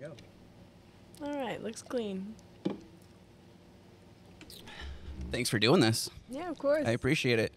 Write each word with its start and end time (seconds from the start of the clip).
we 0.00 0.06
go. 0.06 0.12
All 1.26 1.36
right, 1.36 1.62
looks 1.62 1.82
clean. 1.82 2.34
Thanks 5.30 5.50
for 5.50 5.58
doing 5.58 5.80
this. 5.80 6.08
Yeah, 6.30 6.48
of 6.50 6.58
course. 6.58 6.86
I 6.86 6.92
appreciate 6.92 7.38
it. 7.38 7.52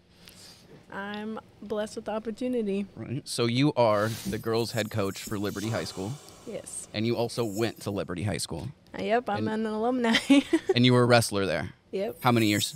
I'm 0.92 1.40
blessed 1.62 1.96
with 1.96 2.04
the 2.06 2.10
opportunity. 2.12 2.86
Right. 2.96 3.26
So 3.26 3.46
you 3.46 3.72
are 3.74 4.08
the 4.28 4.38
girls' 4.38 4.72
head 4.72 4.90
coach 4.90 5.22
for 5.22 5.38
Liberty 5.38 5.70
High 5.70 5.84
School, 5.84 6.12
Yes. 6.46 6.86
and 6.92 7.06
you 7.06 7.16
also 7.16 7.44
went 7.44 7.80
to 7.82 7.90
Liberty 7.90 8.24
High 8.24 8.36
School, 8.38 8.68
Uh, 8.98 9.02
yep, 9.02 9.28
I'm 9.30 9.48
And- 9.48 9.66
an 9.66 9.72
alumni. 9.72 10.16
and 10.74 10.84
you 10.84 10.92
were 10.92 11.02
a 11.02 11.06
wrestler 11.06 11.46
there. 11.46 11.72
yep. 11.92 12.16
How 12.20 12.30
many 12.32 12.46
years? 12.46 12.74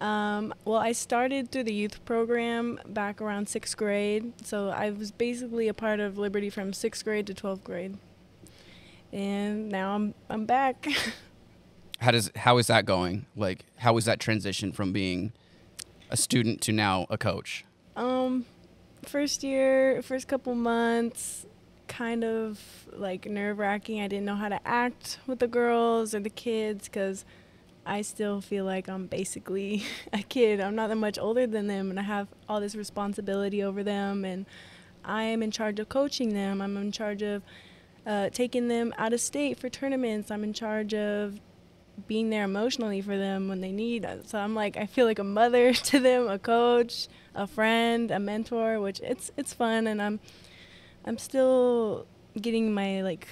Um, 0.00 0.54
well, 0.64 0.78
I 0.78 0.92
started 0.92 1.50
through 1.50 1.64
the 1.64 1.74
youth 1.74 2.02
program 2.06 2.78
back 2.86 3.20
around 3.20 3.48
sixth 3.48 3.76
grade. 3.76 4.32
So 4.46 4.68
I 4.68 4.90
was 4.90 5.10
basically 5.10 5.68
a 5.68 5.74
part 5.74 6.00
of 6.00 6.16
Liberty 6.18 6.48
from 6.50 6.72
sixth 6.74 7.02
grade 7.04 7.26
to 7.26 7.34
12th 7.34 7.64
grade. 7.64 7.96
And 9.16 9.70
now 9.70 9.94
I'm, 9.94 10.14
I'm 10.28 10.44
back. 10.44 10.86
How 12.00 12.10
does 12.10 12.30
how 12.36 12.58
is 12.58 12.66
that 12.66 12.84
going? 12.84 13.24
Like, 13.34 13.64
how 13.78 13.96
is 13.96 14.04
that 14.04 14.20
transition 14.20 14.70
from 14.70 14.92
being 14.92 15.32
a 16.10 16.16
student 16.18 16.60
to 16.60 16.72
now 16.72 17.06
a 17.08 17.16
coach? 17.16 17.64
Um, 17.96 18.44
first 19.02 19.42
year, 19.42 20.02
first 20.02 20.28
couple 20.28 20.54
months, 20.54 21.46
kind 21.88 22.22
of 22.22 22.60
like 22.92 23.24
nerve 23.24 23.58
wracking. 23.58 24.02
I 24.02 24.08
didn't 24.08 24.26
know 24.26 24.34
how 24.34 24.50
to 24.50 24.60
act 24.68 25.20
with 25.26 25.38
the 25.38 25.48
girls 25.48 26.14
or 26.14 26.20
the 26.20 26.28
kids 26.28 26.86
because 26.86 27.24
I 27.86 28.02
still 28.02 28.42
feel 28.42 28.66
like 28.66 28.90
I'm 28.90 29.06
basically 29.06 29.82
a 30.12 30.22
kid. 30.22 30.60
I'm 30.60 30.74
not 30.74 30.88
that 30.88 30.96
much 30.96 31.18
older 31.18 31.46
than 31.46 31.66
them, 31.66 31.88
and 31.88 31.98
I 31.98 32.02
have 32.02 32.28
all 32.46 32.60
this 32.60 32.76
responsibility 32.76 33.62
over 33.62 33.82
them, 33.82 34.22
and 34.22 34.44
I 35.02 35.22
am 35.22 35.42
in 35.42 35.50
charge 35.50 35.80
of 35.80 35.88
coaching 35.88 36.34
them. 36.34 36.60
I'm 36.60 36.76
in 36.76 36.92
charge 36.92 37.22
of 37.22 37.42
uh, 38.06 38.30
taking 38.30 38.68
them 38.68 38.94
out 38.96 39.12
of 39.12 39.20
state 39.20 39.58
for 39.58 39.68
tournaments. 39.68 40.30
I'm 40.30 40.44
in 40.44 40.52
charge 40.52 40.94
of 40.94 41.40
being 42.06 42.30
there 42.30 42.44
emotionally 42.44 43.00
for 43.00 43.16
them 43.16 43.48
when 43.48 43.60
they 43.60 43.72
need 43.72 44.04
us. 44.04 44.28
So 44.28 44.38
I'm 44.38 44.54
like 44.54 44.76
I 44.76 44.86
feel 44.86 45.06
like 45.06 45.18
a 45.18 45.24
mother 45.24 45.72
to 45.74 45.98
them, 45.98 46.28
a 46.28 46.38
coach, 46.38 47.08
a 47.34 47.46
friend, 47.46 48.10
a 48.10 48.18
mentor, 48.18 48.80
which 48.80 49.00
it's 49.00 49.30
it's 49.36 49.52
fun 49.52 49.86
and 49.86 50.00
I'm 50.00 50.20
I'm 51.04 51.18
still 51.18 52.06
getting 52.40 52.72
my 52.72 53.02
like 53.02 53.26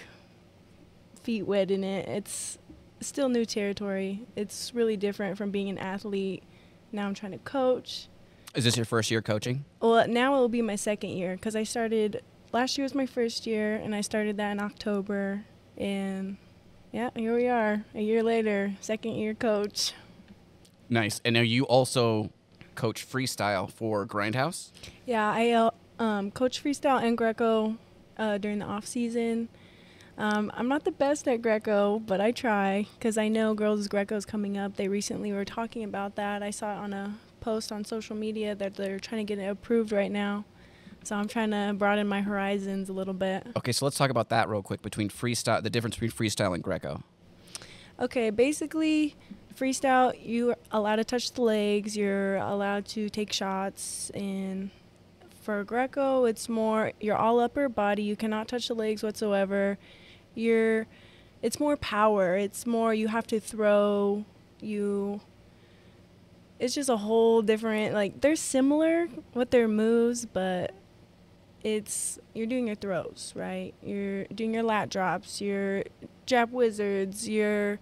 feet 1.22 1.47
wet 1.47 1.70
in 1.70 1.84
it. 1.84 2.09
It's 2.09 2.59
still 3.00 3.28
new 3.28 3.44
territory. 3.44 4.27
It's 4.34 4.75
really 4.75 4.97
different 4.97 5.36
from 5.36 5.50
being 5.50 5.69
an 5.69 5.78
athlete. 5.78 6.42
Now 6.91 7.06
I'm 7.06 7.14
trying 7.14 7.33
to 7.33 7.38
coach. 7.38 8.09
Is 8.55 8.64
this 8.64 8.77
your 8.77 8.86
first 8.86 9.11
year 9.11 9.20
coaching? 9.20 9.64
Well, 9.81 10.06
now 10.06 10.36
it 10.36 10.38
will 10.38 10.48
be 10.48 10.62
my 10.62 10.77
second 10.77 11.11
year 11.11 11.34
because 11.34 11.56
I 11.56 11.64
started 11.64 12.22
last 12.55 12.78
year 12.78 12.84
was 12.84 12.94
my 12.94 13.05
first 13.05 13.47
year 13.47 13.74
and 13.74 13.94
I 13.94 14.00
started 14.00 14.36
that 14.36 14.52
in 14.52 14.60
October 14.60 15.44
and 15.77 16.36
yeah, 16.92 17.10
here 17.16 17.34
we 17.34 17.48
are, 17.48 17.84
a 17.92 18.00
year 18.00 18.22
later, 18.22 18.74
second 18.80 19.16
year 19.16 19.34
coach. 19.34 19.92
Nice. 20.88 21.20
And 21.25 21.34
now 21.34 21.41
you 21.41 21.64
also 21.64 22.30
coach 22.77 23.06
freestyle 23.06 23.69
for 23.69 24.06
Grindhouse. 24.06 24.70
Yeah, 25.05 25.28
I 25.28 25.50
uh, 25.50 25.70
um, 25.98 26.30
coach 26.30 26.62
freestyle 26.62 27.02
and 27.02 27.19
Greco 27.19 27.77
uh, 28.16 28.38
during 28.38 28.60
the 28.60 28.66
off 28.66 28.86
season. 28.86 29.48
Um, 30.16 30.52
I'm 30.55 30.69
not 30.69 30.84
the 30.84 30.92
best 30.92 31.27
at 31.27 31.42
Greco, 31.42 31.98
but 31.98 32.20
I 32.20 32.30
try 32.30 32.86
because 32.97 33.19
I 33.19 33.27
know 33.27 33.55
girls' 33.55 33.88
Greco 33.88 34.14
is 34.14 34.25
coming 34.25 34.56
up. 34.56 34.77
They 34.77 34.86
recently 34.86 35.32
were 35.32 35.44
talking 35.44 35.82
about 35.82 36.14
that. 36.14 36.44
I 36.44 36.50
saw 36.50 36.75
it 36.75 36.77
on 36.77 36.92
a 36.92 37.19
post 37.41 37.72
on 37.72 37.84
social 37.84 38.14
media 38.14 38.55
that 38.55 38.77
they're 38.77 39.00
trying 39.00 39.27
to 39.27 39.34
get 39.34 39.42
it 39.42 39.48
approved 39.48 39.91
right 39.91 40.12
now. 40.12 40.44
So 41.05 41.16
I'm 41.16 41.28
trying 41.28 41.50
to 41.50 41.74
broaden 41.77 42.08
my 42.08 42.22
horizons 42.22 42.88
a 42.88 42.92
little 42.92 43.14
bit. 43.14 43.47
Okay, 43.56 43.72
so 43.72 43.84
let's 43.84 43.97
talk 43.97 44.10
about 44.10 44.30
that 44.30 44.48
real 44.48 44.62
quick 44.62 44.83
between 44.83 45.08
freestyle, 45.08 45.62
the 45.62 45.70
difference 45.70 45.97
between 45.97 46.10
freestyle 46.10 46.55
and 46.55 46.62
Greco. 46.62 47.02
Okay, 48.00 48.30
basically, 48.30 49.14
freestyle, 49.55 50.19
you're 50.20 50.56
allowed 50.72 50.97
to 50.97 51.05
touch 51.05 51.32
the 51.32 51.42
legs, 51.42 51.97
you're 51.97 52.37
allowed 52.37 52.87
to 52.87 53.09
take 53.09 53.32
shots, 53.32 54.10
and 54.14 54.70
for 55.43 55.62
Greco, 55.62 56.25
it's 56.25 56.48
more 56.48 56.93
you're 57.00 57.16
all 57.16 57.38
upper 57.38 57.69
body, 57.69 58.03
you 58.03 58.16
cannot 58.16 58.48
touch 58.48 58.69
the 58.69 58.75
legs 58.75 59.03
whatsoever. 59.03 59.78
You're 60.34 60.87
it's 61.43 61.60
more 61.60 61.76
power, 61.76 62.37
it's 62.37 62.66
more 62.66 62.94
you 62.94 63.09
have 63.09 63.26
to 63.28 63.38
throw, 63.38 64.25
you 64.60 65.20
it's 66.59 66.75
just 66.75 66.88
a 66.88 66.97
whole 66.97 67.43
different 67.43 67.94
like 67.94 68.20
they're 68.22 68.37
similar 68.37 69.09
with 69.34 69.50
their 69.50 69.69
moves, 69.69 70.25
but 70.25 70.72
it's 71.64 72.19
you're 72.34 72.47
doing 72.47 72.66
your 72.66 72.76
throws, 72.76 73.32
right? 73.34 73.72
You're 73.82 74.25
doing 74.26 74.52
your 74.54 74.62
lat 74.62 74.91
drops, 74.91 75.41
your 75.41 75.84
jab 76.26 76.52
wizards, 76.52 77.28
your 77.28 77.80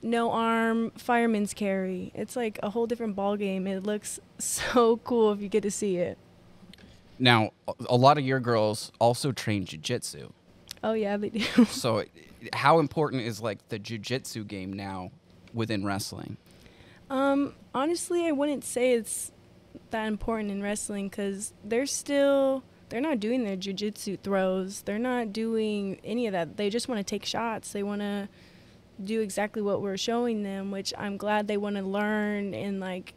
no 0.00 0.30
arm 0.30 0.92
fireman's 0.92 1.52
carry. 1.52 2.12
It's 2.14 2.36
like 2.36 2.58
a 2.62 2.70
whole 2.70 2.86
different 2.86 3.16
ball 3.16 3.36
game. 3.36 3.66
It 3.66 3.82
looks 3.82 4.20
so 4.38 4.98
cool 4.98 5.32
if 5.32 5.42
you 5.42 5.48
get 5.48 5.64
to 5.64 5.70
see 5.70 5.96
it. 5.96 6.16
Now, 7.18 7.50
a- 7.88 7.96
lot 7.96 8.16
of 8.16 8.24
your 8.24 8.38
girls 8.38 8.92
also 9.00 9.32
train 9.32 9.66
jujitsu. 9.66 10.30
Oh 10.84 10.92
yeah, 10.92 11.16
they 11.16 11.30
do. 11.30 11.64
So, 11.66 12.04
how 12.52 12.78
important 12.78 13.22
is 13.22 13.40
like 13.40 13.68
the 13.68 13.80
jujitsu 13.80 14.46
game 14.46 14.72
now 14.72 15.10
within 15.52 15.84
wrestling? 15.84 16.36
Um, 17.10 17.54
honestly, 17.74 18.26
I 18.26 18.32
wouldn't 18.32 18.62
say 18.62 18.92
it's 18.92 19.32
that 19.90 20.06
important 20.06 20.52
in 20.52 20.62
wrestling 20.62 21.08
because 21.08 21.52
they're 21.64 21.86
still 21.86 22.62
they're 22.88 23.00
not 23.00 23.20
doing 23.20 23.44
their 23.44 23.56
jujitsu 23.56 24.18
throws. 24.20 24.82
They're 24.82 24.98
not 24.98 25.32
doing 25.32 26.00
any 26.04 26.26
of 26.26 26.32
that. 26.32 26.56
They 26.56 26.70
just 26.70 26.88
want 26.88 26.98
to 26.98 27.04
take 27.04 27.24
shots. 27.24 27.72
They 27.72 27.82
want 27.82 28.00
to 28.00 28.28
do 29.02 29.20
exactly 29.20 29.62
what 29.62 29.80
we're 29.80 29.96
showing 29.96 30.42
them, 30.42 30.70
which 30.70 30.92
I'm 30.96 31.16
glad 31.16 31.46
they 31.46 31.56
want 31.56 31.76
to 31.76 31.82
learn 31.82 32.54
and 32.54 32.80
like 32.80 33.14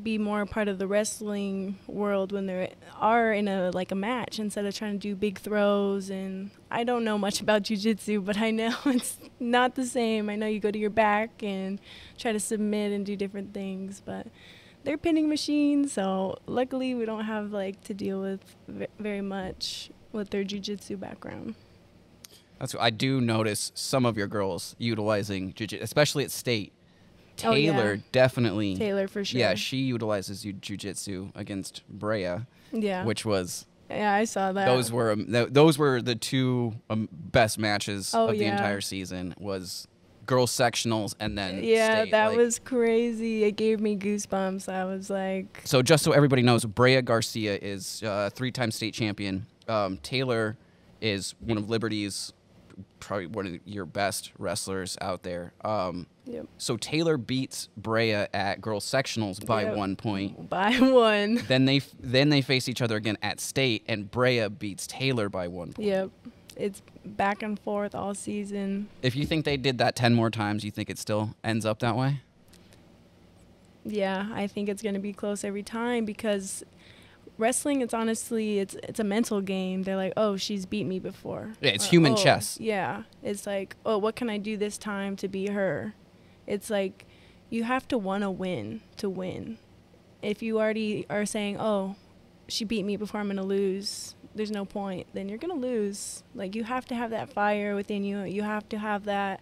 be 0.00 0.16
more 0.16 0.46
part 0.46 0.68
of 0.68 0.78
the 0.78 0.86
wrestling 0.86 1.76
world 1.88 2.30
when 2.30 2.46
they 2.46 2.72
are 3.00 3.32
in 3.32 3.48
a 3.48 3.70
like 3.72 3.90
a 3.90 3.96
match 3.96 4.38
instead 4.38 4.64
of 4.64 4.74
trying 4.74 4.92
to 4.92 4.98
do 4.98 5.16
big 5.16 5.38
throws 5.38 6.08
and 6.08 6.52
I 6.70 6.84
don't 6.84 7.04
know 7.04 7.18
much 7.18 7.40
about 7.40 7.64
jujitsu, 7.64 8.24
but 8.24 8.36
I 8.38 8.50
know 8.50 8.74
it's 8.86 9.18
not 9.40 9.74
the 9.74 9.84
same. 9.84 10.30
I 10.30 10.36
know 10.36 10.46
you 10.46 10.60
go 10.60 10.70
to 10.70 10.78
your 10.78 10.90
back 10.90 11.42
and 11.42 11.80
try 12.16 12.32
to 12.32 12.40
submit 12.40 12.92
and 12.92 13.04
do 13.04 13.16
different 13.16 13.52
things, 13.52 14.00
but 14.04 14.28
they're 14.88 14.96
pinning 14.96 15.28
machines, 15.28 15.92
so 15.92 16.38
luckily 16.46 16.94
we 16.94 17.04
don't 17.04 17.24
have 17.24 17.52
like 17.52 17.84
to 17.84 17.92
deal 17.92 18.22
with 18.22 18.40
ve- 18.66 18.86
very 18.98 19.20
much 19.20 19.90
with 20.12 20.30
their 20.30 20.42
jujitsu 20.42 20.98
background. 20.98 21.54
That's 22.58 22.74
I 22.80 22.88
do 22.88 23.20
notice 23.20 23.70
some 23.74 24.06
of 24.06 24.16
your 24.16 24.28
girls 24.28 24.74
utilizing 24.78 25.52
jujitsu, 25.52 25.82
especially 25.82 26.24
at 26.24 26.30
state. 26.30 26.72
Oh, 27.44 27.52
yeah. 27.52 27.72
Taylor 27.72 28.00
definitely. 28.12 28.76
Taylor 28.76 29.08
for 29.08 29.26
sure. 29.26 29.38
Yeah, 29.38 29.54
she 29.56 29.76
utilizes 29.76 30.42
ju- 30.42 30.54
jujitsu 30.54 31.32
against 31.36 31.82
Brea, 31.90 32.38
yeah. 32.72 33.04
which 33.04 33.26
was 33.26 33.66
yeah, 33.90 34.14
I 34.14 34.24
saw 34.24 34.52
that. 34.52 34.64
those 34.64 34.90
were 34.90 35.12
um, 35.12 35.26
th- 35.30 35.48
those 35.50 35.76
were 35.76 36.00
the 36.00 36.14
two 36.14 36.74
um, 36.88 37.10
best 37.12 37.58
matches 37.58 38.14
Oh, 38.14 38.28
of 38.28 38.38
the 38.38 38.44
yeah. 38.44 38.52
entire 38.52 38.80
season 38.80 39.34
was 39.38 39.86
girls 40.28 40.52
sectionals 40.52 41.16
and 41.18 41.36
then 41.36 41.64
yeah, 41.64 42.02
state. 42.02 42.10
that 42.12 42.26
Like, 42.28 42.36
was 42.36 42.60
crazy. 42.60 43.42
It 43.42 43.56
gave 43.56 43.80
me 43.80 43.96
goosebumps. 43.96 44.68
I 44.72 44.84
was 44.84 45.10
like, 45.10 45.62
so 45.64 45.82
just 45.82 46.04
so 46.04 46.12
everybody 46.12 46.42
knows 46.42 46.64
Brea 46.64 47.02
Garcia 47.02 47.58
is 47.60 48.00
uh, 48.04 48.30
three-time 48.32 48.70
state 48.70 48.94
champion 48.94 49.46
um, 49.66 49.98
Taylor 49.98 50.56
is 51.00 51.34
one 51.40 51.58
of 51.58 51.68
Liberty's 51.68 52.32
probably 53.00 53.26
one 53.26 53.46
of 53.46 53.58
your 53.64 53.84
best 53.84 54.30
wrestlers 54.38 54.96
out 55.00 55.22
there 55.24 55.52
um, 55.64 56.06
yep, 56.26 56.46
so 56.58 56.76
Taylor 56.76 57.16
beats 57.16 57.68
Brea 57.76 58.12
at 58.12 58.60
girls 58.60 58.84
sectionals 58.84 59.44
by 59.44 59.62
Yep. 59.62 59.76
one 59.76 59.96
point 59.96 60.48
by 60.50 60.72
one. 60.78 61.36
then 61.48 61.64
they 61.64 61.78
f- 61.78 61.90
then 62.00 62.28
they 62.28 62.40
face 62.40 62.68
each 62.68 62.80
other 62.82 62.96
again 62.96 63.18
at 63.22 63.40
state 63.40 63.82
and 63.88 64.10
Brea 64.10 64.48
beats 64.48 64.86
Taylor 64.86 65.28
by 65.28 65.48
one 65.48 65.72
point 65.72 65.88
Yep. 65.88 66.10
It's 66.58 66.82
back 67.04 67.42
and 67.42 67.58
forth 67.58 67.94
all 67.94 68.14
season. 68.14 68.88
If 69.00 69.14
you 69.14 69.24
think 69.24 69.44
they 69.44 69.56
did 69.56 69.78
that 69.78 69.94
10 69.94 70.12
more 70.14 70.28
times, 70.28 70.64
you 70.64 70.72
think 70.72 70.90
it 70.90 70.98
still 70.98 71.34
ends 71.44 71.64
up 71.64 71.78
that 71.78 71.96
way? 71.96 72.20
Yeah, 73.84 74.28
I 74.34 74.48
think 74.48 74.68
it's 74.68 74.82
going 74.82 74.96
to 74.96 75.00
be 75.00 75.12
close 75.12 75.44
every 75.44 75.62
time 75.62 76.04
because 76.04 76.64
wrestling 77.38 77.80
it's 77.80 77.94
honestly 77.94 78.58
it's 78.58 78.74
it's 78.82 78.98
a 79.00 79.04
mental 79.04 79.40
game. 79.40 79.84
They're 79.84 79.96
like, 79.96 80.12
"Oh, 80.16 80.36
she's 80.36 80.66
beat 80.66 80.84
me 80.84 80.98
before." 80.98 81.54
Yeah, 81.60 81.70
it's 81.70 81.86
Or, 81.86 81.90
human 81.90 82.12
"Oh," 82.12 82.16
chess. 82.16 82.58
Yeah. 82.60 83.04
It's 83.22 83.46
like, 83.46 83.76
"Oh, 83.86 83.96
what 83.96 84.16
can 84.16 84.28
I 84.28 84.36
do 84.36 84.56
this 84.56 84.76
time 84.76 85.16
to 85.16 85.28
be 85.28 85.46
her?" 85.46 85.94
It's 86.46 86.68
like 86.68 87.06
you 87.48 87.64
have 87.64 87.88
to 87.88 87.96
want 87.96 88.24
to 88.24 88.30
win 88.30 88.82
to 88.98 89.08
win. 89.08 89.58
If 90.20 90.42
you 90.42 90.58
already 90.58 91.06
are 91.08 91.24
saying, 91.24 91.56
"Oh, 91.58 91.94
she 92.48 92.64
beat 92.64 92.84
me 92.84 92.96
before, 92.96 93.20
I'm 93.20 93.28
going 93.28 93.36
to 93.36 93.42
lose." 93.42 94.16
There's 94.38 94.50
no 94.50 94.64
point. 94.64 95.06
Then 95.12 95.28
you're 95.28 95.36
going 95.36 95.52
to 95.52 95.66
lose. 95.66 96.22
Like 96.34 96.54
you 96.54 96.64
have 96.64 96.86
to 96.86 96.94
have 96.94 97.10
that 97.10 97.28
fire 97.30 97.74
within 97.74 98.04
you. 98.04 98.22
You 98.22 98.42
have 98.42 98.66
to 98.70 98.78
have 98.78 99.04
that 99.04 99.40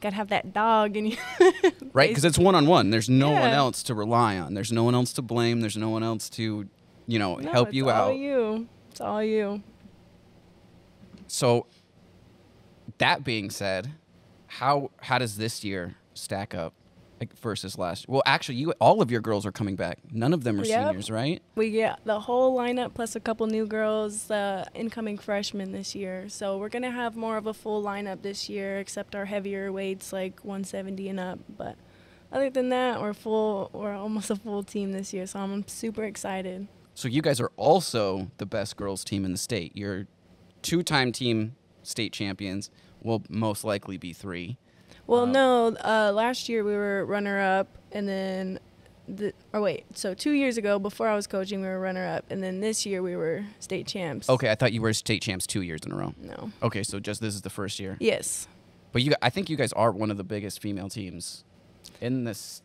got 0.00 0.10
to 0.10 0.16
have 0.16 0.28
that 0.28 0.52
dog 0.54 0.96
in 0.96 1.06
you. 1.06 1.16
Right? 1.92 2.10
Because 2.10 2.24
it's 2.24 2.38
one 2.38 2.54
on 2.54 2.66
one. 2.66 2.90
There's 2.90 3.08
no 3.08 3.30
one 3.32 3.50
else 3.50 3.82
to 3.84 3.94
rely 3.94 4.38
on. 4.38 4.54
There's 4.54 4.70
no 4.70 4.84
one 4.84 4.94
else 4.94 5.12
to 5.14 5.22
blame. 5.22 5.60
There's 5.60 5.76
no 5.76 5.88
one 5.88 6.04
else 6.04 6.28
to, 6.30 6.68
you 7.06 7.18
know, 7.18 7.36
No, 7.36 7.50
help 7.50 7.74
you 7.74 7.90
out. 7.90 8.10
it's 8.12 8.12
all 8.12 8.12
you. 8.12 8.68
It's 8.90 9.00
all 9.00 9.24
you. 9.24 9.62
So, 11.26 11.66
that 12.98 13.24
being 13.24 13.50
said, 13.50 13.90
how 14.46 14.90
how 15.00 15.18
does 15.18 15.38
this 15.38 15.64
year 15.64 15.96
stack 16.14 16.54
up 16.54 16.72
like, 17.20 17.36
versus 17.38 17.76
last? 17.78 18.08
Well, 18.08 18.22
actually, 18.26 18.56
you 18.56 18.72
all 18.80 19.02
of 19.02 19.10
your 19.10 19.20
girls 19.20 19.44
are 19.46 19.52
coming 19.52 19.76
back. 19.76 19.98
None 20.10 20.32
of 20.32 20.44
them 20.44 20.60
are 20.60 20.64
Yep. 20.64 20.86
seniors, 20.88 21.10
right? 21.10 21.42
We 21.56 21.70
get 21.70 22.00
the 22.04 22.20
whole 22.20 22.56
lineup 22.56 22.94
plus 22.94 23.16
a 23.16 23.20
couple 23.20 23.46
new 23.46 23.66
girls, 23.66 24.30
uh, 24.30 24.64
incoming 24.74 25.18
freshmen 25.18 25.72
this 25.72 25.94
year. 25.94 26.28
So 26.28 26.58
we're 26.58 26.68
gonna 26.68 26.90
have 26.90 27.16
more 27.16 27.36
of 27.36 27.46
a 27.46 27.54
full 27.54 27.82
lineup 27.82 28.22
this 28.22 28.48
year, 28.48 28.78
except 28.78 29.14
our 29.14 29.24
heavier 29.24 29.72
weights 29.72 30.12
like 30.12 30.40
170 30.44 31.08
and 31.08 31.18
up. 31.20 31.38
But 31.56 31.76
other 32.32 32.50
than 32.50 32.68
that, 32.70 33.00
we're 33.00 33.14
full. 33.14 33.70
We're 33.72 33.94
almost 33.96 34.30
a 34.30 34.36
full 34.36 34.62
team 34.62 34.92
this 34.92 35.12
year, 35.12 35.26
so 35.26 35.40
I'm 35.40 35.66
super 35.66 36.04
excited. 36.04 36.68
So 36.94 37.08
you 37.08 37.22
guys 37.22 37.40
are 37.40 37.52
also 37.56 38.30
the 38.38 38.46
best 38.46 38.76
girls 38.76 39.04
team 39.04 39.24
in 39.24 39.32
the 39.32 39.38
state. 39.38 39.72
You're 39.74 40.06
two-time 40.62 41.12
team 41.12 41.54
state 41.82 42.12
champions. 42.12 42.70
Will 43.02 43.22
most 43.28 43.62
likely 43.64 43.96
be 43.96 44.12
three. 44.12 44.58
Well, 45.08 45.22
Um, 45.22 45.32
no, 45.32 45.66
uh, 45.84 46.12
last 46.14 46.48
year 46.48 46.62
we 46.62 46.72
were 46.72 47.04
runner 47.06 47.40
up, 47.40 47.66
and 47.92 48.06
then, 48.06 48.60
the, 49.08 49.32
or 49.54 49.60
wait, 49.62 49.84
so 49.96 50.12
two 50.12 50.32
years 50.32 50.58
ago, 50.58 50.78
before 50.78 51.08
I 51.08 51.16
was 51.16 51.26
coaching, 51.26 51.62
we 51.62 51.66
were 51.66 51.80
runner 51.80 52.06
up, 52.06 52.26
and 52.30 52.42
then 52.42 52.60
this 52.60 52.84
year 52.84 53.02
we 53.02 53.16
were 53.16 53.44
state 53.58 53.86
champs. 53.86 54.28
Okay, 54.28 54.50
I 54.50 54.54
thought 54.54 54.72
you 54.74 54.82
were 54.82 54.92
state 54.92 55.22
champs 55.22 55.46
two 55.46 55.62
years 55.62 55.80
in 55.86 55.92
a 55.92 55.96
row. 55.96 56.14
No. 56.20 56.52
Okay, 56.62 56.82
so 56.82 57.00
just 57.00 57.22
this 57.22 57.34
is 57.34 57.40
the 57.40 57.48
first 57.50 57.80
year. 57.80 57.96
Yes. 58.00 58.46
But 58.92 59.02
you, 59.02 59.14
I 59.22 59.30
think 59.30 59.48
you 59.48 59.56
guys 59.56 59.72
are 59.72 59.90
one 59.90 60.10
of 60.10 60.18
the 60.18 60.24
biggest 60.24 60.60
female 60.60 60.90
teams 60.90 61.42
in 62.02 62.24
this. 62.24 62.62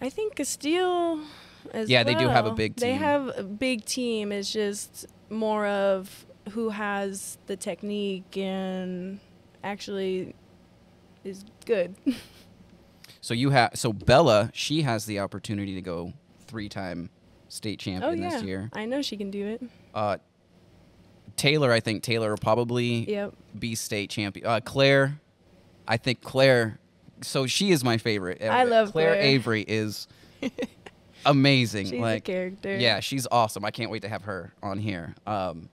I 0.00 0.10
think 0.10 0.34
Casteel 0.34 1.24
as 1.72 1.88
Yeah, 1.88 2.02
they 2.02 2.14
do 2.14 2.28
have 2.28 2.46
a 2.46 2.52
big 2.52 2.76
team. 2.76 2.88
They 2.88 2.94
have 2.96 3.30
a 3.38 3.44
big 3.44 3.84
team. 3.84 4.32
It's 4.32 4.52
just 4.52 5.06
more 5.30 5.66
of 5.66 6.26
who 6.50 6.70
has 6.70 7.38
the 7.46 7.56
technique 7.56 8.36
and 8.36 9.20
actually 9.62 10.34
is 11.26 11.44
good. 11.64 11.94
So 13.22 13.34
you 13.34 13.50
have 13.50 13.72
so 13.74 13.92
Bella, 13.92 14.50
she 14.54 14.82
has 14.82 15.04
the 15.04 15.18
opportunity 15.18 15.74
to 15.74 15.80
go 15.80 16.12
three-time 16.46 17.10
state 17.48 17.80
champion 17.80 18.04
oh 18.04 18.22
yeah, 18.22 18.30
this 18.30 18.42
year. 18.44 18.70
I 18.72 18.84
know 18.84 19.02
she 19.02 19.16
can 19.16 19.32
do 19.32 19.44
it. 19.46 19.62
Uh, 19.92 20.18
Taylor, 21.36 21.72
I 21.72 21.80
think 21.80 22.04
Taylor 22.04 22.30
will 22.30 22.36
probably 22.36 23.10
Yep. 23.10 23.34
be 23.58 23.74
state 23.74 24.10
champion. 24.10 24.46
Uh, 24.46 24.60
Claire, 24.64 25.18
I 25.88 25.96
think 25.96 26.22
Claire. 26.22 26.78
So 27.22 27.48
she 27.48 27.72
is 27.72 27.82
my 27.82 27.98
favorite. 27.98 28.42
I 28.42 28.62
love 28.62 28.92
Claire, 28.92 29.14
Claire. 29.14 29.22
Avery 29.22 29.64
is 29.66 30.06
amazing. 31.26 31.86
She's 31.86 32.00
like 32.00 32.28
a 32.28 32.32
character. 32.32 32.76
Yeah, 32.76 33.00
she's 33.00 33.26
awesome. 33.32 33.64
I 33.64 33.72
can't 33.72 33.90
wait 33.90 34.02
to 34.02 34.08
have 34.08 34.22
her 34.22 34.52
on 34.62 34.78
here. 34.78 35.16
Um, 35.26 35.68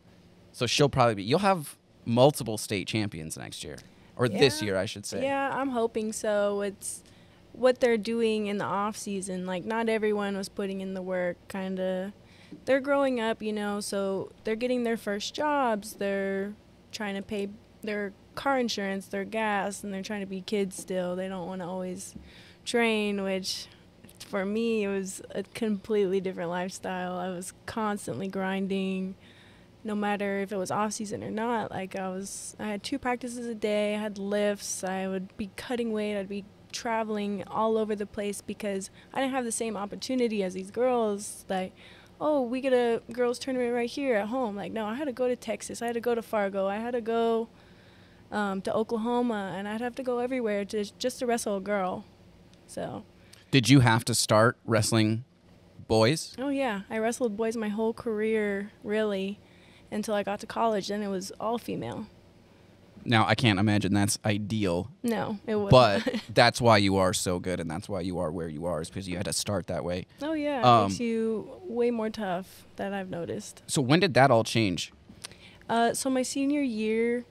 so 0.53 0.65
she'll 0.65 0.89
probably 0.89 1.15
be. 1.15 1.23
You'll 1.23 1.39
have 1.39 1.75
multiple 2.05 2.57
state 2.57 2.87
champions 2.87 3.37
next 3.37 3.63
year, 3.63 3.77
or 4.15 4.29
this 4.29 4.61
year, 4.61 4.77
I 4.77 4.85
should 4.85 5.05
say. 5.05 5.23
Yeah, 5.23 5.51
I'm 5.53 5.69
hoping 5.69 6.13
so. 6.13 6.61
It's 6.61 7.03
what 7.53 7.79
they're 7.79 7.97
doing 7.97 8.47
in 8.47 8.57
the 8.57 8.65
off 8.65 8.97
season. 8.97 9.45
Like 9.45 9.65
not 9.65 9.89
everyone 9.89 10.37
was 10.37 10.49
putting 10.49 10.81
in 10.81 10.93
the 10.93 11.01
work. 11.01 11.37
Kind 11.47 11.79
of, 11.79 12.11
they're 12.65 12.81
growing 12.81 13.19
up, 13.19 13.41
you 13.41 13.53
know. 13.53 13.79
So 13.79 14.31
they're 14.43 14.55
getting 14.55 14.83
their 14.83 14.97
first 14.97 15.33
jobs. 15.33 15.93
They're 15.93 16.53
trying 16.91 17.15
to 17.15 17.21
pay 17.21 17.49
their 17.81 18.13
car 18.35 18.59
insurance, 18.59 19.07
their 19.07 19.25
gas, 19.25 19.83
and 19.83 19.93
they're 19.93 20.03
trying 20.03 20.21
to 20.21 20.27
be 20.27 20.41
kids 20.41 20.75
still. 20.75 21.15
They 21.15 21.27
don't 21.27 21.47
want 21.47 21.61
to 21.61 21.67
always 21.67 22.15
train, 22.65 23.23
which 23.23 23.67
for 24.27 24.45
me 24.45 24.83
it 24.83 24.87
was 24.87 25.21
a 25.31 25.43
completely 25.43 26.19
different 26.21 26.49
lifestyle. 26.49 27.17
I 27.17 27.29
was 27.29 27.53
constantly 27.65 28.27
grinding 28.27 29.15
no 29.83 29.95
matter 29.95 30.39
if 30.39 30.51
it 30.51 30.57
was 30.57 30.71
off 30.71 30.93
season 30.93 31.23
or 31.23 31.31
not. 31.31 31.71
Like 31.71 31.95
I 31.95 32.09
was, 32.09 32.55
I 32.59 32.67
had 32.67 32.83
two 32.83 32.97
practices 32.97 33.45
a 33.47 33.55
day. 33.55 33.95
I 33.95 33.99
had 33.99 34.17
lifts. 34.17 34.83
I 34.83 35.07
would 35.07 35.35
be 35.37 35.49
cutting 35.55 35.91
weight. 35.91 36.17
I'd 36.17 36.29
be 36.29 36.45
traveling 36.71 37.43
all 37.47 37.77
over 37.77 37.95
the 37.95 38.05
place 38.05 38.41
because 38.41 38.89
I 39.13 39.21
didn't 39.21 39.33
have 39.33 39.45
the 39.45 39.51
same 39.51 39.77
opportunity 39.77 40.43
as 40.43 40.53
these 40.53 40.71
girls. 40.71 41.45
Like, 41.49 41.73
oh, 42.19 42.41
we 42.41 42.61
get 42.61 42.73
a 42.73 43.01
girls 43.11 43.39
tournament 43.39 43.73
right 43.73 43.89
here 43.89 44.15
at 44.15 44.27
home. 44.29 44.55
Like, 44.55 44.71
no, 44.71 44.85
I 44.85 44.95
had 44.95 45.05
to 45.05 45.13
go 45.13 45.27
to 45.27 45.35
Texas. 45.35 45.81
I 45.81 45.87
had 45.87 45.93
to 45.95 46.01
go 46.01 46.15
to 46.15 46.21
Fargo. 46.21 46.67
I 46.67 46.77
had 46.77 46.91
to 46.91 47.01
go 47.01 47.49
um, 48.31 48.61
to 48.61 48.73
Oklahoma, 48.73 49.53
and 49.55 49.67
I'd 49.67 49.81
have 49.81 49.95
to 49.95 50.03
go 50.03 50.19
everywhere 50.19 50.65
to 50.65 50.85
just 50.97 51.19
to 51.19 51.25
wrestle 51.25 51.57
a 51.57 51.61
girl. 51.61 52.05
So, 52.65 53.03
Did 53.51 53.69
you 53.69 53.81
have 53.81 54.03
to 54.05 54.15
start 54.15 54.57
wrestling 54.65 55.25
boys? 55.87 56.35
oh 56.39 56.49
yeah, 56.49 56.81
I 56.89 56.97
wrestled 56.97 57.37
boys 57.37 57.55
my 57.55 57.69
whole 57.69 57.93
career, 57.93 58.71
really, 58.83 59.39
until 59.93 60.13
I 60.15 60.23
got 60.23 60.39
to 60.41 60.47
college. 60.47 60.87
Then 60.89 61.01
it 61.03 61.07
was 61.07 61.31
all 61.39 61.57
female. 61.57 62.07
Now 63.05 63.25
I 63.27 63.35
can't 63.35 63.59
imagine 63.59 63.93
that's 63.93 64.17
ideal, 64.23 64.89
No, 65.03 65.37
it 65.45 65.55
was. 65.55 65.69
but 65.71 66.21
that's 66.33 66.61
why 66.61 66.77
you 66.77 66.95
are 66.97 67.11
so 67.13 67.37
good, 67.37 67.59
and 67.59 67.69
that's 67.69 67.89
why 67.89 67.99
you 67.99 68.17
are 68.19 68.31
where 68.31 68.47
you 68.47 68.65
are, 68.65 68.81
is 68.81 68.89
because 68.89 69.09
you 69.09 69.17
had 69.17 69.25
to 69.25 69.33
start 69.33 69.67
that 69.67 69.83
way. 69.83 70.05
oh 70.21 70.31
yeah, 70.31 70.59
it 70.59 70.65
Um, 70.65 70.87
makes 70.87 71.01
you 71.01 71.49
way 71.65 71.91
more 71.91 72.09
tough. 72.09 72.65
That 72.77 72.93
I've 72.93 73.09
noticed. 73.09 73.61
So 73.67 73.81
when 73.81 73.99
did 73.99 74.13
that 74.13 74.31
all 74.31 74.45
change? 74.45 74.93
Uh, 75.69 75.93
so 75.93 76.09
my 76.09 76.23
senior 76.23 76.61
year, 76.61 77.25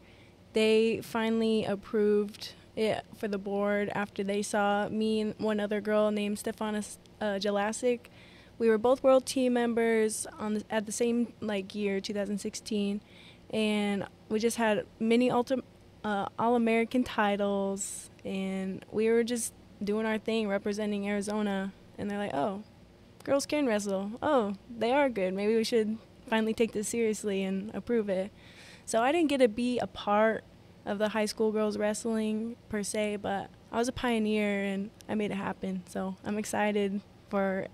they 0.53 1.00
finally 1.03 1.64
approved 1.64 2.53
it 2.76 3.03
for 3.17 3.26
the 3.29 3.38
board 3.38 3.91
after 3.94 4.23
they 4.23 4.43
saw 4.43 4.88
me 4.91 5.20
and 5.23 5.35
one 5.38 5.59
other 5.59 5.81
girl 5.81 6.11
named 6.11 6.37
Stefana 6.37 6.85
uh, 7.20 7.38
Jelasic. 7.38 8.11
We 8.62 8.69
were 8.69 8.79
both 8.79 9.03
world 9.03 9.26
team 9.26 9.55
members 9.55 10.25
on 10.38 10.55
the, 10.55 10.64
at 10.70 10.87
the 10.87 10.93
same 10.93 11.32
like 11.41 11.75
year, 11.75 12.00
2016, 12.00 13.00
and 13.53 14.06
we 14.29 14.38
just 14.38 14.56
had 14.56 14.87
many 15.00 15.31
ulti- 15.31 15.64
uh, 16.05 16.26
All 16.38 16.55
American 16.55 17.03
titles, 17.03 18.09
and 18.25 18.85
we 18.93 19.11
were 19.11 19.25
just 19.25 19.53
doing 19.82 20.06
our 20.06 20.17
thing, 20.17 20.47
representing 20.47 21.09
Arizona. 21.09 21.73
And 21.99 22.09
they're 22.09 22.19
like, 22.19 22.35
"Oh, 22.35 22.62
girls 23.25 23.47
can 23.47 23.67
wrestle. 23.67 24.12
Oh, 24.23 24.55
they 24.70 24.93
are 24.93 25.11
good. 25.11 25.35
Maybe 25.35 25.56
we 25.56 25.64
should 25.64 25.99
finally 26.29 26.55
take 26.55 26.70
this 26.70 26.87
seriously 26.87 27.43
and 27.43 27.75
approve 27.75 28.09
it." 28.09 28.31
So 28.87 29.03
I 29.03 29.11
didn't 29.11 29.29
get 29.29 29.38
to 29.38 29.49
be 29.49 29.81
a 29.81 29.88
part 29.88 30.44
of 30.87 30.99
the 30.99 31.09
high 31.09 31.26
school 31.26 31.50
girls 31.50 31.79
wrestling 31.79 32.55
per 32.69 32.85
se, 32.85 33.17
but 33.17 33.50
I 33.73 33.79
was 33.79 33.88
a 33.88 33.93
pioneer 33.93 34.62
and 34.62 34.91
I 35.09 35.17
made 35.17 35.32
it 35.32 35.38
happen. 35.49 35.82
So 35.88 36.14
I'm 36.25 36.38
excited 36.38 37.00
for 37.29 37.67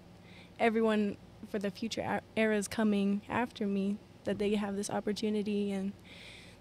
everyone 0.59 1.17
for 1.49 1.59
the 1.59 1.71
future 1.71 2.21
eras 2.37 2.69
coming 2.69 3.23
after 3.29 3.67
me 3.67 3.97
that 4.25 4.39
they 4.39 4.55
have 4.55 4.77
this 4.77 4.91
opportunity 4.91 5.73
and 5.73 5.93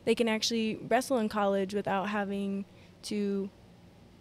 they 0.06 0.16
can 0.16 0.28
actually 0.28 0.80
wrestle 0.88 1.18
in 1.18 1.28
college 1.28 1.74
without 1.74 2.10
having 2.10 2.66
to 3.04 3.50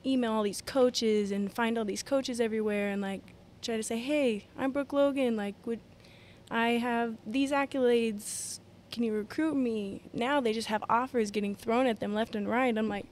email 0.05 0.33
all 0.33 0.43
these 0.43 0.63
coaches 0.63 1.31
and 1.31 1.53
find 1.53 1.79
all 1.79 1.85
these 1.85 2.03
coaches 2.03 2.41
everywhere 2.41 2.91
and 2.91 3.01
like 3.01 3.35
try 3.63 3.77
to 3.77 3.83
say, 3.83 3.99
"Hey, 3.99 4.47
I'm 4.59 4.73
Brooke 4.73 4.93
Logan. 4.93 5.37
Like, 5.37 5.55
would 5.65 5.81
I 6.51 6.71
have 6.71 7.17
these 7.27 7.53
accolades? 7.53 8.61
Can 8.91 9.05
you 9.05 9.13
recruit 9.13 9.55
me?" 9.55 10.03
Now 10.13 10.41
they 10.41 10.53
just 10.53 10.69
have 10.69 10.83
offers 10.89 11.31
getting 11.31 11.55
thrown 11.55 11.87
at 11.87 12.01
them 12.01 12.15
left 12.15 12.35
and 12.35 12.49
right. 12.49 12.77
I'm 12.77 12.89
like, 12.89 13.07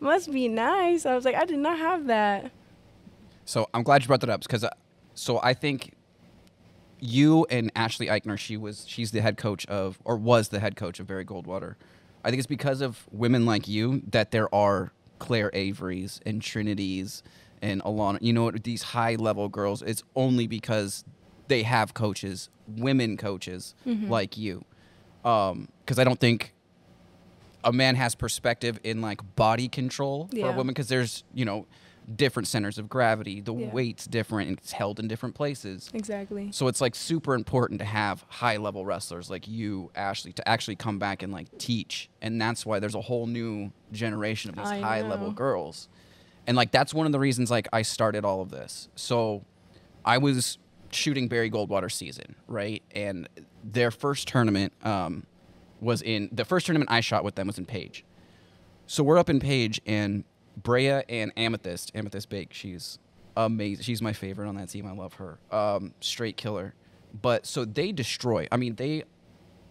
must 0.00 0.30
be 0.30 0.48
nice. 0.48 1.06
I 1.06 1.14
was 1.14 1.24
like, 1.24 1.34
I 1.34 1.44
did 1.44 1.58
not 1.58 1.78
have 1.78 2.06
that. 2.06 2.50
So 3.44 3.68
I'm 3.72 3.82
glad 3.82 4.02
you 4.02 4.08
brought 4.08 4.20
that 4.20 4.30
up 4.30 4.42
because, 4.42 4.64
uh, 4.64 4.70
so 5.16 5.40
I 5.42 5.54
think 5.54 5.94
you 7.00 7.46
and 7.50 7.72
Ashley 7.74 8.06
Eichner, 8.06 8.38
she 8.38 8.56
was 8.56 8.84
she's 8.86 9.10
the 9.10 9.20
head 9.20 9.36
coach 9.36 9.66
of 9.66 9.98
or 10.04 10.16
was 10.16 10.48
the 10.48 10.60
head 10.60 10.76
coach 10.76 11.00
of 11.00 11.06
Barry 11.06 11.24
Goldwater. 11.24 11.74
I 12.24 12.30
think 12.30 12.38
it's 12.38 12.46
because 12.46 12.80
of 12.80 13.06
women 13.10 13.46
like 13.46 13.66
you 13.68 14.02
that 14.10 14.30
there 14.30 14.52
are 14.54 14.92
Claire 15.18 15.50
Averys 15.52 16.20
and 16.26 16.42
Trinities 16.42 17.22
and 17.62 17.82
Alana. 17.82 18.18
You 18.20 18.32
know 18.32 18.50
these 18.50 18.82
high 18.82 19.14
level 19.16 19.48
girls. 19.48 19.82
It's 19.82 20.02
only 20.14 20.46
because 20.46 21.04
they 21.48 21.62
have 21.62 21.94
coaches, 21.94 22.48
women 22.66 23.16
coaches 23.16 23.74
mm-hmm. 23.86 24.10
like 24.10 24.36
you. 24.36 24.64
Um, 25.24 25.68
because 25.84 25.98
I 25.98 26.04
don't 26.04 26.20
think 26.20 26.52
a 27.64 27.72
man 27.72 27.96
has 27.96 28.14
perspective 28.14 28.78
in 28.84 29.00
like 29.00 29.20
body 29.34 29.68
control 29.68 30.28
for 30.32 30.48
a 30.48 30.52
woman 30.52 30.68
because 30.68 30.88
there's 30.88 31.24
you 31.34 31.44
know 31.44 31.66
different 32.14 32.46
centers 32.46 32.78
of 32.78 32.88
gravity. 32.88 33.40
The 33.40 33.52
Yeah. 33.54 33.70
weight's 33.72 34.06
different 34.06 34.48
and 34.50 34.58
it's 34.58 34.72
held 34.72 35.00
in 35.00 35.08
different 35.08 35.34
places. 35.34 35.90
Exactly. 35.92 36.52
so 36.52 36.68
it's 36.68 36.80
like 36.80 36.94
super 36.94 37.34
important 37.34 37.80
to 37.80 37.84
have 37.84 38.24
high 38.28 38.56
level 38.58 38.84
wrestlers 38.84 39.28
like 39.28 39.48
you 39.48 39.90
ashley 39.96 40.32
to 40.34 40.48
actually 40.48 40.76
come 40.76 40.98
back 40.98 41.22
and 41.22 41.32
like 41.32 41.46
teach. 41.58 42.08
And 42.22 42.40
that's 42.40 42.64
why 42.64 42.78
there's 42.78 42.94
a 42.94 43.00
whole 43.00 43.26
new 43.26 43.72
generation 43.92 44.50
of 44.50 44.56
these 44.56 44.66
I 44.66 44.78
high 44.80 45.02
level 45.02 45.28
know. 45.28 45.32
girls. 45.34 45.88
And 46.46 46.56
like 46.56 46.70
that's 46.70 46.94
one 46.94 47.06
of 47.06 47.12
the 47.12 47.18
reasons 47.18 47.50
like 47.50 47.66
i 47.72 47.82
started 47.82 48.24
all 48.24 48.40
of 48.40 48.50
this. 48.50 48.88
So 48.94 49.44
i 50.04 50.18
was 50.18 50.58
shooting 50.90 51.26
barry 51.26 51.50
goldwater 51.50 51.90
season 51.90 52.36
right? 52.46 52.82
And 52.94 53.28
their 53.64 53.90
first 53.90 54.28
tournament 54.28 54.72
um, 54.84 55.26
was 55.80 56.00
in 56.02 56.28
the 56.30 56.44
first 56.44 56.66
tournament 56.66 56.88
i 56.90 57.00
shot 57.00 57.24
with 57.24 57.34
them 57.34 57.48
was 57.48 57.58
in 57.58 57.66
page. 57.66 58.04
So 58.86 59.02
we're 59.02 59.18
up 59.18 59.28
in 59.28 59.40
Page 59.40 59.80
and 59.84 60.22
Brea 60.56 61.02
and 61.08 61.32
Amethyst. 61.36 61.92
Amethyst 61.94 62.28
Bake, 62.28 62.52
she's 62.52 62.98
amazing. 63.36 63.82
She's 63.82 64.02
my 64.02 64.12
favorite 64.12 64.48
on 64.48 64.56
that 64.56 64.68
team. 64.68 64.86
I 64.86 64.92
love 64.92 65.14
her. 65.14 65.38
Um, 65.50 65.94
straight 66.00 66.36
killer. 66.36 66.74
But 67.20 67.46
so 67.46 67.64
they 67.64 67.92
destroy. 67.92 68.48
I 68.50 68.56
mean, 68.56 68.76
they 68.76 69.04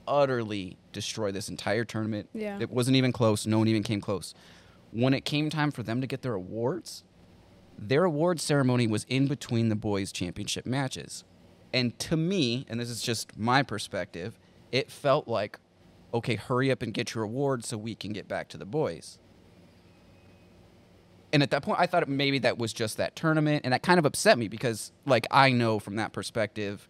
utterly 0.07 0.77
destroy 0.91 1.31
this 1.31 1.49
entire 1.49 1.83
tournament. 1.83 2.29
Yeah. 2.33 2.57
It 2.59 2.69
wasn't 2.69 2.97
even 2.97 3.11
close. 3.11 3.45
No 3.45 3.59
one 3.59 3.67
even 3.67 3.83
came 3.83 4.01
close. 4.01 4.33
When 4.91 5.13
it 5.13 5.25
came 5.25 5.49
time 5.49 5.71
for 5.71 5.83
them 5.83 6.01
to 6.01 6.07
get 6.07 6.21
their 6.21 6.33
awards, 6.33 7.03
their 7.77 8.05
award 8.05 8.39
ceremony 8.39 8.87
was 8.87 9.05
in 9.09 9.27
between 9.27 9.69
the 9.69 9.75
boys' 9.75 10.11
championship 10.11 10.65
matches. 10.65 11.23
And 11.73 11.97
to 11.99 12.15
me, 12.15 12.65
and 12.69 12.79
this 12.79 12.89
is 12.89 13.01
just 13.01 13.37
my 13.37 13.61
perspective, 13.61 14.39
it 14.71 14.89
felt 14.89 15.27
like, 15.27 15.59
okay, 16.13 16.35
hurry 16.35 16.71
up 16.71 16.81
and 16.81 16.93
get 16.93 17.13
your 17.13 17.23
award 17.23 17.65
so 17.65 17.77
we 17.77 17.95
can 17.95 18.13
get 18.13 18.27
back 18.27 18.47
to 18.49 18.57
the 18.57 18.65
boys. 18.65 19.19
And 21.33 21.43
at 21.43 21.51
that 21.51 21.63
point, 21.63 21.79
I 21.79 21.85
thought 21.85 22.07
maybe 22.07 22.39
that 22.39 22.57
was 22.57 22.71
just 22.71 22.97
that 22.97 23.15
tournament, 23.15 23.61
and 23.65 23.73
that 23.73 23.83
kind 23.83 23.99
of 23.99 24.05
upset 24.05 24.37
me 24.37 24.47
because, 24.47 24.91
like, 25.05 25.27
I 25.31 25.51
know 25.51 25.79
from 25.79 25.95
that 25.97 26.13
perspective, 26.13 26.87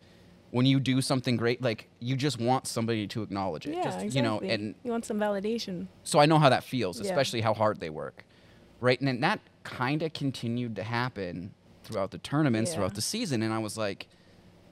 when 0.51 0.65
you 0.65 0.79
do 0.79 1.01
something 1.01 1.35
great, 1.35 1.61
like 1.61 1.89
you 1.99 2.15
just 2.15 2.39
want 2.39 2.67
somebody 2.67 3.07
to 3.07 3.23
acknowledge 3.23 3.65
it. 3.65 3.71
Yeah, 3.75 3.83
just, 3.83 3.97
exactly. 4.01 4.15
You 4.17 4.21
know, 4.21 4.39
and 4.39 4.75
you 4.83 4.91
want 4.91 5.03
some 5.05 5.17
validation. 5.19 5.87
so 6.03 6.19
I 6.19 6.25
know 6.27 6.37
how 6.39 6.49
that 6.49 6.63
feels, 6.63 6.97
Yeah. 7.01 7.05
especially 7.09 7.41
how 7.41 7.53
hard 7.53 7.79
they 7.79 7.89
work, 7.89 8.23
right? 8.79 8.97
And 8.99 9.07
then 9.07 9.19
that 9.21 9.41
kind 9.63 10.01
of 10.01 10.13
continued 10.13 10.75
to 10.77 10.83
happen 10.83 11.53
throughout 11.83 12.11
the 12.11 12.19
tournaments, 12.19 12.71
Yeah. 12.71 12.75
throughout 12.77 12.93
the 12.95 13.01
season, 13.01 13.41
and 13.41 13.53
I 13.53 13.57
was 13.57 13.77
like, 13.77 14.07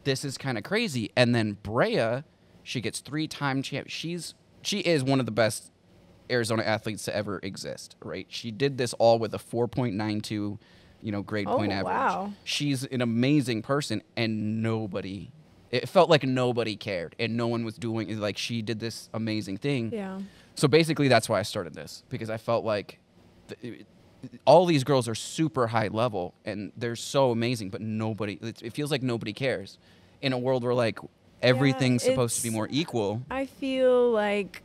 this 0.05 0.24
is 0.24 0.38
kind 0.38 0.58
of 0.58 0.63
crazy. 0.63 1.12
And 1.17 1.34
then 1.36 1.58
Brea, 1.63 2.24
she 2.62 2.79
gets 2.79 3.00
three-time 3.00 3.62
champ. 3.62 3.89
She's 3.89 4.36
she 4.62 4.79
is 4.79 5.03
one 5.03 5.20
of 5.20 5.25
the 5.25 5.32
best 5.34 5.70
Arizona 6.30 6.63
athletes 6.63 7.03
to 7.06 7.15
ever 7.15 7.39
exist, 7.44 7.96
right? 8.03 8.25
She 8.30 8.51
did 8.51 8.77
this 8.77 8.94
all 8.94 9.20
with 9.20 9.34
a 9.34 9.38
4.92, 9.39 10.58
you 11.01 11.12
know, 11.12 11.22
grade 11.22 11.48
Oh, 11.48 11.58
point 11.58 11.72
average. 11.72 11.94
wow. 11.94 12.34
She's 12.44 12.84
an 12.86 13.01
amazing 13.01 13.62
person, 13.62 14.01
and 14.15 14.62
nobody. 14.63 15.30
It 15.72 15.89
felt 15.89 16.10
like 16.10 16.24
nobody 16.24 16.75
cared, 16.75 17.15
and 17.20 17.36
no 17.36 17.48
one 17.48 17.65
was 17.65 17.75
doing 17.75 18.20
like 18.20 18.38
she 18.38 18.62
did 18.62 18.80
this 18.80 19.10
amazing 19.13 19.58
thing. 19.58 19.92
Yeah. 19.92 20.20
So 20.56 20.68
basically, 20.68 21.08
that's 21.08 21.27
why 21.27 21.39
I 21.39 21.44
started 21.44 21.74
this 21.74 22.03
because 22.10 22.30
I 22.30 22.38
felt 22.38 22.63
like 22.63 23.00
th- 23.62 23.86
all 24.46 24.65
these 24.68 24.84
girls 24.84 25.08
are 25.08 25.15
super 25.15 25.68
high 25.68 25.88
level 25.89 26.34
and 26.46 26.72
they're 26.77 26.96
so 26.96 27.32
amazing, 27.32 27.70
but 27.72 27.82
nobody. 27.82 28.38
It, 28.42 28.62
it 28.62 28.74
feels 28.74 28.92
like 28.92 29.01
nobody 29.01 29.34
cares 29.34 29.77
in 30.22 30.32
a 30.32 30.38
world 30.38 30.63
where 30.63 30.75
like 30.75 31.00
everything's 31.42 32.03
supposed 32.03 32.38
to 32.38 32.44
be 32.44 32.50
more 32.51 32.68
equal. 32.72 33.24
I 33.32 33.48
feel 33.48 34.12
like 34.12 34.62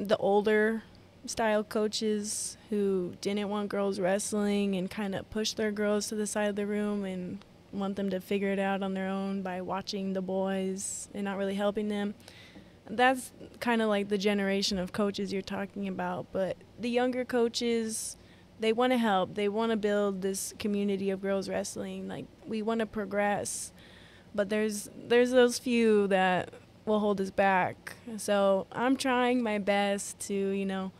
the 0.00 0.16
older 0.16 0.82
style 1.26 1.62
coaches 1.62 2.56
who 2.70 3.14
didn't 3.20 3.50
want 3.50 3.68
girls 3.68 4.00
wrestling 4.00 4.74
and 4.74 4.90
kind 4.90 5.14
of 5.14 5.28
pushed 5.30 5.58
their 5.58 5.70
girls 5.70 6.08
to 6.08 6.14
the 6.14 6.26
side 6.26 6.48
of 6.48 6.56
the 6.56 6.66
room 6.66 7.04
and 7.04 7.44
want 7.72 7.96
them 7.96 8.08
to 8.10 8.18
figure 8.18 8.48
it 8.48 8.58
out 8.58 8.82
on 8.82 8.94
their 8.94 9.08
own 9.08 9.42
by 9.42 9.60
watching 9.60 10.14
the 10.14 10.22
boys 10.22 11.08
and 11.14 11.24
not 11.24 11.36
really 11.36 11.54
helping 11.54 11.88
them. 11.88 12.14
That's 12.88 13.30
kind 13.60 13.82
of 13.82 13.88
like 13.88 14.08
the 14.08 14.18
generation 14.18 14.78
of 14.78 14.92
coaches 14.92 15.32
you're 15.32 15.42
talking 15.42 15.86
about. 15.86 16.26
But 16.32 16.56
the 16.78 16.88
younger 16.88 17.24
coaches, 17.24 18.16
they 18.58 18.72
want 18.72 18.92
to 18.92 18.98
help. 18.98 19.34
They 19.34 19.48
want 19.48 19.70
to 19.70 19.76
build 19.76 20.22
this 20.22 20.54
community 20.58 21.10
of 21.10 21.20
girls 21.20 21.48
wrestling. 21.48 22.08
Like 22.08 22.24
we 22.48 22.62
want 22.62 22.80
to 22.80 22.86
progress, 22.86 23.70
but 24.34 24.48
there's 24.48 24.88
there's 24.96 25.30
those 25.30 25.58
few 25.58 26.08
that 26.08 26.52
will 26.86 27.00
hold 27.00 27.20
us 27.20 27.30
back. 27.30 27.94
So 28.16 28.66
I'm 28.72 28.96
trying 28.96 29.42
my 29.42 29.58
best 29.58 30.18
to 30.28 30.34
you 30.34 30.66
know 30.66 30.92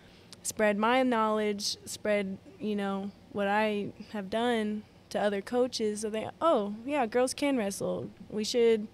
spread 0.43 0.79
my 0.79 1.03
knowledge, 1.03 1.77
spread 1.85 2.39
you 2.59 2.77
know 2.77 3.11
what 3.33 3.49
I 3.49 3.93
have 4.13 4.31
done 4.31 4.83
to 5.11 5.21
other 5.21 5.41
coaches, 5.41 6.01
so 6.01 6.11
they 6.11 6.29
oh 6.41 6.75
yeah, 6.87 7.07
girls 7.07 7.35
can 7.35 7.57
wrestle. 7.57 8.11
We 8.29 8.45
should 8.45 8.87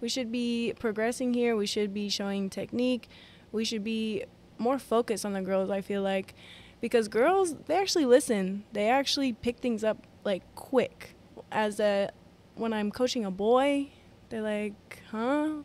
we 0.00 0.08
should 0.08 0.32
be 0.32 0.72
progressing 0.78 1.34
here. 1.34 1.56
We 1.56 1.66
should 1.66 1.92
be 1.92 2.08
showing 2.08 2.50
technique. 2.50 3.08
We 3.52 3.64
should 3.64 3.84
be 3.84 4.24
more 4.58 4.78
focused 4.78 5.24
on 5.24 5.32
the 5.32 5.42
girls. 5.42 5.70
I 5.70 5.80
feel 5.80 6.02
like 6.02 6.34
because 6.80 7.08
girls 7.08 7.54
they 7.66 7.76
actually 7.76 8.06
listen. 8.06 8.64
They 8.72 8.88
actually 8.88 9.32
pick 9.32 9.58
things 9.58 9.84
up 9.84 10.06
like 10.24 10.42
quick. 10.54 11.14
As 11.52 11.80
a 11.80 12.10
when 12.54 12.72
I'm 12.72 12.90
coaching 12.90 13.24
a 13.24 13.30
boy, 13.30 13.88
they're 14.28 14.42
like, 14.42 15.02
"Huh? 15.10 15.62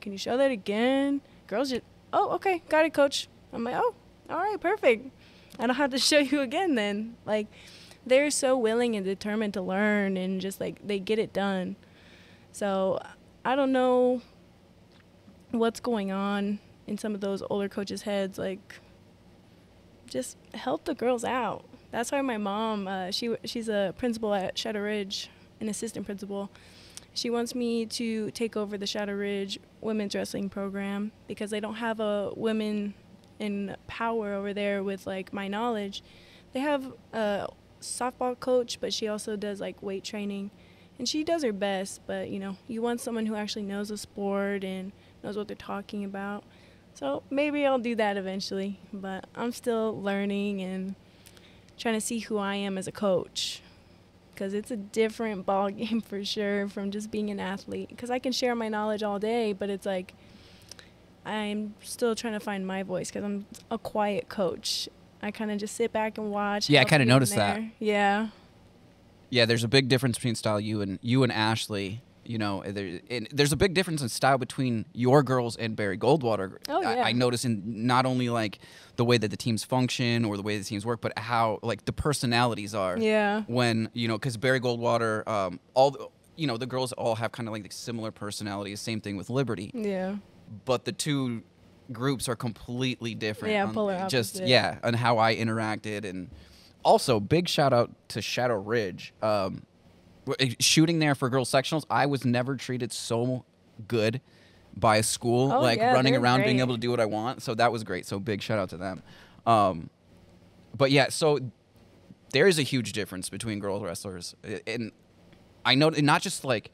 Can 0.00 0.12
you 0.12 0.18
show 0.18 0.36
that 0.36 0.50
again?" 0.50 1.20
Girls 1.46 1.70
just, 1.70 1.82
"Oh, 2.12 2.30
okay, 2.32 2.62
got 2.68 2.84
it, 2.84 2.94
coach." 2.94 3.28
I'm 3.52 3.64
like, 3.64 3.74
"Oh, 3.76 3.94
all 4.28 4.38
right, 4.38 4.60
perfect. 4.60 5.10
I 5.58 5.66
don't 5.66 5.76
have 5.76 5.90
to 5.90 5.98
show 6.10 6.18
you 6.18 6.40
again 6.40 6.74
then." 6.74 7.16
Like 7.24 7.46
they're 8.06 8.30
so 8.30 8.56
willing 8.56 8.96
and 8.96 9.04
determined 9.04 9.54
to 9.54 9.62
learn 9.62 10.16
and 10.16 10.40
just 10.40 10.60
like 10.60 10.86
they 10.86 10.98
get 10.98 11.18
it 11.18 11.32
done. 11.32 11.76
So 12.52 12.98
I 13.44 13.54
don't 13.56 13.72
know 13.72 14.22
what's 15.50 15.80
going 15.80 16.10
on 16.10 16.58
in 16.86 16.98
some 16.98 17.14
of 17.14 17.20
those 17.20 17.42
older 17.50 17.68
coaches' 17.68 18.02
heads. 18.02 18.38
Like, 18.38 18.76
just 20.08 20.36
help 20.54 20.84
the 20.84 20.94
girls 20.94 21.24
out. 21.24 21.64
That's 21.90 22.12
why 22.12 22.20
my 22.20 22.36
mom, 22.36 22.86
uh, 22.86 23.10
she 23.10 23.36
she's 23.44 23.68
a 23.68 23.94
principal 23.96 24.34
at 24.34 24.58
Shadow 24.58 24.80
Ridge, 24.80 25.28
an 25.60 25.68
assistant 25.68 26.06
principal. 26.06 26.50
She 27.12 27.30
wants 27.30 27.54
me 27.54 27.86
to 27.86 28.30
take 28.30 28.56
over 28.56 28.78
the 28.78 28.86
Shadow 28.86 29.14
Ridge 29.14 29.58
women's 29.80 30.14
wrestling 30.14 30.48
program 30.48 31.12
because 31.26 31.50
they 31.50 31.60
don't 31.60 31.74
have 31.74 32.00
a 32.00 32.32
women 32.36 32.94
in 33.38 33.76
power 33.86 34.34
over 34.34 34.54
there 34.54 34.82
with 34.82 35.06
like 35.06 35.32
my 35.32 35.48
knowledge. 35.48 36.02
They 36.52 36.60
have 36.60 36.92
a 37.12 37.48
softball 37.80 38.38
coach, 38.38 38.80
but 38.80 38.92
she 38.92 39.08
also 39.08 39.36
does 39.36 39.60
like 39.60 39.82
weight 39.82 40.04
training. 40.04 40.50
And 40.98 41.08
she 41.08 41.24
does 41.24 41.42
her 41.42 41.52
best 41.52 42.02
but 42.06 42.28
you 42.28 42.38
know 42.38 42.58
you 42.68 42.82
want 42.82 43.00
someone 43.00 43.24
who 43.24 43.34
actually 43.34 43.62
knows 43.62 43.88
the 43.88 43.96
sport 43.96 44.64
and 44.64 44.92
knows 45.24 45.36
what 45.36 45.48
they're 45.48 45.56
talking 45.56 46.04
about. 46.04 46.44
So 46.94 47.22
maybe 47.30 47.64
i'll 47.64 47.78
do 47.78 47.94
that 47.94 48.16
eventually 48.16 48.78
but 48.92 49.24
i'm 49.34 49.52
still 49.52 50.00
learning 50.02 50.60
and 50.60 50.94
trying 51.78 51.94
to 51.94 52.00
see 52.00 52.18
who 52.18 52.36
i 52.36 52.54
am 52.56 52.76
as 52.76 52.86
a 52.86 52.92
coach 52.92 53.62
because 54.40 54.54
it's 54.54 54.70
a 54.70 54.76
different 54.76 55.44
ball 55.44 55.68
game 55.68 56.00
for 56.10 56.24
sure 56.24 56.66
from 56.66 56.90
just 56.90 57.10
being 57.10 57.28
an 57.28 57.38
athlete 57.38 57.90
because 57.90 58.08
i 58.10 58.18
can 58.18 58.32
share 58.32 58.54
my 58.54 58.70
knowledge 58.70 59.02
all 59.02 59.18
day 59.18 59.52
but 59.52 59.68
it's 59.68 59.84
like 59.84 60.14
i'm 61.26 61.74
still 61.82 62.14
trying 62.14 62.32
to 62.32 62.40
find 62.40 62.66
my 62.66 62.82
voice 62.82 63.10
because 63.10 63.22
i'm 63.22 63.44
a 63.70 63.76
quiet 63.76 64.30
coach 64.30 64.88
i 65.22 65.30
kind 65.30 65.50
of 65.50 65.58
just 65.58 65.76
sit 65.76 65.92
back 65.92 66.16
and 66.16 66.30
watch 66.30 66.70
Yeah, 66.70 66.80
I 66.80 66.88
here 66.88 67.00
and 67.00 67.08
noticed 67.08 67.34
that. 67.34 67.60
yeah 67.78 68.28
Yeah, 69.28 69.44
there's 69.44 69.62
a 69.62 69.68
big 69.68 69.88
difference 69.88 70.16
between 70.16 70.34
style 70.34 70.58
you 70.58 70.80
and 70.80 70.98
you 71.02 71.22
and 71.22 71.30
Ashley. 71.30 72.00
You 72.30 72.38
know, 72.38 72.62
there, 72.64 73.00
there's 73.32 73.52
a 73.52 73.56
big 73.56 73.74
difference 73.74 74.02
in 74.02 74.08
style 74.08 74.38
between 74.38 74.84
your 74.92 75.22
girls 75.22 75.56
and 75.56 75.74
Barry 75.74 75.98
Goldwater. 75.98 76.58
Oh, 76.68 76.82
I, 76.82 76.94
yeah. 76.94 77.02
I 77.02 77.12
notice 77.12 77.44
in 77.44 77.86
not 77.86 78.06
only 78.06 78.28
like 78.28 78.60
the 78.96 79.04
way 79.04 79.18
that 79.18 79.30
the 79.30 79.36
teams 79.36 79.64
function 79.64 80.24
or 80.24 80.36
the 80.36 80.42
way 80.42 80.56
the 80.56 80.64
teams 80.64 80.86
work, 80.86 81.00
but 81.00 81.18
how 81.18 81.58
like 81.62 81.84
the 81.86 81.92
personalities 81.92 82.74
are. 82.74 82.96
yeah 82.98 83.42
When 83.48 83.90
you 83.94 84.06
know, 84.06 84.16
because 84.16 84.36
Barry 84.36 84.60
Goldwater, 84.60 85.26
um, 85.26 85.58
all 85.74 85.90
the, 85.90 86.08
you 86.36 86.46
know, 86.46 86.56
the 86.56 86.66
girls 86.66 86.92
all 86.92 87.16
have 87.16 87.32
kind 87.32 87.48
of 87.48 87.52
like 87.52 87.70
similar 87.72 88.10
personalities. 88.12 88.80
Same 88.80 89.00
thing 89.00 89.16
with 89.16 89.28
Liberty, 89.28 89.70
yeah 89.74 90.16
but 90.64 90.84
the 90.84 90.92
two 90.92 91.42
groups 91.92 92.28
are 92.28 92.36
completely 92.36 93.14
different. 93.14 93.54
Yeah, 93.54 93.70
polar 93.72 94.06
Just 94.08 94.40
yeah, 94.40 94.78
on 94.82 94.94
how 94.94 95.18
I 95.18 95.36
interacted 95.36 96.04
and 96.04 96.30
also 96.84 97.20
big 97.20 97.48
shout 97.48 97.72
out 97.72 97.90
to 98.08 98.22
Shadow 98.22 98.56
Ridge. 98.56 99.12
Um, 99.22 99.64
shooting 100.60 100.98
there 100.98 101.14
for 101.14 101.28
girls 101.28 101.50
sectionals, 101.50 101.84
I 101.90 102.06
was 102.06 102.24
never 102.24 102.56
treated 102.56 102.92
so 102.92 103.44
good 103.88 104.20
by 104.76 104.96
a 104.98 105.02
school, 105.02 105.52
Oh, 105.52 105.60
like 105.60 105.78
yeah, 105.78 105.92
running 105.92 106.14
around, 106.16 106.42
being 106.44 106.60
able 106.60 106.74
to 106.74 106.80
do 106.80 106.90
what 106.90 107.00
I 107.00 107.06
want. 107.06 107.42
So 107.42 107.54
that 107.54 107.72
was 107.72 107.82
great. 107.84 108.06
So 108.06 108.18
big 108.20 108.40
shout 108.42 108.58
out 108.58 108.68
to 108.70 108.76
them. 108.76 109.02
Um, 109.46 109.90
but 110.76 110.90
yeah, 110.90 111.08
so 111.08 111.38
there 112.32 112.46
is 112.46 112.58
a 112.58 112.62
huge 112.62 112.92
difference 112.92 113.28
between 113.28 113.58
girl 113.58 113.80
wrestlers, 113.80 114.34
and 114.66 114.92
I 115.64 115.74
know 115.74 115.88
not 115.88 116.22
just 116.22 116.44
like 116.44 116.70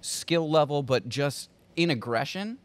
skill 0.00 0.50
level, 0.50 0.82
but 0.82 1.08
just 1.08 1.50
in 1.76 1.90
aggression. 1.90 2.58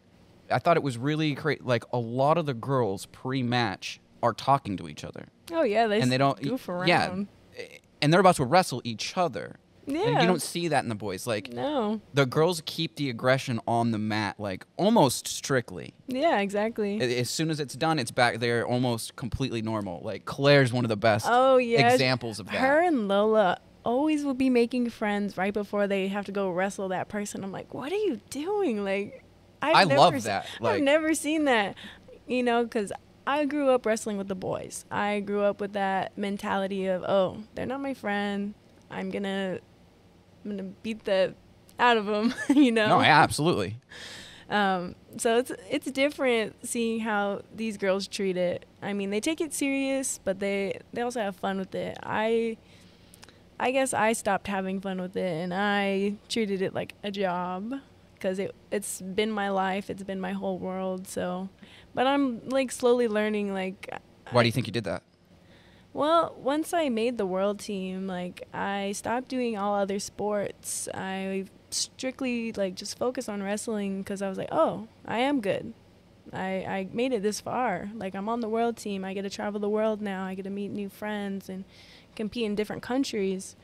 I 0.52 0.60
thought 0.60 0.76
it 0.78 0.84
was 0.84 0.98
really 0.98 1.34
great. 1.36 1.66
Like 1.66 1.84
a 1.94 1.98
lot 2.00 2.38
of 2.38 2.46
the 2.46 2.54
girls 2.54 3.06
pre-match 3.08 4.00
are 4.22 4.34
talking 4.34 4.78
to 4.78 4.88
each 4.90 5.04
other, 5.04 5.28
Oh 5.52 5.64
yeah, 5.64 5.88
they 5.88 6.00
and 6.02 6.12
they 6.12 6.18
don't. 6.18 6.42
goof 6.42 6.68
around. 6.68 6.88
Yeah, 6.88 7.16
and 8.02 8.12
they're 8.14 8.20
about 8.20 8.36
to 8.38 8.46
wrestle 8.46 8.82
each 8.84 9.18
other. 9.18 9.58
And 9.86 9.96
Yeah. 9.98 10.22
you 10.22 10.28
don't 10.28 10.42
see 10.42 10.70
that 10.70 10.84
in 10.84 10.90
the 10.90 10.96
boys. 10.96 11.28
Like 11.28 11.52
No. 11.52 12.00
the 12.14 12.26
girls 12.26 12.62
keep 12.66 12.96
the 12.96 13.10
aggression 13.10 13.60
on 13.68 13.92
the 13.92 13.98
mat, 13.98 14.36
like 14.40 14.66
almost 14.78 15.28
strictly. 15.28 15.94
Yeah, 16.08 16.40
exactly. 16.40 17.02
As 17.20 17.30
soon 17.30 17.50
as 17.50 17.60
it's 17.60 17.76
done, 17.76 18.00
it's 18.00 18.12
back 18.12 18.40
there, 18.40 18.66
almost 18.66 19.16
completely 19.16 19.62
normal. 19.62 20.02
Like 20.04 20.26
Claire's 20.26 20.72
one 20.72 20.86
of 20.86 20.90
the 20.90 20.96
best 20.98 21.26
oh 21.30 21.58
yeah. 21.58 21.92
examples 21.92 22.40
of 22.40 22.46
that. 22.48 22.56
Her 22.56 22.82
and 22.82 23.08
Lola 23.08 23.60
always 23.86 24.24
will 24.24 24.34
be 24.34 24.50
making 24.50 24.90
friends 24.90 25.36
right 25.38 25.54
before 25.54 25.88
they 25.88 26.08
have 26.08 26.26
to 26.26 26.32
go 26.32 26.50
wrestle 26.50 26.88
that 26.88 27.10
person. 27.10 27.44
I'm 27.44 27.52
like, 27.52 27.74
what 27.74 27.92
are 27.92 27.96
you 27.98 28.22
doing? 28.30 28.84
Like, 28.86 29.22
I've 29.62 29.76
I 29.76 29.84
never 29.84 30.00
love 30.00 30.16
s- 30.16 30.24
that, 30.24 30.46
like- 30.62 30.76
I've 30.76 30.82
never 30.82 31.14
seen 31.14 31.44
that. 31.46 31.76
You 32.26 32.44
know, 32.44 32.64
because 32.64 32.94
I 33.28 33.44
grew 33.44 33.70
up 33.70 33.86
wrestling 33.86 34.18
with 34.18 34.30
the 34.30 34.36
boys. 34.36 34.86
I 34.90 35.20
grew 35.20 35.42
up 35.42 35.60
with 35.60 35.74
that 35.74 36.18
mentality 36.18 36.86
of, 36.88 37.04
oh, 37.04 37.44
they're 37.56 37.66
not 37.66 37.82
my 37.82 37.94
friend. 37.94 38.54
I'm 38.90 39.10
gonna, 39.12 39.60
I'm 40.44 40.52
gonna 40.52 40.64
beat 40.84 41.06
the 41.06 41.36
out 41.80 41.98
of 41.98 42.06
them. 42.06 42.34
you 42.50 42.72
know. 42.72 42.88
No, 42.88 43.02
absolutely. 43.02 43.78
Um, 44.50 44.96
so 45.18 45.38
it's 45.38 45.52
it's 45.70 45.92
different 45.92 46.68
seeing 46.68 47.00
how 47.00 47.42
these 47.56 47.78
girls 47.78 48.08
treat 48.08 48.38
it. 48.38 48.66
I 48.82 48.94
mean, 48.94 49.10
they 49.10 49.20
take 49.20 49.42
it 49.42 49.54
serious, 49.54 50.20
but 50.24 50.40
they 50.40 50.80
they 50.92 51.02
also 51.02 51.22
have 51.22 51.36
fun 51.36 51.58
with 51.58 51.74
it. 51.74 51.98
I 52.04 52.58
I 53.60 53.72
guess 53.72 53.94
I 53.94 54.14
stopped 54.14 54.48
having 54.48 54.82
fun 54.82 55.00
with 55.00 55.16
it 55.16 55.32
and 55.32 55.54
I 55.54 56.16
treated 56.30 56.62
it 56.62 56.74
like 56.74 56.96
a 57.04 57.12
job 57.12 57.74
because 58.16 58.40
it 58.40 58.54
it's 58.72 59.02
been 59.02 59.32
my 59.32 59.50
life, 59.50 59.90
it's 59.90 60.04
been 60.04 60.20
my 60.20 60.34
whole 60.34 60.58
world. 60.58 61.08
So, 61.08 61.50
but 61.94 62.08
I'm 62.08 62.48
like 62.50 62.72
slowly 62.72 63.08
learning 63.08 63.54
like. 63.54 63.90
Why 64.32 64.44
do 64.44 64.48
you 64.48 64.52
think 64.52 64.68
you 64.68 64.74
did 64.74 64.86
that? 64.86 65.04
Well, 65.94 66.36
once 66.40 66.74
I 66.74 66.90
made 66.90 67.18
the 67.18 67.26
world 67.26 67.60
team, 67.60 68.08
like 68.08 68.48
I 68.54 68.94
stopped 68.94 69.28
doing 69.28 69.58
all 69.58 69.76
other 69.76 70.00
sports. 70.00 70.90
I 70.94 71.46
strictly 71.70 72.52
like 72.52 72.76
just 72.76 72.98
focused 72.98 73.30
on 73.30 73.44
wrestling 73.44 74.00
because 74.02 74.22
I 74.22 74.30
was 74.30 74.38
like, 74.38 74.50
oh, 74.52 74.88
I 75.06 75.20
am 75.20 75.40
good. 75.40 75.74
I 76.32 76.66
I 76.68 76.88
made 76.92 77.14
it 77.14 77.22
this 77.22 77.42
far. 77.42 77.92
Like 77.94 78.16
I'm 78.16 78.28
on 78.28 78.40
the 78.40 78.50
world 78.50 78.76
team. 78.78 79.06
I 79.06 79.14
get 79.14 79.22
to 79.22 79.30
travel 79.30 79.60
the 79.60 79.70
world 79.70 80.02
now. 80.02 80.26
I 80.26 80.34
get 80.34 80.44
to 80.44 80.50
meet 80.50 80.72
new 80.72 80.90
friends 80.90 81.48
and 81.48 81.64
compete 82.16 82.46
in 82.46 82.56
different 82.56 82.82
countries. 82.82 83.56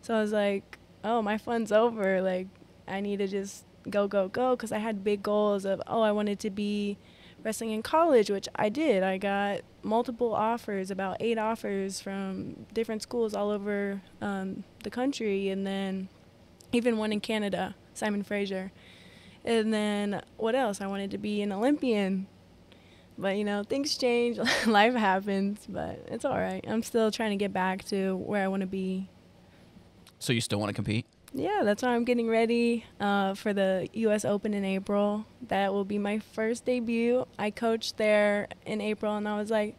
So 0.00 0.14
I 0.14 0.20
was 0.22 0.32
like, 0.32 0.78
oh, 1.04 1.20
my 1.20 1.36
fun's 1.36 1.72
over. 1.72 2.22
Like 2.22 2.48
I 2.88 3.00
need 3.00 3.18
to 3.18 3.28
just 3.28 3.64
go 3.90 4.08
go 4.08 4.28
go 4.28 4.56
because 4.56 4.72
I 4.72 4.78
had 4.78 5.04
big 5.04 5.22
goals 5.22 5.64
of 5.64 5.80
oh 5.86 6.02
I 6.02 6.10
wanted 6.10 6.40
to 6.40 6.50
be 6.50 6.96
wrestling 7.46 7.70
in 7.70 7.80
college, 7.80 8.28
which 8.28 8.48
I 8.56 8.68
did. 8.68 9.04
I 9.04 9.18
got 9.18 9.60
multiple 9.84 10.34
offers, 10.34 10.90
about 10.90 11.18
eight 11.20 11.38
offers 11.38 12.00
from 12.00 12.66
different 12.74 13.02
schools 13.02 13.34
all 13.34 13.50
over 13.50 14.02
um, 14.20 14.64
the 14.82 14.90
country, 14.90 15.48
and 15.50 15.64
then 15.64 16.08
even 16.72 16.98
one 16.98 17.12
in 17.12 17.20
Canada, 17.20 17.76
Simon 17.94 18.24
Fraser. 18.24 18.72
And 19.44 19.72
then 19.72 20.22
what 20.36 20.56
else? 20.56 20.80
I 20.80 20.88
wanted 20.88 21.12
to 21.12 21.18
be 21.18 21.40
an 21.40 21.52
Olympian. 21.52 22.26
But 23.16 23.36
you 23.36 23.44
know, 23.44 23.62
things 23.62 23.96
change, 23.96 24.38
life 24.66 24.94
happens, 24.94 25.64
but 25.68 26.04
it's 26.08 26.24
all 26.24 26.36
right. 26.36 26.64
I'm 26.66 26.82
still 26.82 27.12
trying 27.12 27.30
to 27.30 27.36
get 27.36 27.52
back 27.52 27.84
to 27.84 28.16
where 28.16 28.42
I 28.42 28.48
want 28.48 28.62
to 28.62 28.66
be. 28.66 29.08
So 30.18 30.32
you 30.32 30.40
still 30.40 30.58
want 30.58 30.70
to 30.70 30.74
compete? 30.74 31.06
Yeah, 31.36 31.64
that's 31.64 31.82
why 31.82 31.90
I'm 31.94 32.04
getting 32.04 32.28
ready 32.30 32.86
uh, 32.98 33.34
for 33.34 33.52
the 33.52 33.90
U.S. 33.92 34.24
Open 34.24 34.54
in 34.54 34.64
April. 34.64 35.26
That 35.48 35.74
will 35.74 35.84
be 35.84 35.98
my 35.98 36.18
first 36.18 36.64
debut. 36.64 37.26
I 37.38 37.50
coached 37.50 37.98
there 37.98 38.48
in 38.64 38.80
April, 38.80 39.14
and 39.14 39.28
I 39.28 39.36
was 39.36 39.50
like, 39.50 39.76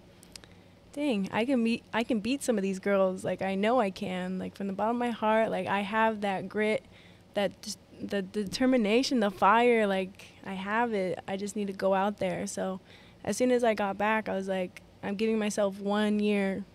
"Dang, 0.94 1.28
I 1.32 1.46
can 1.46 1.64
beat 1.64 1.84
I 1.92 2.04
can 2.04 2.20
beat 2.20 2.44
some 2.44 2.60
of 2.60 2.62
these 2.62 2.78
girls. 2.78 3.24
Like 3.24 3.42
I 3.42 3.56
know 3.56 3.80
I 3.80 3.90
can. 3.90 4.38
Like 4.38 4.56
from 4.56 4.68
the 4.68 4.74
bottom 4.74 4.98
of 4.98 5.00
my 5.00 5.10
heart, 5.10 5.50
like 5.50 5.66
I 5.66 5.80
have 5.80 6.22
that 6.22 6.48
grit, 6.48 6.86
that 7.34 7.52
the 8.00 8.22
determination, 8.22 9.20
the 9.20 9.32
fire. 9.32 9.88
Like 9.88 10.28
I 10.46 10.54
have 10.54 10.94
it. 10.94 11.20
I 11.28 11.38
just 11.38 11.56
need 11.56 11.68
to 11.68 11.74
go 11.74 11.96
out 11.96 12.18
there." 12.20 12.46
So, 12.46 12.82
as 13.24 13.36
soon 13.36 13.50
as 13.50 13.64
I 13.64 13.74
got 13.74 13.98
back, 13.98 14.30
I 14.30 14.36
was 14.36 14.48
like, 14.48 14.84
"I'm 15.02 15.16
giving 15.16 15.40
myself 15.40 15.80
one 15.80 16.20
year 16.20 16.66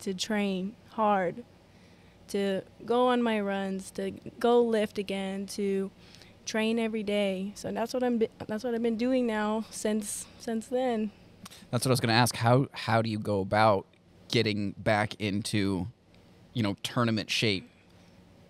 to 0.00 0.14
train 0.14 0.74
hard." 0.92 1.44
To 2.28 2.62
go 2.84 3.08
on 3.08 3.22
my 3.22 3.40
runs, 3.40 3.90
to 3.92 4.12
go 4.38 4.62
lift 4.62 4.98
again, 4.98 5.46
to 5.46 5.90
train 6.44 6.78
every 6.78 7.02
day. 7.02 7.52
So 7.54 7.70
that's 7.72 7.92
what 7.92 8.02
I'm 8.02 8.18
that's 8.46 8.64
what 8.64 8.74
I've 8.74 8.82
been 8.82 8.96
doing 8.96 9.26
now 9.26 9.64
since 9.70 10.26
since 10.38 10.66
then. 10.68 11.10
That's 11.70 11.84
what 11.84 11.90
I 11.90 11.92
was 11.92 12.00
going 12.00 12.08
to 12.08 12.14
ask. 12.14 12.36
How 12.36 12.68
how 12.72 13.02
do 13.02 13.10
you 13.10 13.18
go 13.18 13.40
about 13.40 13.86
getting 14.28 14.72
back 14.78 15.14
into 15.20 15.88
you 16.52 16.62
know 16.62 16.76
tournament 16.82 17.30
shape? 17.30 17.70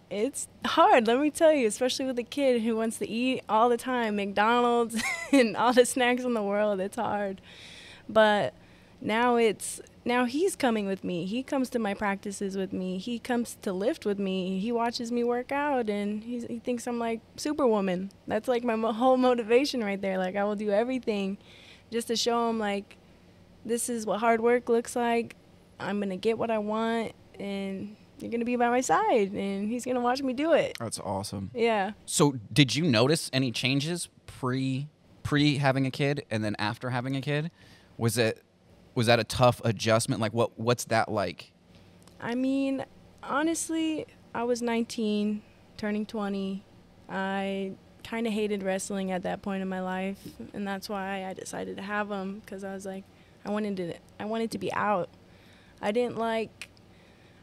It's 0.09 0.47
hard, 0.65 1.09
let 1.09 1.19
me 1.19 1.31
tell 1.31 1.53
you, 1.53 1.67
especially 1.67 2.07
with 2.07 2.19
a 2.21 2.23
kid 2.23 2.63
who 2.63 2.77
wants 2.77 2.99
to 2.99 3.09
eat 3.09 3.43
all 3.49 3.69
the 3.69 3.77
time, 3.77 4.15
McDonald's 4.15 5.03
and 5.33 5.57
all 5.57 5.73
the 5.73 5.85
snacks 5.85 6.23
in 6.23 6.33
the 6.33 6.43
world. 6.45 6.79
It's 6.79 6.95
hard. 6.95 7.41
But 8.09 8.55
now 9.01 9.35
it's 9.35 9.81
now 10.07 10.25
he's 10.25 10.55
coming 10.55 10.87
with 10.87 11.03
me. 11.03 11.27
He 11.27 11.43
comes 11.43 11.69
to 11.71 11.81
my 11.81 11.93
practices 11.93 12.57
with 12.57 12.73
me. 12.73 12.97
He 12.97 13.19
comes 13.19 13.59
to 13.63 13.73
lift 13.73 14.07
with 14.07 14.21
me. 14.21 14.61
He 14.61 14.71
watches 14.71 15.11
me 15.11 15.25
work 15.25 15.51
out 15.51 15.91
and 15.91 16.23
he 16.23 16.61
thinks 16.61 16.87
I'm 16.87 17.01
like 17.01 17.21
superwoman. 17.37 18.13
That's 18.29 18.47
like 18.47 18.63
my 18.63 18.77
mo- 18.77 18.93
whole 18.93 19.17
motivation 19.17 19.83
right 19.83 20.01
there. 20.01 20.17
Like 20.17 20.37
I 20.37 20.45
will 20.45 20.55
do 20.55 20.71
everything 20.71 21.39
just 21.91 22.07
to 22.07 22.17
show 22.17 22.49
him 22.49 22.61
like 22.61 22.97
this 23.65 23.89
is 23.89 24.07
what 24.07 24.21
hard 24.21 24.41
work 24.41 24.69
looks 24.69 24.95
like. 24.95 25.35
I'm 25.81 25.99
going 25.99 26.11
to 26.11 26.17
get 26.17 26.39
what 26.39 26.53
I 26.53 26.59
want 26.59 27.13
and 27.41 27.97
you're 28.21 28.31
going 28.31 28.41
to 28.41 28.47
be 28.47 28.55
by 28.55 28.71
my 28.71 28.83
side 28.83 29.33
and 29.33 29.69
he's 29.69 29.85
going 29.85 29.97
to 29.97 30.01
watch 30.01 30.23
me 30.23 30.33
do 30.35 30.53
it. 30.53 30.77
That's 30.79 31.01
awesome. 31.01 31.51
Yeah. 31.53 31.93
So, 32.07 32.37
did 32.53 32.77
you 32.77 32.85
notice 32.85 33.29
any 33.33 33.51
changes 33.51 34.09
pre 34.27 34.87
pre 35.25 35.57
having 35.59 35.85
a 35.85 35.91
kid 35.91 36.25
and 36.31 36.45
then 36.45 36.55
after 36.61 36.91
having 36.91 37.17
a 37.17 37.21
kid? 37.21 37.51
Was 37.99 38.17
it 38.19 38.43
was 38.97 39.07
that 39.07 39.21
a 39.21 39.25
tough 39.25 39.61
adjustment? 39.65 40.21
Like 40.21 40.33
what 40.33 40.59
what's 40.59 40.85
that 40.87 41.11
like? 41.11 41.53
I 42.21 42.35
mean, 42.35 42.85
honestly, 43.23 44.07
I 44.35 44.43
was 44.43 44.63
19, 44.63 45.43
turning 45.77 46.07
20. 46.07 46.65
I 47.09 47.73
kind 48.03 48.27
of 48.27 48.33
hated 48.33 48.63
wrestling 48.63 49.13
at 49.13 49.23
that 49.25 49.43
point 49.43 49.63
in 49.63 49.69
my 49.69 49.81
life, 49.81 50.19
and 50.53 50.67
that's 50.67 50.89
why 50.89 51.25
I 51.25 51.35
decided 51.35 51.77
to 51.77 51.83
have 51.83 52.09
them 52.09 52.41
because 52.45 52.65
I 52.65 52.73
was 52.73 52.87
like, 52.87 53.05
I 53.45 53.51
wanted 53.51 53.77
to, 53.77 53.95
I 54.19 54.25
wanted 54.25 54.51
to 54.53 54.59
be 54.59 54.73
out. 54.73 55.09
I 55.81 55.93
didn't 55.93 56.17
like 56.17 56.71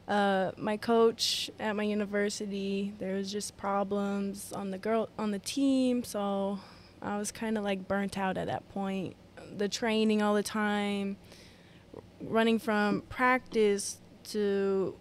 uh, 0.08 0.52
my 0.58 0.76
coach 0.76 1.50
at 1.60 1.76
my 1.76 1.84
university. 1.84 2.94
There 3.00 3.16
was 3.16 3.32
just 3.32 3.56
problems 3.58 4.52
on 4.52 4.72
the 4.72 4.78
girl 4.78 5.10
on 5.18 5.32
the 5.32 5.40
team, 5.40 6.04
so 6.04 6.60
I 7.02 7.18
was 7.18 7.32
kind 7.32 7.58
of 7.58 7.64
like 7.64 7.88
burnt 7.88 8.18
out 8.18 8.38
at 8.38 8.48
that 8.48 8.68
point. 8.70 9.16
The 9.56 9.70
training 9.70 10.22
all 10.22 10.34
the 10.34 10.44
time, 10.44 11.18
running 12.24 12.60
from 12.60 13.02
practice 13.10 14.00
to 14.26 14.96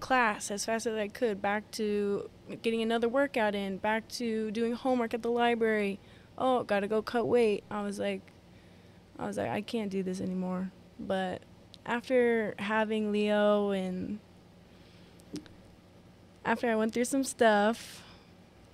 class 0.00 0.50
as 0.50 0.64
fast 0.64 0.86
as 0.86 0.94
I 0.94 1.08
could, 1.08 1.40
back 1.40 1.70
to 1.72 2.30
getting 2.62 2.82
another 2.82 3.08
workout 3.08 3.54
in, 3.54 3.78
back 3.78 4.08
to 4.08 4.50
doing 4.50 4.74
homework 4.74 5.14
at 5.14 5.22
the 5.22 5.30
library. 5.30 5.98
Oh, 6.38 6.62
gotta 6.62 6.86
go 6.86 7.02
cut 7.02 7.26
weight. 7.26 7.64
I 7.70 7.82
was 7.82 7.98
like, 7.98 8.20
I 9.18 9.26
was 9.26 9.38
like, 9.38 9.48
I 9.48 9.62
can't 9.62 9.90
do 9.90 10.02
this 10.02 10.20
anymore. 10.20 10.70
But 11.00 11.42
after 11.84 12.54
having 12.58 13.12
Leo 13.12 13.70
and 13.70 14.18
after 16.44 16.70
I 16.70 16.76
went 16.76 16.92
through 16.92 17.06
some 17.06 17.24
stuff, 17.24 18.02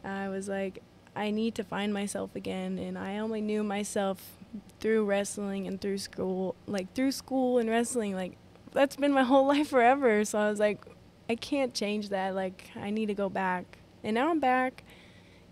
I 0.05 0.29
was 0.29 0.49
like, 0.49 0.83
I 1.15 1.31
need 1.31 1.55
to 1.55 1.65
find 1.65 1.95
myself 1.95 2.35
again. 2.35 2.79
And 2.79 2.99
I 2.99 3.19
only 3.19 3.41
knew 3.41 3.63
myself 3.63 4.37
through 4.81 5.05
wrestling 5.05 5.67
and 5.67 5.81
through 5.81 5.99
school, 5.99 6.55
like 6.67 6.95
through 6.95 7.13
school 7.13 7.59
and 7.59 7.69
wrestling, 7.69 8.15
like 8.15 8.37
that's 8.73 8.97
been 8.97 9.13
my 9.13 9.23
whole 9.25 9.47
life 9.47 9.69
forever. 9.69 10.25
So 10.25 10.39
I 10.39 10.51
was 10.51 10.61
like, 10.61 10.85
I 11.29 11.35
can't 11.35 11.75
change 11.75 12.09
that. 12.11 12.35
Like 12.35 12.71
I 12.77 12.91
need 12.91 13.07
to 13.07 13.15
go 13.15 13.29
back. 13.29 13.79
And 14.03 14.15
now 14.15 14.31
I'm 14.31 14.41
back. 14.41 14.85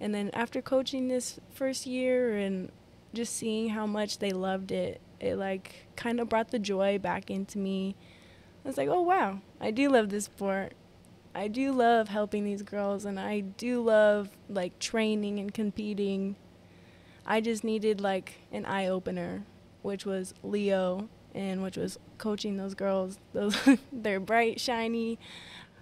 And 0.01 0.15
then 0.15 0.31
after 0.33 0.63
coaching 0.63 1.09
this 1.09 1.39
first 1.53 1.87
year 1.87 2.37
and 2.37 2.71
just 3.13 3.37
seeing 3.37 3.71
how 3.71 3.87
much 3.87 4.19
they 4.19 4.31
loved 4.31 4.73
it, 4.73 5.01
it 5.21 5.37
like 5.37 5.87
kind 5.97 6.21
of 6.21 6.29
brought 6.29 6.51
the 6.51 6.59
joy 6.59 6.99
back 6.99 7.31
into 7.31 7.59
me. 7.59 7.97
I 8.65 8.69
was 8.69 8.77
like, 8.77 8.89
oh 8.89 9.03
wow, 9.03 9.41
I 9.61 9.71
do 9.71 9.91
love 9.91 10.09
this 10.09 10.25
sport. 10.25 10.73
I 11.35 11.49
do 11.49 11.73
love 11.73 12.09
helping 12.09 12.45
these 12.45 12.63
girls 12.63 13.05
and 13.05 13.21
I 13.21 13.41
do 13.41 13.83
love 13.83 14.31
like 14.49 14.79
training 14.79 15.39
and 15.39 15.53
competing 15.55 16.37
I 17.31 17.41
just 17.41 17.63
needed 17.63 18.01
like 18.01 18.41
an 18.51 18.67
eye 18.67 18.89
opener, 18.89 19.45
which 19.83 20.05
was 20.05 20.35
Leo 20.43 21.09
and 21.33 21.63
which 21.63 21.77
was 21.77 21.97
coaching 22.19 22.57
those 22.57 22.75
girls, 22.75 23.21
those 23.33 23.57
their 23.93 24.19
bright, 24.19 24.61
shiny, 24.61 25.17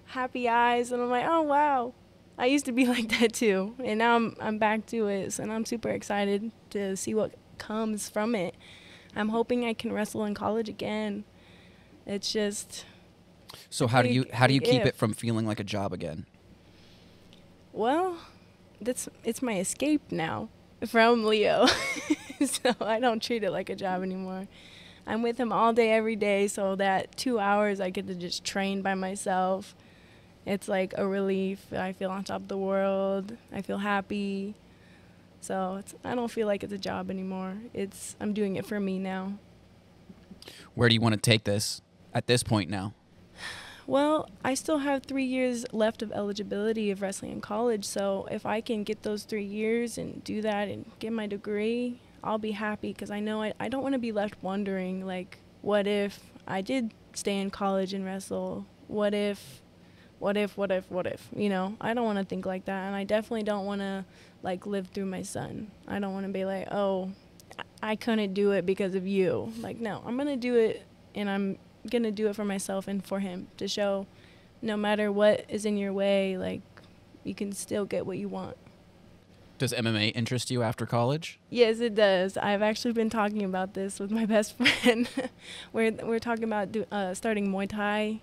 happy 0.05 0.47
eyes, 0.47 0.93
and 0.93 1.01
I'm 1.01 1.09
like, 1.09 1.25
oh 1.27 1.41
wow, 1.41 1.95
I 2.37 2.45
used 2.45 2.67
to 2.67 2.73
be 2.73 2.85
like 2.95 3.09
that 3.19 3.33
too, 3.33 3.75
and 3.83 3.99
now 3.99 4.17
I'm 4.17 4.37
I'm 4.39 4.59
back 4.59 4.85
to 4.89 5.09
it, 5.09 5.39
and 5.39 5.51
I'm 5.51 5.65
super 5.65 5.89
excited 5.89 6.53
to 6.69 6.95
see 6.99 7.15
what 7.15 7.33
comes 7.57 8.11
from 8.11 8.35
it. 8.35 8.55
I'm 9.17 9.31
hoping 9.31 9.65
I 9.65 9.73
can 9.73 9.91
wrestle 9.91 10.27
in 10.27 10.35
college 10.35 10.69
again. 10.69 11.25
It's 12.05 12.31
just. 12.31 12.85
So 13.71 13.87
how 13.87 14.03
do 14.03 14.11
you 14.11 14.27
how 14.35 14.47
do 14.47 14.53
you 14.53 14.61
keep 14.61 14.83
if. 14.83 14.89
it 14.89 14.97
from 14.97 15.15
feeling 15.15 15.47
like 15.47 15.61
a 15.61 15.65
job 15.65 15.95
again? 15.95 16.27
Well, 17.73 18.19
that's 18.83 19.09
it's 19.25 19.41
my 19.41 19.59
escape 19.59 20.13
now 20.13 20.51
from 20.87 21.25
Leo. 21.25 21.67
so 22.45 22.75
I 22.81 23.01
don't 23.01 23.23
treat 23.23 23.43
it 23.43 23.51
like 23.51 23.71
a 23.71 23.77
job 23.77 24.03
anymore. 24.03 24.47
I'm 25.07 25.23
with 25.23 25.39
him 25.39 25.53
all 25.53 25.73
day, 25.73 25.93
every 25.93 26.17
day, 26.17 26.49
so 26.49 26.77
that 26.77 27.17
two 27.17 27.39
hours 27.39 27.81
I 27.81 27.91
get 27.91 28.07
to 28.09 28.15
just 28.15 28.45
train 28.45 28.83
by 28.83 28.95
myself. 28.95 29.75
It's 30.45 30.69
like 30.69 30.95
a 30.97 31.07
relief. 31.07 31.73
I 31.73 31.93
feel 31.93 32.11
on 32.11 32.25
top 32.25 32.43
of 32.43 32.49
the 32.49 32.59
world. 32.59 33.37
I 33.53 33.63
feel 33.63 33.79
happy. 33.79 34.55
So 35.41 35.83
I 36.05 36.15
don't 36.15 36.31
feel 36.31 36.47
like 36.47 36.63
it's 36.63 36.73
a 36.73 36.79
job 36.79 37.11
anymore. 37.11 37.57
It's 37.73 38.17
I'm 38.21 38.33
doing 38.33 38.57
it 38.57 38.67
for 38.67 38.79
me 38.81 38.99
now. 38.99 39.35
Where 40.75 40.89
do 40.89 40.95
you 40.95 41.01
want 41.01 41.15
to 41.15 41.21
take 41.21 41.45
this 41.45 41.81
at 42.15 42.27
this 42.27 42.43
point 42.43 42.71
now? 42.71 42.95
Well, 43.89 44.29
I 44.45 44.53
still 44.53 44.81
have 44.81 45.05
three 45.05 45.25
years 45.25 45.65
left 45.73 46.03
of 46.03 46.13
eligibility 46.13 46.91
of 46.91 47.01
wrestling 47.01 47.33
in 47.33 47.41
college, 47.41 47.87
so 47.87 48.29
if 48.31 48.45
I 48.45 48.61
can 48.61 48.85
get 48.85 49.03
those 49.03 49.23
three 49.23 49.47
years 49.47 49.97
and 49.97 50.23
do 50.23 50.43
that 50.43 50.69
and 50.69 50.85
get 50.99 51.11
my 51.11 51.27
degree, 51.27 51.99
I'll 52.23 52.37
be 52.37 52.51
happy 52.51 52.93
because 52.93 53.11
I 53.11 53.21
know 53.21 53.41
I, 53.41 53.55
I 53.59 53.71
don't 53.71 53.83
want 53.83 53.95
to 53.95 53.99
be 53.99 54.13
left 54.13 54.35
wondering, 54.43 55.07
like, 55.07 55.39
what 55.63 55.87
if 55.87 56.21
I 56.47 56.61
did 56.61 56.93
stay 57.15 57.41
in 57.41 57.49
college 57.49 57.95
and 57.95 58.05
wrestle? 58.05 58.67
What 58.89 59.15
if, 59.15 59.63
what 60.19 60.37
if, 60.37 60.59
what 60.59 60.71
if, 60.71 60.91
what 60.91 61.07
if? 61.07 61.27
You 61.35 61.49
know, 61.49 61.75
I 61.81 61.95
don't 61.95 62.05
want 62.05 62.19
to 62.19 62.27
think 62.27 62.45
like 62.45 62.67
that, 62.67 62.89
and 62.89 62.95
I 62.95 63.05
definitely 63.05 63.45
don't 63.45 63.65
want 63.65 63.81
to, 63.81 64.05
like, 64.43 64.67
live 64.67 64.89
through 64.89 65.07
my 65.07 65.23
son. 65.23 65.71
I 65.87 65.99
don't 65.99 66.13
want 66.13 66.27
to 66.27 66.33
be 66.33 66.45
like, 66.45 66.69
oh, 66.71 67.11
I 67.83 67.97
couldn't 67.97 68.35
do 68.35 68.51
it 68.51 68.67
because 68.67 68.95
of 68.95 69.07
you. 69.07 69.51
Like, 69.61 69.81
no, 69.81 70.03
I'm 70.05 70.17
going 70.17 70.29
to 70.29 70.37
do 70.37 70.57
it, 70.57 70.83
and 71.15 71.31
I'm 71.31 71.59
gonna 71.91 72.11
do 72.11 72.29
it 72.29 72.37
for 72.37 72.45
myself 72.45 72.89
and 72.89 73.05
for 73.05 73.21
him 73.21 73.49
to 73.57 73.69
show 73.69 74.07
no 74.61 74.77
matter 74.77 75.11
what 75.13 75.45
is 75.49 75.65
in 75.65 75.77
your 75.77 75.93
way 75.93 76.37
like 76.37 76.61
you 77.25 77.35
can 77.35 77.53
still 77.53 77.85
get 77.85 78.07
what 78.07 78.19
you 78.19 78.29
want 78.29 78.57
does 79.59 79.73
mma 79.73 80.13
interest 80.15 80.51
you 80.51 80.63
after 80.63 80.87
college 80.87 81.39
yes 81.51 81.81
it 81.81 81.95
does 81.95 82.37
i've 82.39 82.63
actually 82.63 82.93
been 82.93 83.11
talking 83.11 83.43
about 83.45 83.75
this 83.75 83.99
with 83.99 84.11
my 84.11 84.27
best 84.35 84.57
friend 84.57 85.09
we're, 85.73 85.91
we're 86.03 86.19
talking 86.19 86.45
about 86.45 86.73
do, 86.73 86.85
uh, 86.91 87.15
starting 87.15 87.49
muay 87.49 87.69
thai 87.69 88.21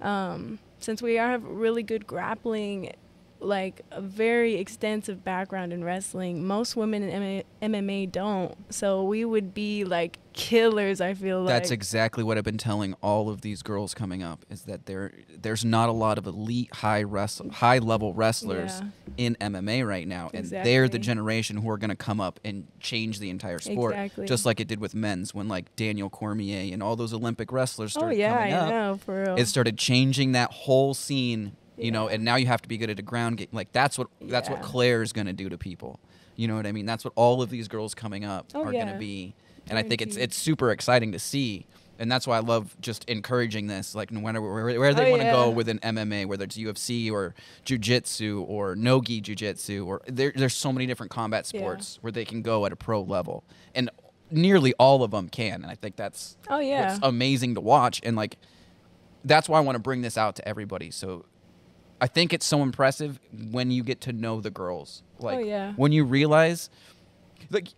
um, 0.00 0.58
since 0.78 1.02
we 1.02 1.18
are 1.18 1.30
have 1.30 1.44
really 1.44 1.82
good 1.82 2.06
grappling 2.06 2.92
like 3.40 3.82
a 3.90 4.00
very 4.00 4.56
extensive 4.56 5.24
background 5.24 5.72
in 5.72 5.82
wrestling. 5.82 6.46
Most 6.46 6.76
women 6.76 7.02
in 7.02 7.42
MMA 7.62 8.10
don't. 8.12 8.54
So 8.72 9.02
we 9.02 9.24
would 9.24 9.54
be 9.54 9.84
like 9.84 10.18
killers, 10.40 11.00
I 11.00 11.14
feel 11.14 11.42
like. 11.42 11.48
That's 11.48 11.70
exactly 11.70 12.24
what 12.24 12.38
I've 12.38 12.44
been 12.44 12.58
telling 12.58 12.94
all 13.02 13.28
of 13.28 13.40
these 13.40 13.62
girls 13.62 13.94
coming 13.94 14.22
up 14.22 14.44
is 14.50 14.62
that 14.62 14.86
there 14.86 15.12
there's 15.40 15.64
not 15.64 15.88
a 15.88 15.92
lot 15.92 16.18
of 16.18 16.26
elite 16.26 16.74
high 16.74 17.02
wrestle, 17.02 17.50
high 17.50 17.78
level 17.78 18.12
wrestlers 18.12 18.80
yeah. 18.80 19.14
in 19.16 19.36
MMA 19.40 19.86
right 19.86 20.06
now 20.06 20.30
and 20.32 20.40
exactly. 20.40 20.70
they're 20.70 20.88
the 20.88 20.98
generation 20.98 21.56
who 21.58 21.70
are 21.70 21.78
going 21.78 21.90
to 21.90 21.96
come 21.96 22.20
up 22.20 22.40
and 22.44 22.66
change 22.80 23.18
the 23.18 23.30
entire 23.30 23.58
sport 23.58 23.92
exactly. 23.92 24.26
just 24.26 24.46
like 24.46 24.60
it 24.60 24.68
did 24.68 24.80
with 24.80 24.94
men's 24.94 25.34
when 25.34 25.48
like 25.48 25.74
Daniel 25.76 26.10
Cormier 26.10 26.72
and 26.72 26.82
all 26.82 26.96
those 26.96 27.12
Olympic 27.12 27.52
wrestlers 27.52 27.96
oh, 27.96 28.00
started 28.00 28.16
oh, 28.16 28.18
yeah, 28.18 28.36
coming 28.36 28.54
I 28.54 28.58
up. 28.58 28.68
Know, 28.70 28.98
for 29.04 29.22
real. 29.22 29.36
It 29.36 29.46
started 29.46 29.78
changing 29.78 30.32
that 30.32 30.50
whole 30.52 30.94
scene 30.94 31.56
you 31.80 31.90
know 31.90 32.08
and 32.08 32.24
now 32.24 32.36
you 32.36 32.46
have 32.46 32.62
to 32.62 32.68
be 32.68 32.76
good 32.76 32.90
at 32.90 32.98
a 32.98 33.02
ground 33.02 33.38
game 33.38 33.48
like 33.52 33.72
that's 33.72 33.98
what 33.98 34.08
that's 34.22 34.48
what 34.48 34.62
claire's 34.62 35.12
going 35.12 35.26
to 35.26 35.32
do 35.32 35.48
to 35.48 35.56
people 35.56 35.98
you 36.36 36.46
know 36.46 36.56
what 36.56 36.66
i 36.66 36.72
mean 36.72 36.86
that's 36.86 37.04
what 37.04 37.12
all 37.16 37.42
of 37.42 37.50
these 37.50 37.68
girls 37.68 37.94
coming 37.94 38.24
up 38.24 38.46
oh, 38.54 38.64
are 38.64 38.72
yeah. 38.72 38.84
going 38.84 38.92
to 38.92 38.98
be 38.98 39.34
and 39.68 39.78
i 39.78 39.82
think 39.82 40.00
it's 40.00 40.16
it's 40.16 40.36
super 40.36 40.70
exciting 40.70 41.12
to 41.12 41.18
see 41.18 41.66
and 42.00 42.10
that's 42.10 42.26
why 42.26 42.38
I 42.38 42.40
love 42.40 42.74
just 42.80 43.04
encouraging 43.10 43.66
this, 43.66 43.94
like 43.94 44.10
no 44.10 44.20
matter 44.22 44.40
where, 44.40 44.80
where 44.80 44.94
they 44.94 45.08
oh, 45.08 45.10
want 45.10 45.20
to 45.20 45.26
yeah. 45.26 45.32
go 45.32 45.50
with 45.50 45.68
an 45.68 45.78
MMA, 45.80 46.24
whether 46.24 46.44
it's 46.44 46.56
UFC 46.56 47.12
or 47.12 47.34
jujitsu 47.66 48.42
or 48.48 48.74
nogi 48.74 49.20
jujitsu, 49.20 49.86
or 49.86 50.00
there, 50.06 50.32
there's 50.34 50.54
so 50.54 50.72
many 50.72 50.86
different 50.86 51.12
combat 51.12 51.46
sports 51.46 51.96
yeah. 51.96 52.00
where 52.00 52.10
they 52.10 52.24
can 52.24 52.40
go 52.40 52.64
at 52.64 52.72
a 52.72 52.76
pro 52.76 53.02
level, 53.02 53.44
and 53.74 53.90
nearly 54.30 54.72
all 54.78 55.02
of 55.02 55.10
them 55.10 55.28
can, 55.28 55.62
and 55.62 55.66
I 55.66 55.74
think 55.74 55.96
that's 55.96 56.38
oh 56.48 56.58
yeah, 56.58 56.98
amazing 57.02 57.54
to 57.56 57.60
watch, 57.60 58.00
and 58.02 58.16
like 58.16 58.38
that's 59.22 59.46
why 59.46 59.58
I 59.58 59.60
want 59.60 59.76
to 59.76 59.80
bring 59.80 60.00
this 60.00 60.16
out 60.16 60.36
to 60.36 60.48
everybody. 60.48 60.90
So 60.90 61.26
I 62.00 62.06
think 62.06 62.32
it's 62.32 62.46
so 62.46 62.62
impressive 62.62 63.20
when 63.50 63.70
you 63.70 63.82
get 63.82 64.00
to 64.02 64.14
know 64.14 64.40
the 64.40 64.50
girls. 64.50 65.02
Oh, 65.20 65.26
like 65.26 65.36
oh, 65.36 65.40
yeah. 65.40 65.74
when 65.74 65.92
you 65.92 66.04
realize 66.04 66.70
like 67.50 67.68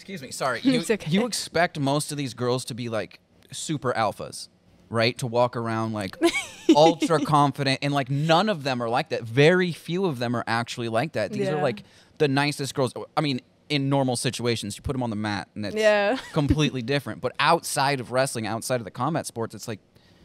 excuse 0.00 0.22
me, 0.22 0.30
sorry. 0.30 0.60
You 0.64 0.80
okay. 0.80 1.10
you 1.10 1.26
expect 1.26 1.78
most 1.78 2.10
of 2.10 2.18
these 2.18 2.32
girls 2.32 2.64
to 2.66 2.74
be 2.74 2.88
like 2.88 3.20
super 3.52 3.92
alphas, 3.92 4.48
right? 4.88 5.16
To 5.18 5.26
walk 5.26 5.56
around 5.56 5.92
like 5.92 6.16
ultra 6.76 7.20
confident 7.20 7.80
and 7.82 7.92
like 7.92 8.08
none 8.08 8.48
of 8.48 8.62
them 8.62 8.82
are 8.82 8.88
like 8.88 9.10
that. 9.10 9.22
Very 9.24 9.72
few 9.72 10.06
of 10.06 10.18
them 10.18 10.34
are 10.34 10.44
actually 10.46 10.88
like 10.88 11.12
that. 11.12 11.32
These 11.32 11.46
yeah. 11.46 11.54
are 11.54 11.62
like 11.62 11.82
the 12.18 12.28
nicest 12.28 12.74
girls. 12.74 12.94
I 13.16 13.20
mean, 13.20 13.40
in 13.68 13.88
normal 13.88 14.16
situations, 14.16 14.76
you 14.76 14.82
put 14.82 14.92
them 14.92 15.02
on 15.02 15.10
the 15.10 15.16
mat 15.16 15.48
and 15.54 15.66
it's 15.66 15.76
yeah. 15.76 16.16
completely 16.32 16.82
different. 16.82 17.20
But 17.20 17.32
outside 17.38 18.00
of 18.00 18.10
wrestling, 18.10 18.46
outside 18.46 18.80
of 18.80 18.84
the 18.84 18.90
combat 18.90 19.26
sports, 19.26 19.54
it's 19.54 19.68
like 19.68 19.80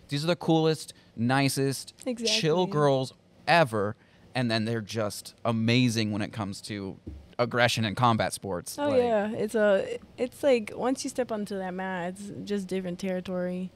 these 0.08 0.24
are 0.24 0.28
the 0.28 0.36
coolest, 0.36 0.94
nicest, 1.16 1.94
exactly. 2.06 2.40
chill 2.42 2.66
girls 2.66 3.14
ever, 3.48 3.96
and 4.34 4.50
then 4.50 4.66
they're 4.66 4.82
just 4.82 5.36
amazing 5.44 6.12
when 6.12 6.22
it 6.22 6.32
comes 6.32 6.62
to 6.62 6.98
aggression 7.40 7.86
in 7.86 7.96
combat 7.96 8.34
sports. 8.34 8.78
Oh 8.80 8.90
like, 8.90 8.98
yeah, 8.98 9.32
it's 9.32 9.56
a 9.56 10.00
it's 10.18 10.44
like 10.44 10.72
once 10.76 11.04
you 11.04 11.10
step 11.10 11.32
onto 11.32 11.58
that 11.58 11.74
mat, 11.74 12.16
it's 12.16 12.32
just 12.44 12.68
different 12.68 13.00
territory. 13.00 13.72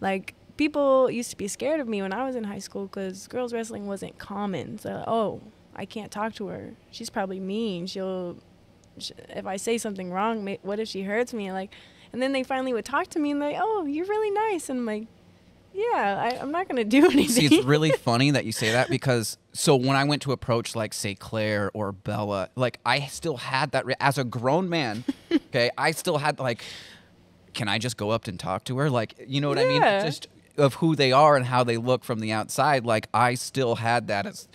Like 0.00 0.34
people 0.56 1.10
used 1.10 1.30
to 1.30 1.36
be 1.36 1.48
scared 1.48 1.80
of 1.80 1.88
me 1.88 2.02
when 2.02 2.12
I 2.12 2.24
was 2.24 2.36
in 2.36 2.44
high 2.44 2.58
school 2.58 2.86
because 2.86 3.26
girls 3.28 3.52
wrestling 3.52 3.86
wasn't 3.86 4.18
common. 4.18 4.78
So 4.78 5.04
oh, 5.06 5.40
I 5.74 5.84
can't 5.84 6.10
talk 6.10 6.34
to 6.34 6.48
her. 6.48 6.74
She's 6.90 7.10
probably 7.10 7.40
mean. 7.40 7.86
She'll 7.86 8.36
she, 8.98 9.14
if 9.28 9.46
I 9.46 9.56
say 9.56 9.78
something 9.78 10.10
wrong, 10.10 10.56
what 10.62 10.80
if 10.80 10.88
she 10.88 11.02
hurts 11.02 11.32
me? 11.32 11.52
Like, 11.52 11.72
and 12.12 12.20
then 12.20 12.32
they 12.32 12.42
finally 12.42 12.72
would 12.72 12.84
talk 12.84 13.08
to 13.08 13.18
me 13.18 13.30
and 13.32 13.40
like, 13.40 13.56
oh, 13.58 13.86
you're 13.86 14.06
really 14.06 14.30
nice, 14.30 14.68
and 14.68 14.80
I'm 14.80 14.86
like, 14.86 15.06
yeah, 15.72 16.30
I, 16.32 16.42
am 16.42 16.50
not 16.50 16.68
going 16.68 16.76
to 16.76 16.84
do 16.84 17.10
anything. 17.10 17.28
See, 17.48 17.56
it's 17.56 17.64
really 17.64 17.90
funny 17.98 18.30
that 18.30 18.44
you 18.44 18.52
say 18.52 18.72
that 18.72 18.88
because 18.88 19.38
so 19.52 19.76
when 19.76 19.96
I 19.96 20.04
went 20.04 20.22
to 20.22 20.32
approach 20.32 20.74
like 20.74 20.94
say 20.94 21.14
Claire 21.14 21.70
or 21.74 21.92
Bella, 21.92 22.50
like 22.56 22.80
I 22.84 23.06
still 23.06 23.36
had 23.36 23.72
that 23.72 23.86
re- 23.86 23.94
as 24.00 24.18
a 24.18 24.24
grown 24.24 24.68
man. 24.68 25.04
okay, 25.32 25.70
I 25.76 25.92
still 25.92 26.18
had 26.18 26.38
like, 26.38 26.62
can 27.54 27.68
I 27.68 27.78
just 27.78 27.96
go 27.96 28.10
up 28.10 28.26
and 28.26 28.40
talk 28.40 28.64
to 28.64 28.78
her? 28.78 28.90
Like, 28.90 29.14
you 29.26 29.40
know 29.40 29.48
what 29.48 29.58
yeah. 29.58 29.64
I 29.64 29.68
mean? 29.68 29.82
Just 30.06 30.26
of 30.56 30.74
who 30.74 30.96
they 30.96 31.12
are 31.12 31.36
and 31.36 31.46
how 31.46 31.62
they 31.62 31.76
look 31.76 32.02
from 32.02 32.20
the 32.20 32.32
outside. 32.32 32.84
Like 32.84 33.08
I 33.14 33.34
still 33.34 33.76
had 33.76 34.08
that 34.08 34.26
as. 34.26 34.48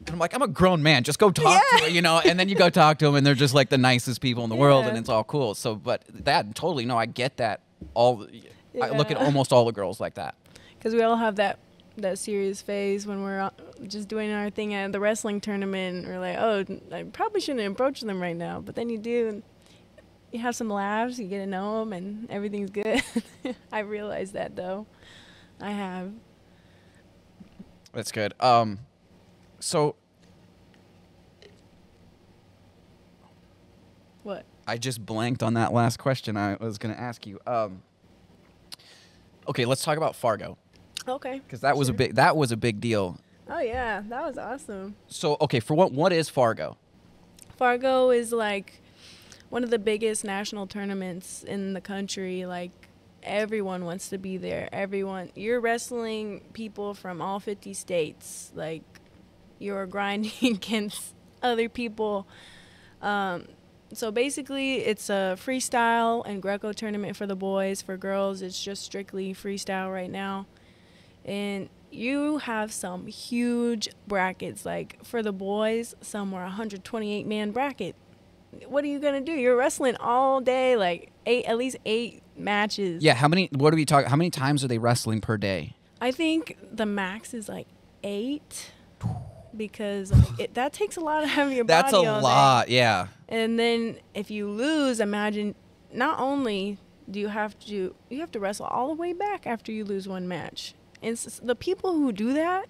And 0.00 0.14
I'm 0.14 0.18
like, 0.18 0.34
I'm 0.34 0.40
a 0.40 0.48
grown 0.48 0.82
man. 0.82 1.04
Just 1.04 1.18
go 1.18 1.30
talk 1.30 1.62
yeah. 1.72 1.78
to 1.78 1.84
her, 1.84 1.90
you 1.90 2.00
know. 2.00 2.20
And 2.24 2.40
then 2.40 2.48
you 2.48 2.54
go 2.54 2.70
talk 2.70 2.98
to 3.00 3.04
them, 3.04 3.16
and 3.16 3.26
they're 3.26 3.34
just 3.34 3.52
like 3.52 3.68
the 3.68 3.76
nicest 3.76 4.22
people 4.22 4.44
in 4.44 4.48
the 4.48 4.56
yeah. 4.56 4.62
world, 4.62 4.86
and 4.86 4.96
it's 4.96 5.10
all 5.10 5.24
cool. 5.24 5.54
So, 5.54 5.74
but 5.74 6.04
that 6.08 6.54
totally 6.54 6.86
no, 6.86 6.96
I 6.96 7.04
get 7.04 7.36
that. 7.36 7.60
All 7.92 8.26
I 8.80 8.90
look 8.90 9.10
at 9.10 9.18
almost 9.18 9.52
all 9.52 9.66
the 9.66 9.72
girls 9.72 10.00
like 10.00 10.14
that 10.14 10.36
because 10.80 10.94
we 10.94 11.02
all 11.02 11.16
have 11.16 11.36
that 11.36 11.58
that 11.96 12.18
serious 12.18 12.62
phase 12.62 13.06
when 13.06 13.22
we're 13.22 13.40
uh, 13.40 13.50
just 13.86 14.08
doing 14.08 14.32
our 14.32 14.48
thing 14.48 14.72
at 14.72 14.90
the 14.92 15.00
wrestling 15.00 15.40
tournament. 15.40 16.06
We're 16.06 16.18
like, 16.18 16.38
oh, 16.38 16.64
I 16.90 17.02
probably 17.02 17.42
shouldn't 17.42 17.70
approach 17.70 18.00
them 18.00 18.20
right 18.20 18.36
now, 18.36 18.60
but 18.60 18.74
then 18.74 18.88
you 18.88 18.98
do. 18.98 19.42
You 20.32 20.38
have 20.38 20.54
some 20.54 20.70
laughs, 20.70 21.18
you 21.18 21.26
get 21.26 21.38
to 21.38 21.46
know 21.46 21.80
them, 21.80 21.92
and 21.92 22.30
everything's 22.30 22.70
good. 22.70 23.02
I 23.72 23.80
realized 23.80 24.34
that 24.34 24.56
though. 24.56 24.86
I 25.60 25.72
have. 25.72 26.12
That's 27.92 28.12
good. 28.12 28.32
Um, 28.40 28.78
so. 29.58 29.96
What? 34.22 34.46
I 34.66 34.78
just 34.78 35.04
blanked 35.04 35.42
on 35.42 35.54
that 35.54 35.72
last 35.72 35.98
question 35.98 36.36
I 36.36 36.56
was 36.60 36.78
going 36.78 36.94
to 36.94 37.00
ask 37.00 37.26
you. 37.26 37.40
Um, 37.46 37.82
okay, 39.48 39.64
let's 39.64 39.82
talk 39.82 39.96
about 39.96 40.14
Fargo. 40.14 40.56
Okay. 41.10 41.40
Because 41.44 41.60
that 41.60 41.76
was 41.76 41.88
a 41.88 41.92
big 41.92 42.14
that 42.14 42.36
was 42.36 42.52
a 42.52 42.56
big 42.56 42.80
deal. 42.80 43.18
Oh 43.48 43.60
yeah, 43.60 44.02
that 44.08 44.24
was 44.24 44.38
awesome. 44.38 44.94
So 45.08 45.36
okay, 45.40 45.60
for 45.60 45.74
what 45.74 45.92
what 45.92 46.12
is 46.12 46.28
Fargo? 46.28 46.76
Fargo 47.56 48.10
is 48.10 48.32
like 48.32 48.80
one 49.48 49.64
of 49.64 49.70
the 49.70 49.78
biggest 49.78 50.24
national 50.24 50.66
tournaments 50.66 51.42
in 51.42 51.72
the 51.72 51.80
country. 51.80 52.46
Like 52.46 52.70
everyone 53.22 53.84
wants 53.84 54.08
to 54.10 54.18
be 54.18 54.36
there. 54.36 54.68
Everyone, 54.72 55.30
you're 55.34 55.60
wrestling 55.60 56.42
people 56.52 56.94
from 56.94 57.20
all 57.20 57.40
50 57.40 57.74
states. 57.74 58.52
Like 58.54 58.82
you're 59.58 59.86
grinding 59.86 60.32
against 60.54 61.14
other 61.42 61.68
people. 61.68 62.26
Um, 63.02 63.48
so 63.92 64.12
basically, 64.12 64.76
it's 64.76 65.10
a 65.10 65.36
freestyle 65.36 66.22
and 66.24 66.40
Greco 66.40 66.72
tournament 66.72 67.16
for 67.16 67.26
the 67.26 67.34
boys. 67.34 67.82
For 67.82 67.96
girls, 67.96 68.40
it's 68.42 68.62
just 68.62 68.84
strictly 68.84 69.34
freestyle 69.34 69.92
right 69.92 70.10
now 70.10 70.46
and 71.24 71.68
you 71.90 72.38
have 72.38 72.72
some 72.72 73.06
huge 73.06 73.88
brackets. 74.06 74.64
Like 74.64 75.04
for 75.04 75.22
the 75.22 75.32
boys, 75.32 75.94
some 76.00 76.32
were 76.32 76.42
128 76.42 77.26
man 77.26 77.50
bracket. 77.50 77.96
What 78.66 78.84
are 78.84 78.88
you 78.88 78.98
gonna 78.98 79.20
do? 79.20 79.32
You're 79.32 79.56
wrestling 79.56 79.96
all 79.96 80.40
day, 80.40 80.76
like 80.76 81.12
eight, 81.26 81.44
at 81.44 81.56
least 81.56 81.76
eight 81.84 82.22
matches. 82.36 83.02
Yeah. 83.02 83.14
How 83.14 83.28
many? 83.28 83.48
What 83.52 83.72
are 83.72 83.76
we 83.76 83.84
talking? 83.84 84.10
How 84.10 84.16
many 84.16 84.30
times 84.30 84.64
are 84.64 84.68
they 84.68 84.78
wrestling 84.78 85.20
per 85.20 85.36
day? 85.36 85.76
I 86.00 86.10
think 86.10 86.56
the 86.72 86.86
max 86.86 87.32
is 87.32 87.48
like 87.48 87.68
eight, 88.02 88.72
because 89.56 90.12
it, 90.38 90.54
that 90.54 90.72
takes 90.72 90.96
a 90.96 91.00
lot 91.00 91.24
out 91.24 91.46
of 91.46 91.52
your 91.52 91.64
That's 91.64 91.92
body. 91.92 92.06
That's 92.06 92.18
a 92.18 92.22
lot. 92.22 92.66
Day. 92.66 92.76
Yeah. 92.76 93.06
And 93.28 93.58
then 93.58 93.98
if 94.14 94.30
you 94.30 94.48
lose, 94.48 95.00
imagine 95.00 95.54
not 95.92 96.18
only 96.18 96.78
do 97.10 97.18
you 97.20 97.28
have 97.28 97.58
to 97.58 97.94
you 98.08 98.20
have 98.20 98.30
to 98.32 98.40
wrestle 98.40 98.66
all 98.66 98.88
the 98.88 98.94
way 98.94 99.12
back 99.12 99.46
after 99.46 99.72
you 99.72 99.84
lose 99.84 100.06
one 100.08 100.28
match 100.28 100.74
and 101.02 101.16
the 101.16 101.54
people 101.54 101.94
who 101.94 102.12
do 102.12 102.32
that, 102.34 102.68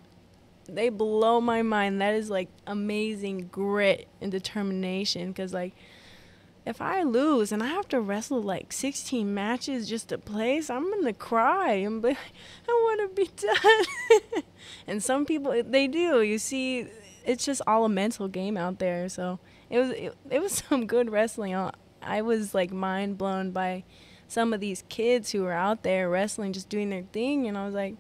they 0.69 0.89
blow 0.89 1.41
my 1.41 1.63
mind. 1.63 2.01
That 2.01 2.15
is 2.15 2.31
like 2.31 2.49
amazing 2.67 3.49
grit 3.51 4.09
and 4.21 4.31
determination. 4.31 5.33
Cause 5.35 5.53
like 5.53 5.75
if 6.67 6.81
I 6.81 7.03
lose 7.03 7.53
and 7.53 7.63
I 7.63 7.67
have 7.67 7.89
to 7.89 8.01
wrestle 8.01 8.43
like 8.43 8.73
16 8.73 9.33
matches 9.33 9.89
just 9.89 10.09
to 10.11 10.19
place, 10.19 10.71
I'm 10.71 10.91
gonna 10.91 11.13
cry. 11.13 11.73
I'm 11.73 12.01
like, 12.01 12.19
I 12.69 12.73
want 12.73 13.11
to 13.11 13.15
be 13.15 13.31
done. 13.37 14.43
and 14.87 15.03
some 15.03 15.25
people 15.25 15.63
they 15.65 15.87
do. 15.89 16.23
You 16.23 16.39
see, 16.39 16.87
it's 17.25 17.45
just 17.45 17.63
all 17.67 17.85
a 17.85 17.89
mental 17.89 18.29
game 18.29 18.57
out 18.57 18.79
there. 18.79 19.09
So 19.09 19.41
it 19.69 19.79
was 19.79 19.91
it, 19.91 20.17
it 20.31 20.41
was 20.41 20.53
some 20.69 20.87
good 20.87 21.11
wrestling. 21.11 21.55
I 22.03 22.23
was 22.23 22.55
like 22.55 22.73
mind 22.73 23.19
blown 23.19 23.51
by 23.51 23.85
some 24.29 24.53
of 24.53 24.61
these 24.61 24.85
kids 24.89 25.33
who 25.33 25.43
were 25.43 25.53
out 25.53 25.83
there 25.83 26.09
wrestling, 26.09 26.53
just 26.53 26.69
doing 26.69 26.91
their 26.91 27.03
thing, 27.03 27.49
and 27.49 27.59
I 27.59 27.65
was 27.67 27.75
like, 27.75 27.97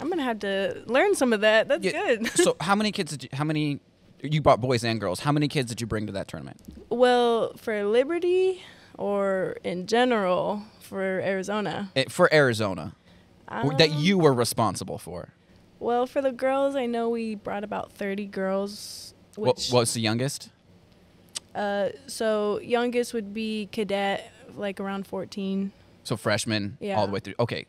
I'm 0.00 0.08
gonna 0.08 0.22
have 0.22 0.40
to 0.40 0.82
learn 0.86 1.14
some 1.14 1.32
of 1.32 1.40
that. 1.42 1.68
That's 1.68 1.84
Yeah, 1.84 2.16
good. 2.16 2.28
so 2.28 2.56
how 2.60 2.74
many 2.74 2.92
kids 2.92 3.12
did 3.12 3.24
you, 3.24 3.28
how 3.32 3.44
many 3.44 3.80
you 4.22 4.40
brought 4.40 4.60
boys 4.60 4.84
and 4.84 5.00
girls 5.00 5.18
how 5.20 5.32
many 5.32 5.48
kids 5.48 5.68
did 5.68 5.80
you 5.80 5.86
bring 5.86 6.06
to 6.06 6.12
that 6.12 6.28
tournament 6.28 6.56
well, 6.90 7.54
for 7.56 7.82
Liberty 7.84 8.62
or 8.96 9.56
in 9.64 9.86
general 9.88 10.62
for 10.80 11.02
Arizona. 11.02 11.90
Eh, 11.96 12.04
for 12.08 12.32
arizona 12.32 12.94
w- 13.50 13.76
that 13.78 13.90
Um, 13.90 13.98
you 13.98 14.18
were 14.18 14.32
responsible 14.32 14.98
for 14.98 15.30
Well, 15.80 16.06
for 16.06 16.22
the 16.22 16.30
girls, 16.30 16.76
I 16.76 16.86
know 16.86 17.08
we 17.08 17.34
brought 17.34 17.64
about 17.64 17.90
30 17.92 18.26
girls. 18.26 19.12
what, 19.34 19.56
Which, 19.56 19.70
what 19.72 19.80
was 19.80 19.94
the 19.94 20.00
youngest 20.00 20.50
uh, 21.54 21.88
so 22.06 22.60
youngest 22.60 23.12
would 23.12 23.34
be 23.34 23.68
cadet, 23.72 24.30
like 24.56 24.80
around 24.80 25.06
14. 25.06 25.72
so 26.04 26.16
freshman 26.16 26.76
yeah. 26.80 26.96
all 26.96 27.06
the 27.06 27.12
way 27.12 27.20
through 27.20 27.34
okay 27.40 27.66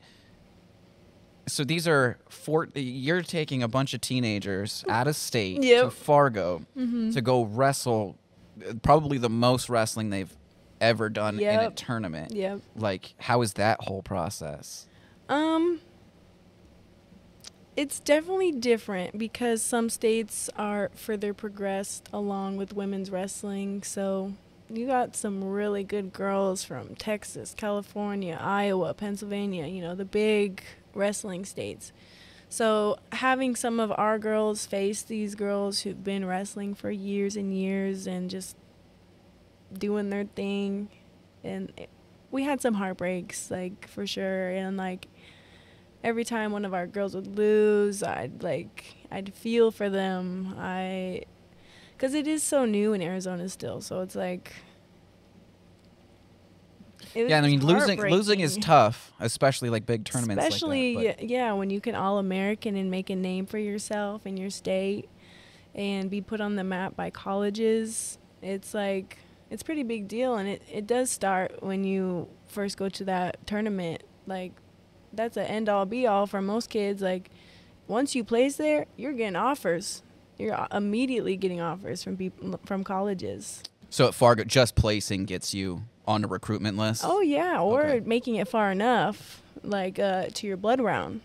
so 1.48 1.64
these 1.64 1.88
are 1.88 2.18
four 2.30 2.68
you're 2.76 3.22
taking 3.22 3.62
a 3.64 3.68
bunch 3.68 3.94
of 3.94 4.02
teenagers 4.02 4.84
out 4.90 5.08
of 5.08 5.16
state 5.16 5.62
to 5.62 5.90
fargo 5.92 6.62
Mm-hmm. 6.78 7.12
to 7.12 7.22
go 7.22 7.44
wrestle 7.44 8.16
uh, 8.68 8.74
probably 8.82 9.18
the 9.18 9.30
most 9.30 9.70
wrestling 9.70 10.10
they've 10.10 10.36
ever 10.82 11.10
done 11.10 11.40
in 11.40 11.60
a 11.60 11.72
tournament 11.72 12.34
Yep. 12.34 12.60
like 12.76 13.14
how 13.18 13.42
is 13.42 13.54
that 13.54 13.82
whole 13.82 14.02
process 14.04 14.88
Um, 15.30 15.80
it's 17.76 18.00
definitely 18.00 18.52
different 18.52 19.18
because 19.18 19.62
some 19.62 19.90
states 19.90 20.50
are 20.58 20.92
further 20.96 21.34
progressed 21.34 22.08
along 22.14 22.58
with 22.58 22.74
women's 22.74 23.10
wrestling. 23.10 23.82
So 23.82 24.34
you 24.70 24.86
got 24.86 25.16
some 25.16 25.44
really 25.44 25.84
good 25.84 26.14
girls 26.14 26.64
from 26.64 26.94
Texas, 26.96 27.56
California, 27.58 28.38
Iowa, 28.40 28.94
Pennsylvania, 28.94 29.66
you 29.66 29.82
know, 29.82 29.96
the 29.96 30.06
big 30.06 30.62
wrestling 30.94 31.46
states. 31.46 31.92
So 32.50 32.98
having 33.12 33.56
some 33.56 33.80
of 33.80 33.92
our 33.98 34.20
girls 34.20 34.66
face 34.66 35.02
these 35.02 35.34
girls 35.34 35.82
who've 35.82 36.04
been 36.04 36.26
wrestling 36.26 36.76
for 36.76 36.92
years 36.92 37.36
and 37.36 37.56
years 37.56 38.06
and 38.06 38.30
just 38.30 38.56
doing 39.78 40.10
their 40.10 40.26
thing 40.26 40.90
and 41.44 41.72
it, 41.78 41.90
we 42.32 42.44
had 42.44 42.62
some 42.62 42.76
heartbreaks 42.76 43.50
like 43.52 43.88
for 43.88 44.06
sure 44.06 44.50
and 44.50 44.78
like 44.78 45.08
every 46.04 46.24
time 46.24 46.52
one 46.52 46.66
of 46.66 46.74
our 46.74 46.88
girls 46.88 47.16
would 47.16 47.38
lose 47.38 48.04
i'd 48.04 48.44
like 48.44 48.96
i'd 49.12 49.34
feel 49.34 49.72
for 49.72 49.90
them 49.90 50.56
i 50.60 51.22
because 51.96 52.14
it 52.14 52.28
is 52.28 52.44
so 52.44 52.66
new 52.66 52.94
in 52.94 53.02
arizona 53.02 53.48
still 53.50 53.82
so 53.82 54.02
it's 54.02 54.16
like 54.16 54.54
yeah 57.16 57.38
i 57.38 57.42
mean 57.42 57.66
losing 57.66 58.00
losing 58.00 58.40
is 58.40 58.58
tough 58.58 59.12
especially 59.20 59.70
like 59.70 59.86
big 59.86 60.04
tournaments 60.06 60.44
especially 60.44 60.96
like 60.96 61.18
that, 61.18 61.30
yeah 61.30 61.52
when 61.54 61.70
you 61.70 61.80
can 61.80 61.96
all 61.96 62.18
american 62.18 62.76
and 62.76 62.90
make 62.90 63.10
a 63.10 63.16
name 63.16 63.46
for 63.46 63.58
yourself 63.58 64.26
in 64.26 64.38
your 64.38 64.50
state 64.50 65.10
and 65.76 66.10
be 66.10 66.22
put 66.22 66.42
on 66.42 66.56
the 66.56 66.64
map 66.64 66.96
by 66.96 67.10
colleges 67.10 68.18
it's 68.42 68.74
like 68.74 69.18
it's 69.50 69.64
pretty 69.64 69.84
big 69.84 70.08
deal 70.08 70.36
and 70.36 70.48
it, 70.48 70.62
it 70.72 70.88
does 70.88 71.12
start 71.12 71.62
when 71.62 71.84
you 71.84 72.28
first 72.48 72.78
go 72.78 72.90
to 72.90 73.04
that 73.04 73.46
tournament 73.46 74.04
like 74.26 74.52
that's 75.14 75.38
an 75.38 75.46
end 75.46 75.70
all 75.70 75.86
be 75.86 76.08
all 76.08 76.26
for 76.26 76.42
most 76.42 76.70
kids 76.70 77.02
like 77.02 77.30
once 77.88 78.16
you 78.16 78.24
place 78.24 78.56
there 78.58 78.86
you're 78.96 79.14
getting 79.14 79.36
offers. 79.36 80.04
You're 80.38 80.68
immediately 80.72 81.38
getting 81.38 81.62
offers 81.62 82.04
from 82.04 82.18
people 82.18 82.60
from 82.66 82.84
colleges. 82.84 83.62
So 83.90 84.08
at 84.08 84.16
Fargo, 84.16 84.44
just 84.44 84.76
placing 84.76 85.26
gets 85.26 85.54
you 85.54 85.84
on 86.06 86.24
a 86.24 86.28
recruitment 86.28 86.78
list. 86.78 87.04
Oh 87.06 87.22
yeah, 87.22 87.60
or 87.62 87.84
Okay. 87.86 88.00
making 88.06 88.36
it 88.36 88.48
far 88.48 88.72
enough, 88.72 89.42
like 89.64 90.00
uh, 90.00 90.28
to 90.34 90.48
your 90.48 90.58
blood 90.58 90.82
round, 90.82 91.22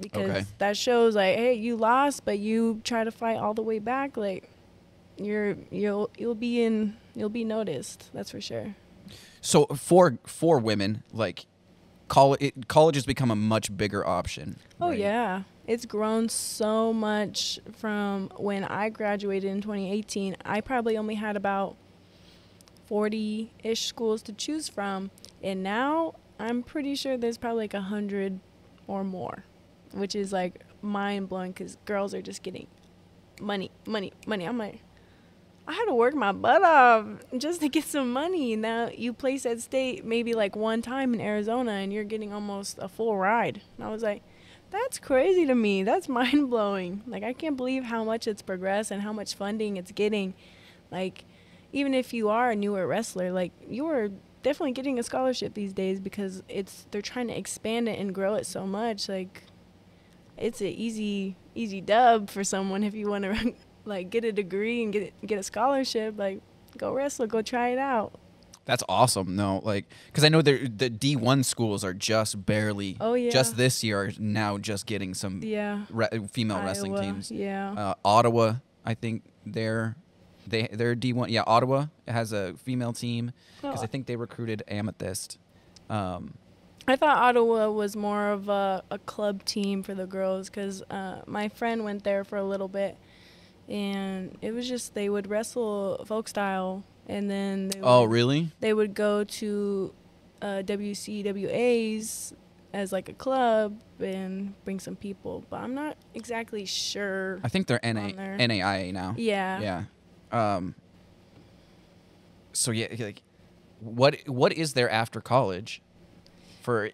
because 0.00 0.30
Okay. 0.30 0.44
that 0.58 0.76
shows 0.76 1.14
like, 1.14 1.36
hey, 1.36 1.54
you 1.54 1.76
lost, 1.76 2.24
but 2.24 2.38
you 2.38 2.80
try 2.84 3.04
to 3.04 3.10
fight 3.10 3.36
all 3.38 3.54
the 3.54 3.62
way 3.62 3.78
back. 3.78 4.16
Like, 4.16 4.50
you're 5.16 5.56
you'll 5.70 6.10
you'll 6.18 6.34
be 6.34 6.62
in 6.62 6.96
you'll 7.14 7.28
be 7.28 7.44
noticed. 7.44 8.10
That's 8.12 8.30
for 8.30 8.40
sure. 8.40 8.74
So 9.40 9.66
for 9.66 10.18
for 10.26 10.58
women, 10.58 11.02
like 11.12 11.46
college, 12.08 12.42
it, 12.42 12.68
college 12.68 12.96
has 12.96 13.06
become 13.06 13.30
a 13.30 13.36
much 13.36 13.74
bigger 13.76 14.06
option. 14.06 14.58
Oh 14.80 14.90
right? 14.90 14.98
yeah, 14.98 15.42
it's 15.66 15.86
grown 15.86 16.28
so 16.28 16.92
much 16.92 17.58
from 17.76 18.30
when 18.36 18.64
I 18.64 18.88
graduated 18.90 19.50
in 19.50 19.60
2018. 19.60 20.36
I 20.44 20.60
probably 20.60 20.96
only 20.98 21.14
had 21.14 21.36
about 21.36 21.76
40-ish 22.90 23.86
schools 23.86 24.22
to 24.22 24.32
choose 24.32 24.68
from, 24.68 25.10
and 25.42 25.62
now 25.62 26.14
I'm 26.38 26.62
pretty 26.62 26.94
sure 26.94 27.16
there's 27.16 27.38
probably 27.38 27.64
like 27.64 27.74
a 27.74 27.82
hundred 27.82 28.40
or 28.86 29.04
more, 29.04 29.44
which 29.92 30.14
is 30.14 30.32
like 30.32 30.62
mind 30.82 31.28
blowing 31.28 31.52
because 31.52 31.76
girls 31.84 32.14
are 32.14 32.22
just 32.22 32.42
getting 32.42 32.66
money, 33.40 33.70
money, 33.86 34.12
money. 34.26 34.44
I'm 34.44 34.58
like. 34.58 34.80
I 35.66 35.72
had 35.72 35.86
to 35.86 35.94
work 35.94 36.14
my 36.14 36.32
butt 36.32 36.62
off 36.62 37.06
just 37.38 37.60
to 37.62 37.70
get 37.70 37.84
some 37.84 38.12
money. 38.12 38.54
Now 38.54 38.90
you 38.94 39.14
place 39.14 39.46
at 39.46 39.62
state 39.62 40.04
maybe 40.04 40.34
like 40.34 40.54
one 40.54 40.82
time 40.82 41.14
in 41.14 41.22
Arizona 41.22 41.72
and 41.72 41.90
you're 41.90 42.04
getting 42.04 42.34
almost 42.34 42.78
a 42.78 42.86
full 42.86 43.16
ride. 43.16 43.62
And 43.78 43.86
I 43.86 43.90
was 43.90 44.02
like, 44.02 44.22
that's 44.70 44.98
crazy 44.98 45.46
to 45.46 45.54
me. 45.54 45.82
That's 45.82 46.08
mind 46.20 46.50
blowing. 46.50 47.02
Like 47.06 47.22
I 47.22 47.32
can't 47.32 47.56
believe 47.56 47.84
how 47.84 48.04
much 48.04 48.26
it's 48.26 48.42
progressed 48.42 48.90
and 48.90 49.00
how 49.00 49.12
much 49.12 49.34
funding 49.34 49.78
it's 49.78 49.92
getting. 49.92 50.34
Like 50.90 51.24
even 51.74 51.92
if 51.92 52.14
you 52.14 52.28
are 52.28 52.52
a 52.52 52.56
newer 52.56 52.86
wrestler, 52.86 53.32
like 53.32 53.52
you 53.68 53.86
are 53.88 54.08
definitely 54.44 54.72
getting 54.72 54.98
a 54.98 55.02
scholarship 55.02 55.54
these 55.54 55.72
days 55.72 55.98
because 56.00 56.42
it's 56.48 56.86
they're 56.92 57.02
trying 57.02 57.26
to 57.28 57.36
expand 57.36 57.88
it 57.88 57.98
and 57.98 58.14
grow 58.14 58.34
it 58.36 58.46
so 58.46 58.64
much. 58.66 59.08
Like 59.08 59.42
it's 60.38 60.60
an 60.60 60.68
easy 60.68 61.36
easy 61.54 61.80
dub 61.80 62.30
for 62.30 62.44
someone 62.44 62.84
if 62.84 62.94
you 62.94 63.08
want 63.10 63.24
to 63.24 63.52
like 63.84 64.08
get 64.10 64.24
a 64.24 64.32
degree 64.32 64.82
and 64.84 64.92
get 64.92 65.12
get 65.26 65.38
a 65.38 65.42
scholarship. 65.42 66.14
Like 66.16 66.40
go 66.78 66.92
wrestle, 66.92 67.26
go 67.26 67.42
try 67.42 67.70
it 67.70 67.78
out. 67.78 68.12
That's 68.66 68.84
awesome. 68.88 69.34
No, 69.36 69.60
like 69.64 69.86
because 70.06 70.22
I 70.24 70.28
know 70.28 70.42
the 70.42 70.88
D 70.88 71.16
one 71.16 71.42
schools 71.42 71.84
are 71.84 71.92
just 71.92 72.46
barely. 72.46 72.96
Oh, 73.00 73.14
yeah. 73.14 73.30
Just 73.30 73.56
this 73.56 73.82
year 73.84 74.00
are 74.04 74.12
now 74.18 74.58
just 74.58 74.86
getting 74.86 75.12
some 75.12 75.42
Yeah. 75.42 75.84
re- 75.90 76.08
female 76.30 76.62
wrestling 76.62 76.96
teams. 76.96 77.30
Yeah. 77.32 77.72
Uh, 77.72 77.94
Ottawa, 78.04 78.54
I 78.84 78.94
think 78.94 79.24
they're 79.44 79.96
they 80.46 80.68
they're 80.72 80.94
D 80.94 81.12
one. 81.12 81.30
Yeah, 81.30 81.42
Ottawa 81.46 81.86
has 82.08 82.32
a 82.32 82.54
female 82.54 82.92
team 82.92 83.32
because 83.60 83.80
Oh. 83.80 83.82
I 83.82 83.86
think 83.86 84.06
they 84.06 84.16
recruited 84.16 84.62
Amethyst. 84.68 85.38
Um, 85.90 86.34
I 86.86 86.96
thought 86.96 87.16
Ottawa 87.16 87.70
was 87.70 87.96
more 87.96 88.28
of 88.28 88.48
a, 88.48 88.82
a 88.90 88.98
club 88.98 89.44
team 89.44 89.82
for 89.82 89.94
the 89.94 90.06
girls 90.06 90.50
because 90.50 90.82
uh, 90.90 91.22
my 91.26 91.48
friend 91.48 91.82
went 91.84 92.04
there 92.04 92.24
for 92.24 92.36
a 92.36 92.44
little 92.44 92.68
bit, 92.68 92.98
and 93.68 94.36
it 94.42 94.52
was 94.52 94.68
just 94.68 94.94
they 94.94 95.08
would 95.08 95.28
wrestle 95.28 96.04
folk 96.06 96.28
style, 96.28 96.84
and 97.08 97.30
then 97.30 97.68
they 97.68 97.80
oh, 97.82 98.04
really? 98.04 98.50
they 98.60 98.74
would 98.74 98.94
go 98.94 99.24
to 99.24 99.94
uh, 100.42 100.62
WCWA's 101.24 102.34
as 102.72 102.92
like 102.92 103.08
a 103.08 103.12
club 103.12 103.80
and 104.00 104.52
bring 104.64 104.80
some 104.80 104.96
people, 104.96 105.44
but 105.48 105.60
I'm 105.60 105.74
not 105.74 105.96
exactly 106.12 106.64
sure. 106.64 107.38
I 107.44 107.48
think 107.48 107.66
they're 107.68 107.80
NA. 107.82 108.08
NAIA 108.10 108.92
now. 108.92 109.14
Yeah. 109.16 109.60
Yeah. 109.60 109.84
Um. 110.34 110.74
So 112.52 112.70
yeah, 112.70 112.88
like, 112.98 113.22
what 113.80 114.16
what 114.26 114.52
is 114.52 114.74
there 114.74 114.90
after 114.90 115.20
college? 115.20 115.80
For 116.62 116.90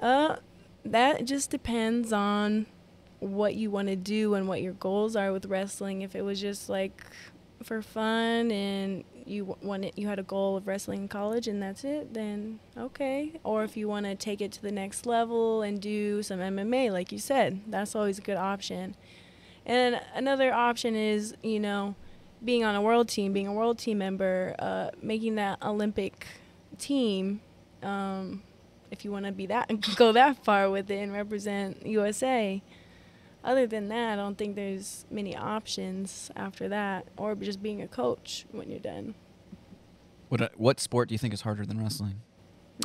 Uh, 0.00 0.36
that 0.84 1.24
just 1.24 1.50
depends 1.50 2.12
on 2.12 2.66
what 3.20 3.54
you 3.54 3.70
want 3.70 3.88
to 3.88 3.96
do 3.96 4.34
and 4.34 4.48
what 4.48 4.62
your 4.62 4.72
goals 4.74 5.16
are 5.16 5.32
with 5.32 5.46
wrestling. 5.46 6.02
If 6.02 6.14
it 6.14 6.22
was 6.22 6.40
just 6.40 6.68
like 6.68 7.04
for 7.62 7.82
fun 7.82 8.50
and 8.52 9.04
you 9.26 9.56
wanted 9.62 9.92
you 9.96 10.06
had 10.06 10.18
a 10.18 10.22
goal 10.22 10.56
of 10.56 10.66
wrestling 10.66 11.02
in 11.02 11.08
college 11.08 11.48
and 11.48 11.62
that's 11.62 11.84
it, 11.84 12.14
then 12.14 12.60
okay. 12.76 13.32
Or 13.44 13.64
if 13.64 13.76
you 13.76 13.88
want 13.88 14.06
to 14.06 14.14
take 14.14 14.40
it 14.40 14.52
to 14.52 14.62
the 14.62 14.72
next 14.72 15.06
level 15.06 15.62
and 15.62 15.80
do 15.80 16.22
some 16.22 16.38
MMA, 16.38 16.90
like 16.90 17.12
you 17.12 17.18
said, 17.18 17.60
that's 17.66 17.94
always 17.94 18.18
a 18.18 18.22
good 18.22 18.36
option. 18.36 18.96
And 19.66 20.00
another 20.14 20.52
option 20.52 20.96
is, 20.96 21.34
you 21.42 21.60
know, 21.60 21.94
being 22.44 22.64
on 22.64 22.74
a 22.74 22.82
world 22.82 23.08
team, 23.08 23.32
being 23.32 23.46
a 23.46 23.52
world 23.52 23.78
team 23.78 23.98
member, 23.98 24.54
uh, 24.58 24.90
making 25.02 25.36
that 25.36 25.62
Olympic 25.62 26.26
team. 26.78 27.40
Um, 27.82 28.42
if 28.90 29.04
you 29.04 29.12
want 29.12 29.26
to 29.26 29.32
be 29.32 29.46
that 29.46 29.68
go 29.96 30.12
that 30.12 30.44
far 30.44 30.70
with 30.70 30.90
it 30.90 30.98
and 30.98 31.12
represent 31.12 31.86
USA. 31.86 32.62
Other 33.44 33.66
than 33.66 33.88
that, 33.88 34.14
I 34.14 34.16
don't 34.16 34.36
think 34.36 34.56
there's 34.56 35.06
many 35.10 35.36
options 35.36 36.30
after 36.34 36.68
that, 36.68 37.06
or 37.16 37.34
just 37.36 37.62
being 37.62 37.80
a 37.82 37.88
coach 37.88 38.44
when 38.50 38.68
you're 38.68 38.80
done. 38.80 39.14
What 40.28 40.42
uh, 40.42 40.48
what 40.56 40.80
sport 40.80 41.08
do 41.08 41.14
you 41.14 41.18
think 41.18 41.32
is 41.32 41.42
harder 41.42 41.64
than 41.64 41.80
wrestling? 41.80 42.20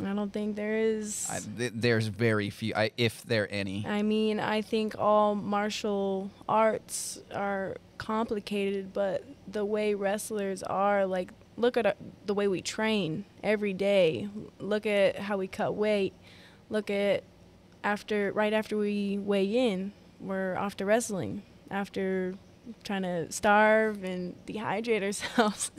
I 0.02 0.12
don't 0.12 0.32
think 0.32 0.56
there 0.56 0.76
is. 0.76 1.28
I, 1.30 1.40
th- 1.56 1.72
there's 1.74 2.08
very 2.08 2.50
few, 2.50 2.74
I, 2.74 2.90
if 2.96 3.22
there 3.24 3.46
any. 3.52 3.86
I 3.86 4.02
mean, 4.02 4.40
I 4.40 4.60
think 4.60 4.96
all 4.98 5.36
martial 5.36 6.30
arts 6.48 7.20
are 7.32 7.76
complicated, 8.04 8.92
but 8.92 9.24
the 9.48 9.64
way 9.64 9.94
wrestlers 9.94 10.62
are, 10.62 11.06
like, 11.06 11.30
look 11.56 11.76
at 11.76 11.96
the 12.26 12.34
way 12.34 12.48
we 12.48 12.60
train 12.60 13.24
every 13.42 13.72
day. 13.72 14.28
Look 14.58 14.86
at 14.86 15.18
how 15.18 15.36
we 15.38 15.46
cut 15.46 15.74
weight. 15.74 16.12
Look 16.68 16.90
at 16.90 17.24
after 17.82 18.32
right 18.32 18.52
after 18.52 18.76
we 18.76 19.18
weigh 19.18 19.44
in, 19.44 19.92
we're 20.20 20.56
off 20.56 20.76
to 20.78 20.84
wrestling. 20.84 21.42
After 21.70 22.34
trying 22.82 23.02
to 23.02 23.30
starve 23.32 24.04
and 24.04 24.34
dehydrate 24.46 25.02
ourselves, 25.36 25.70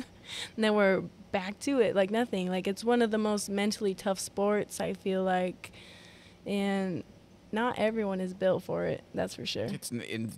and 0.56 0.64
then 0.64 0.76
we're 0.76 1.02
back 1.32 1.60
to 1.60 1.80
it 1.80 1.96
like 1.96 2.12
nothing. 2.12 2.50
Like 2.50 2.68
it's 2.68 2.84
one 2.84 3.02
of 3.02 3.12
the 3.12 3.18
most 3.18 3.50
mentally 3.50 3.94
tough 3.94 4.20
sports 4.20 4.80
I 4.80 4.94
feel 4.94 5.24
like, 5.24 5.72
and 6.46 7.04
not 7.52 7.78
everyone 7.78 8.22
is 8.22 8.34
built 8.34 8.64
for 8.64 8.86
it. 8.86 9.04
That's 9.14 9.36
for 9.36 9.46
sure. 9.46 9.66
It's 9.66 9.92
in 9.92 10.32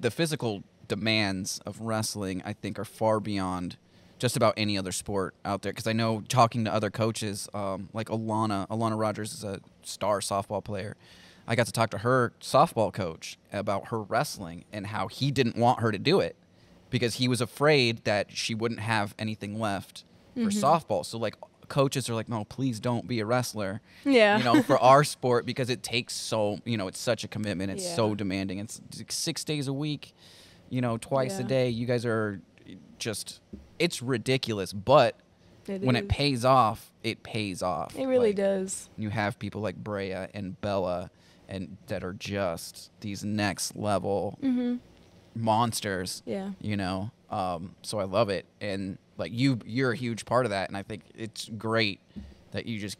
the 0.00 0.10
physical 0.10 0.62
demands 0.88 1.60
of 1.64 1.80
wrestling. 1.80 2.42
I 2.44 2.52
think 2.52 2.78
are 2.78 2.84
far 2.84 3.20
beyond 3.20 3.76
just 4.18 4.36
about 4.36 4.54
any 4.56 4.76
other 4.76 4.92
sport 4.92 5.34
out 5.44 5.62
there. 5.62 5.72
Because 5.72 5.86
I 5.86 5.92
know 5.92 6.22
talking 6.28 6.64
to 6.64 6.72
other 6.72 6.90
coaches, 6.90 7.48
um, 7.54 7.88
like 7.92 8.08
Alana, 8.08 8.66
Alana 8.68 8.98
Rogers 8.98 9.32
is 9.32 9.44
a 9.44 9.60
star 9.82 10.20
softball 10.20 10.62
player. 10.62 10.96
I 11.46 11.54
got 11.54 11.66
to 11.66 11.72
talk 11.72 11.90
to 11.90 11.98
her 11.98 12.32
softball 12.40 12.92
coach 12.92 13.38
about 13.52 13.88
her 13.88 14.02
wrestling 14.02 14.64
and 14.72 14.88
how 14.88 15.08
he 15.08 15.30
didn't 15.30 15.56
want 15.56 15.80
her 15.80 15.90
to 15.90 15.98
do 15.98 16.20
it 16.20 16.36
because 16.90 17.14
he 17.14 17.28
was 17.28 17.40
afraid 17.40 18.04
that 18.04 18.30
she 18.36 18.54
wouldn't 18.54 18.80
have 18.80 19.14
anything 19.18 19.58
left 19.58 20.04
for 20.34 20.50
softball. 20.50 21.04
So 21.04 21.18
like 21.18 21.34
coaches 21.68 22.08
are 22.10 22.14
like, 22.14 22.28
no, 22.28 22.44
please 22.44 22.80
don't 22.80 23.06
be 23.08 23.20
a 23.20 23.26
wrestler. 23.26 23.80
Yeah. 24.04 24.38
You 24.38 24.44
know, 24.44 24.62
for 24.62 24.78
our 24.82 25.04
sport 25.04 25.46
because 25.46 25.70
it 25.70 25.82
takes 25.82 26.14
so 26.14 26.58
you 26.64 26.76
know 26.76 26.86
it's 26.86 27.00
such 27.00 27.24
a 27.24 27.28
commitment. 27.28 27.70
It's 27.72 27.94
so 27.94 28.14
demanding. 28.14 28.58
It's 28.58 28.80
six 29.08 29.42
days 29.42 29.68
a 29.68 29.72
week. 29.72 30.14
You 30.70 30.80
know, 30.80 30.98
twice 30.98 31.38
a 31.38 31.44
day. 31.44 31.68
You 31.70 31.86
guys 31.86 32.04
are 32.04 32.40
just 32.98 33.40
it's 33.78 34.02
ridiculous, 34.02 34.72
but 34.72 35.14
It 35.66 35.82
when 35.82 35.96
it 35.96 36.08
pays 36.08 36.44
off, 36.44 36.90
it 37.02 37.22
pays 37.22 37.62
off. 37.62 37.94
It 37.96 38.06
really 38.06 38.28
Like, 38.30 38.36
does. 38.36 38.88
You 38.96 39.10
have 39.10 39.38
people 39.38 39.60
like 39.60 39.76
Brea 39.76 40.26
and 40.34 40.60
Bella 40.60 41.10
and 41.48 41.76
that 41.86 42.04
are 42.04 42.12
just 42.12 42.90
these 43.00 43.24
next 43.24 43.74
level 43.76 44.38
Mm-hmm. 44.42 44.76
monsters 45.34 46.22
Yeah. 46.26 46.50
you 46.60 46.76
know 46.76 47.10
um, 47.30 47.74
so 47.82 47.98
i 48.00 48.04
love 48.04 48.28
it 48.28 48.44
and 48.60 48.98
like 49.16 49.32
you 49.32 49.58
you're 49.64 49.92
a 49.92 49.96
huge 49.96 50.24
part 50.24 50.44
of 50.46 50.50
that 50.50 50.68
and 50.68 50.76
i 50.76 50.82
think 50.82 51.02
it's 51.16 51.48
great 51.56 52.00
that 52.52 52.66
you 52.66 52.78
just 52.78 52.98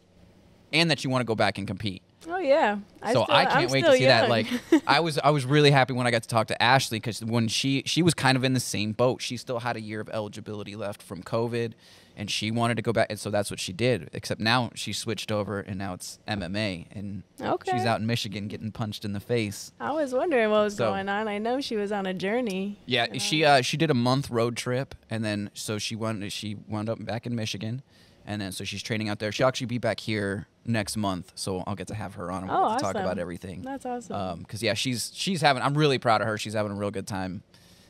and 0.71 0.89
that 0.89 1.03
you 1.03 1.09
want 1.09 1.21
to 1.21 1.25
go 1.25 1.35
back 1.35 1.57
and 1.57 1.67
compete 1.67 2.01
Oh 2.27 2.37
yeah. 2.37 2.77
I 3.01 3.13
so 3.13 3.23
still, 3.23 3.35
i 3.35 3.45
can't 3.45 3.57
I'm 3.65 3.69
wait 3.69 3.85
to 3.85 3.93
see 3.93 4.05
that 4.05 4.29
like 4.29 4.47
i 4.85 4.99
was 4.99 5.17
i 5.19 5.29
was 5.29 5.45
really 5.45 5.71
happy 5.71 5.93
when 5.93 6.05
i 6.05 6.11
got 6.11 6.23
to 6.23 6.27
talk 6.27 6.47
to 6.47 6.61
ashley 6.61 6.97
because 6.99 7.23
when 7.23 7.47
she 7.47 7.81
she 7.85 8.01
was 8.01 8.13
kind 8.13 8.35
of 8.35 8.43
in 8.43 8.53
the 8.53 8.59
same 8.59 8.91
boat 8.91 9.21
she 9.21 9.37
still 9.37 9.59
had 9.59 9.77
a 9.77 9.81
year 9.81 10.01
of 10.01 10.09
eligibility 10.09 10.75
left 10.75 11.01
from 11.01 11.23
covid 11.23 11.73
and 12.17 12.29
she 12.29 12.51
wanted 12.51 12.75
to 12.75 12.81
go 12.81 12.91
back 12.91 13.07
and 13.09 13.17
so 13.17 13.29
that's 13.29 13.49
what 13.49 13.57
she 13.59 13.71
did 13.71 14.09
except 14.11 14.41
now 14.41 14.69
she 14.75 14.91
switched 14.91 15.31
over 15.31 15.61
and 15.61 15.77
now 15.77 15.93
it's 15.93 16.19
mma 16.27 16.85
and 16.91 17.23
she's 17.63 17.85
out 17.85 18.01
in 18.01 18.05
michigan 18.05 18.49
getting 18.49 18.71
punched 18.73 19.05
in 19.05 19.13
the 19.13 19.21
face 19.21 19.71
I 19.79 19.93
was 19.93 20.13
wondering 20.13 20.49
what 20.51 20.63
was 20.65 20.75
So- 20.75 20.89
going 20.89 21.07
on. 21.07 21.29
I 21.29 21.37
know 21.37 21.61
she 21.61 21.77
was 21.77 21.93
on 21.93 22.05
a 22.05 22.13
journey. 22.13 22.77
Yeah, 22.85 23.17
she 23.17 23.45
uh, 23.45 23.61
she 23.61 23.77
did 23.77 23.89
a 23.89 23.93
month 23.93 24.29
road 24.29 24.57
trip, 24.57 24.93
and 25.09 25.23
then 25.23 25.49
so 25.53 25.77
she 25.77 25.95
went 25.95 26.29
she 26.33 26.57
wound 26.67 26.89
up 26.89 27.03
back 27.05 27.25
in 27.25 27.33
Michigan, 27.35 27.81
and 28.29 28.39
then 28.39 28.51
so 28.51 28.63
she's 28.63 28.83
training 28.83 29.09
out 29.09 29.17
there. 29.17 29.31
She'll 29.31 29.47
actually 29.47 29.65
be 29.67 29.79
back 29.79 29.99
here 29.99 30.47
next 30.63 30.95
month, 30.95 31.31
so 31.33 31.63
I'll 31.65 31.75
get 31.75 31.87
to 31.87 31.95
have 31.95 32.13
her 32.13 32.31
on 32.31 32.43
and 32.43 32.51
we'll 32.51 32.63
Oh, 32.63 32.77
to 32.77 32.79
talk 32.79 32.95
about 32.95 33.17
everything. 33.17 33.63
That's 33.63 33.87
awesome. 33.87 34.15
Um, 34.15 34.45
cause 34.45 34.61
yeah, 34.61 34.75
she's 34.75 35.11
she's 35.13 35.41
having. 35.41 35.63
I'm 35.63 35.73
really 35.73 35.97
proud 35.97 36.21
of 36.21 36.27
her. 36.27 36.37
She's 36.37 36.53
having 36.53 36.71
a 36.71 36.75
real 36.75 36.91
good 36.91 37.07
time, 37.07 37.41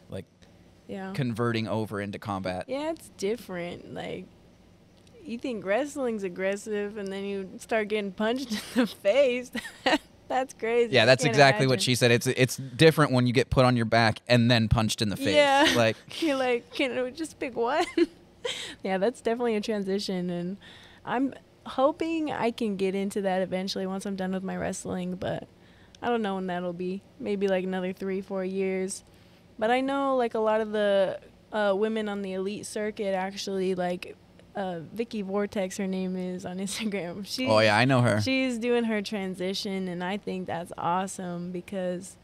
like 0.10 0.26
yeah. 0.88 1.12
converting 1.14 1.68
over 1.68 2.00
into 2.00 2.20
combat. 2.20 2.66
yeah, 2.70 2.90
it's 2.92 3.10
different. 3.18 3.94
Like 3.94 4.28
you 5.22 5.38
think 5.38 5.66
wrestling's 5.66 6.24
aggressive, 6.24 6.98
and 6.98 7.12
then 7.12 7.26
you 7.26 7.50
start 7.58 7.90
getting 7.90 8.14
punched 8.14 8.52
in 8.76 8.82
the 8.82 8.88
face. 8.88 9.52
That's 10.30 10.54
crazy. 10.54 10.94
Yeah, 10.94 11.06
that's 11.06 11.26
exactly 11.26 11.66
what 11.66 11.82
she 11.82 11.96
said. 11.96 12.12
It's 12.12 12.28
it's 12.28 12.56
different 12.56 13.12
when 13.12 13.26
you 13.26 13.34
get 13.34 13.50
put 13.50 13.66
on 13.66 13.76
your 13.76 13.86
back 13.88 14.20
and 14.28 14.50
then 14.50 14.68
punched 14.68 15.02
in 15.02 15.10
the 15.10 15.18
face. 15.18 15.34
Yeah. 15.34 15.74
Like 15.76 15.98
You're 16.22 16.36
like, 16.36 16.72
can 16.72 16.96
I 16.96 17.10
just 17.10 17.40
pick 17.40 17.58
one? 17.58 17.84
yeah, 18.84 18.98
that's 18.98 19.22
definitely 19.22 19.56
a 19.56 19.62
transition, 19.62 20.30
and 20.30 20.58
I'm 21.06 21.34
hoping 21.66 22.32
I 22.32 22.52
can 22.52 22.76
get 22.78 22.96
into 22.96 23.22
that 23.22 23.42
eventually 23.42 23.86
once 23.86 24.06
I'm 24.06 24.16
done 24.16 24.32
with 24.32 24.44
my 24.44 24.56
wrestling. 24.58 25.16
But 25.16 25.48
I 26.02 26.08
don't 26.10 26.22
know 26.22 26.36
when 26.36 26.48
that'll 26.48 26.74
be. 26.74 27.02
Maybe 27.20 27.48
like 27.48 27.64
another 27.64 27.94
three, 27.94 28.22
four 28.22 28.44
years. 28.44 29.04
But 29.58 29.72
I 29.72 29.82
know 29.82 30.16
like 30.16 30.34
a 30.34 30.40
lot 30.40 30.62
of 30.62 30.72
the 30.72 31.20
uh, 31.52 31.74
women 31.76 32.08
on 32.10 32.22
the 32.22 32.34
elite 32.34 32.66
circuit 32.66 33.14
actually 33.14 33.76
like. 33.76 34.16
Uh, 34.56 34.80
Vicky 34.92 35.22
Vortex, 35.22 35.78
her 35.78 35.88
name 35.88 36.18
is 36.18 36.44
on 36.46 36.58
Instagram. 36.66 37.26
She, 37.26 37.48
oh 37.48 37.60
yeah, 37.60 37.78
I 37.78 37.86
know 37.86 38.02
her. 38.02 38.20
she's 38.20 38.58
doing 38.58 38.86
her 38.86 39.02
transition 39.02 39.88
and 39.88 40.04
i 40.04 40.18
think 40.18 40.48
that's 40.48 40.74
awesome 40.78 41.52
because 41.52 42.18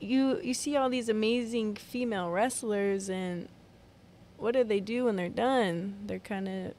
you 0.00 0.40
you 0.42 0.52
see 0.52 0.76
all 0.76 0.90
these 0.90 1.08
amazing 1.08 1.76
female 1.76 2.28
wrestlers 2.30 3.08
and 3.08 3.48
what 4.42 4.54
do 4.54 4.64
they 4.64 4.80
do 4.80 5.04
when 5.04 5.16
they're 5.16 5.28
done 5.28 5.96
they're 6.06 6.18
kind 6.18 6.48
of 6.48 6.74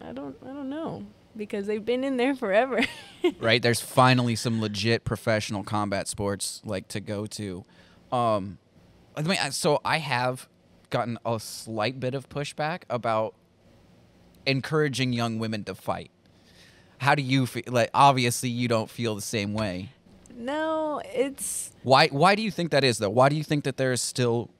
i 0.00 0.12
don't 0.12 0.36
i 0.44 0.48
don't 0.48 0.68
know 0.68 1.04
because 1.36 1.66
they've 1.66 1.84
been 1.84 2.02
in 2.04 2.16
there 2.16 2.34
forever 2.34 2.84
right? 3.40 3.62
There's 3.62 3.80
finally 3.80 4.36
some 4.36 4.60
legit 4.60 5.04
professional 5.04 5.62
combat 5.62 6.08
sports 6.08 6.60
like 6.64 6.88
to 6.88 7.00
go 7.00 7.26
to. 7.26 7.64
Um, 8.12 8.58
I 9.16 9.22
mean, 9.22 9.38
so 9.52 9.80
I 9.84 9.98
have 9.98 10.48
gotten 10.90 11.18
a 11.24 11.38
slight 11.38 12.00
bit 12.00 12.14
of 12.14 12.28
pushback 12.28 12.82
about 12.88 13.34
encouraging 14.46 15.12
young 15.12 15.38
women 15.38 15.64
to 15.64 15.74
fight. 15.74 16.10
How 16.98 17.14
do 17.14 17.22
you 17.22 17.46
feel? 17.46 17.62
Like, 17.66 17.90
obviously, 17.94 18.48
you 18.50 18.68
don't 18.68 18.90
feel 18.90 19.14
the 19.14 19.22
same 19.22 19.54
way. 19.54 19.90
no 20.34 21.00
it's 21.04 21.72
Why? 21.82 22.08
Why 22.08 22.34
do 22.34 22.42
you 22.42 22.50
think 22.50 22.70
that 22.72 22.84
is, 22.84 22.98
though? 22.98 23.10
Why 23.10 23.28
do 23.28 23.36
you 23.36 23.44
think 23.44 23.64
that 23.64 23.76
there 23.76 23.92
is 23.92 24.02
still 24.02 24.50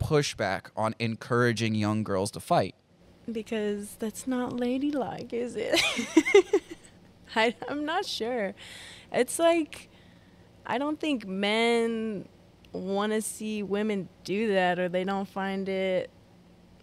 pushback 0.00 0.66
on 0.76 0.94
encouraging 0.98 1.74
young 1.74 2.02
girls 2.02 2.30
to 2.32 2.40
fight? 2.40 2.74
because 3.32 3.96
that's 3.98 4.26
not 4.26 4.52
ladylike 4.52 5.32
is 5.32 5.56
it 5.56 5.80
I, 7.36 7.54
i'm 7.68 7.84
not 7.84 8.04
sure 8.04 8.54
it's 9.12 9.38
like 9.38 9.88
i 10.66 10.78
don't 10.78 10.98
think 10.98 11.26
men 11.26 12.28
want 12.72 13.12
to 13.12 13.22
see 13.22 13.62
women 13.62 14.08
do 14.24 14.52
that 14.52 14.78
or 14.78 14.88
they 14.88 15.04
don't 15.04 15.28
find 15.28 15.68
it 15.68 16.10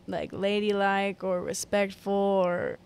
like 0.07 0.31
ladylike 0.31 1.23
or 1.23 1.41
respectful 1.41 2.13
or 2.13 2.77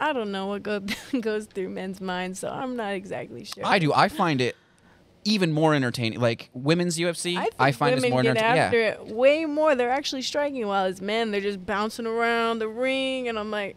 i 0.00 0.12
don't 0.12 0.32
know 0.32 0.46
what 0.46 0.62
go, 0.62 0.80
goes 1.20 1.46
through 1.46 1.68
men's 1.68 2.00
minds 2.00 2.38
so 2.38 2.48
i'm 2.48 2.76
not 2.76 2.92
exactly 2.92 3.44
sure 3.44 3.64
I 3.66 3.78
do. 3.78 3.92
I 3.92 4.08
find 4.08 4.40
it 4.40 4.56
even 5.24 5.52
more 5.52 5.74
entertaining. 5.74 6.20
Like 6.20 6.50
women's 6.52 6.98
UFC, 6.98 7.36
I, 7.36 7.48
I 7.58 7.72
find 7.72 7.96
it's 7.96 8.08
more 8.10 8.20
entertaining. 8.20 8.58
after 8.58 8.78
Yeah. 8.78 8.90
it 8.92 9.06
way 9.06 9.44
more. 9.44 9.74
They're 9.74 9.90
actually 9.90 10.22
striking, 10.22 10.66
while 10.66 10.84
as 10.86 11.00
men, 11.00 11.30
they're 11.30 11.40
just 11.40 11.64
bouncing 11.64 12.06
around 12.06 12.58
the 12.58 12.68
ring, 12.68 13.28
and 13.28 13.38
I'm 13.38 13.50
like, 13.50 13.76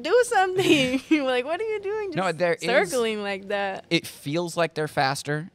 do 0.00 0.22
something. 0.26 1.00
like, 1.24 1.44
what 1.44 1.60
are 1.60 1.64
you 1.64 1.80
doing? 1.80 2.08
Just 2.12 2.16
No, 2.16 2.32
there 2.32 2.54
is- 2.54 2.62
circling 2.62 3.22
like 3.22 3.48
that. 3.48 3.84
it 3.90 4.06
feels 4.06 4.56
like 4.56 4.74
they're 4.74 4.88
faster. 4.88 5.50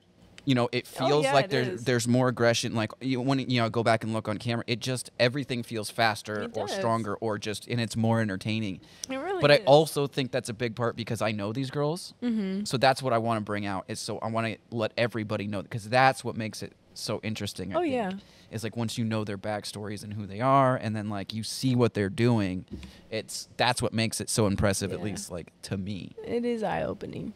You 0.45 0.55
know, 0.55 0.69
it 0.71 0.88
Oh, 0.99 1.08
feels 1.08 1.23
yeah, 1.25 1.34
like 1.34 1.45
it 1.45 1.51
there's 1.51 1.67
is. 1.67 1.84
there's 1.86 2.08
more 2.08 2.27
aggression. 2.29 2.75
Like 2.75 2.91
you, 3.01 3.19
when 3.19 3.39
you 3.39 3.60
know, 3.62 3.69
go 3.69 3.84
back 3.84 4.03
and 4.03 4.13
look 4.13 4.27
on 4.27 4.38
camera, 4.38 4.63
it 4.67 4.79
just 4.79 5.10
everything 5.19 5.63
feels 5.63 5.89
faster 5.89 6.43
It 6.43 6.51
or 6.58 6.67
stronger 6.67 7.15
or 7.15 7.38
just 7.39 7.67
and 7.67 7.81
it's 7.81 7.95
more 7.95 8.21
entertaining. 8.21 8.79
It 9.10 9.17
really 9.17 9.41
But 9.41 9.51
I 9.51 9.58
also 9.65 10.08
think 10.08 10.31
that's 10.31 10.49
a 10.49 10.53
big 10.53 10.75
part 10.75 10.95
because 10.95 11.21
I 11.21 11.31
know 11.31 11.51
these 11.53 11.71
girls, 11.71 12.13
mm 12.21 12.38
-hmm. 12.38 12.67
so 12.67 12.77
that's 12.77 13.01
what 13.01 13.13
I 13.13 13.17
want 13.17 13.38
to 13.39 13.43
bring 13.51 13.65
out. 13.67 13.84
Is 13.88 13.99
so 13.99 14.17
I 14.21 14.29
want 14.31 14.45
to 14.47 14.75
let 14.77 14.91
everybody 14.97 15.45
know 15.47 15.62
because 15.63 15.89
that's 15.89 16.23
what 16.23 16.38
makes 16.38 16.62
it 16.62 16.73
so 16.93 17.19
interesting. 17.23 17.71
I 17.71 17.75
Oh, 17.75 17.81
think, 17.81 17.93
yeah. 17.93 18.12
is 18.51 18.63
like 18.63 18.77
once 18.79 19.01
you 19.01 19.08
know 19.08 19.23
their 19.25 19.38
backstories 19.38 20.03
and 20.03 20.13
who 20.13 20.25
they 20.27 20.41
are, 20.41 20.76
and 20.84 20.95
then 20.95 21.09
like 21.09 21.36
you 21.38 21.43
see 21.43 21.76
what 21.76 21.93
they're 21.93 22.15
doing, 22.28 22.65
it's 23.09 23.49
that's 23.57 23.82
what 23.82 23.93
makes 23.93 24.22
it 24.22 24.30
so 24.30 24.47
impressive. 24.47 24.93
At 24.95 25.01
least 25.03 25.32
like 25.32 25.51
to 25.69 25.78
me. 25.78 25.99
It 26.26 26.45
is 26.45 26.61
eye 26.63 26.84
opening. 26.84 27.34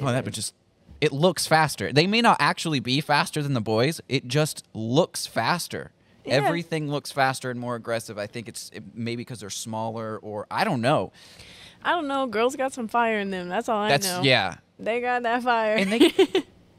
Oh, 0.00 0.12
that 0.12 0.24
but 0.24 0.34
just 0.34 0.54
it 1.00 1.12
looks 1.12 1.46
faster. 1.46 1.92
They 1.92 2.06
may 2.06 2.20
not 2.20 2.36
actually 2.40 2.80
be 2.80 3.00
faster 3.00 3.42
than 3.42 3.54
the 3.54 3.60
boys. 3.60 4.00
It 4.08 4.26
just 4.26 4.66
looks 4.74 5.26
faster. 5.26 5.92
Yeah. 6.24 6.34
Everything 6.34 6.90
looks 6.90 7.10
faster 7.10 7.50
and 7.50 7.58
more 7.58 7.74
aggressive. 7.76 8.18
I 8.18 8.26
think 8.26 8.48
it's 8.48 8.70
it, 8.74 8.82
maybe 8.94 9.22
because 9.22 9.40
they're 9.40 9.50
smaller 9.50 10.18
or 10.18 10.46
I 10.50 10.64
don't 10.64 10.80
know. 10.80 11.12
I 11.82 11.92
don't 11.92 12.08
know. 12.08 12.26
Girls 12.26 12.56
got 12.56 12.72
some 12.72 12.88
fire 12.88 13.18
in 13.18 13.30
them. 13.30 13.48
That's 13.48 13.68
all 13.68 13.80
I 13.80 13.88
That's 13.88 14.06
know. 14.06 14.22
yeah. 14.22 14.56
They 14.78 15.00
got 15.00 15.22
that 15.22 15.42
fire. 15.42 15.76
And 15.76 15.92
they 15.92 16.12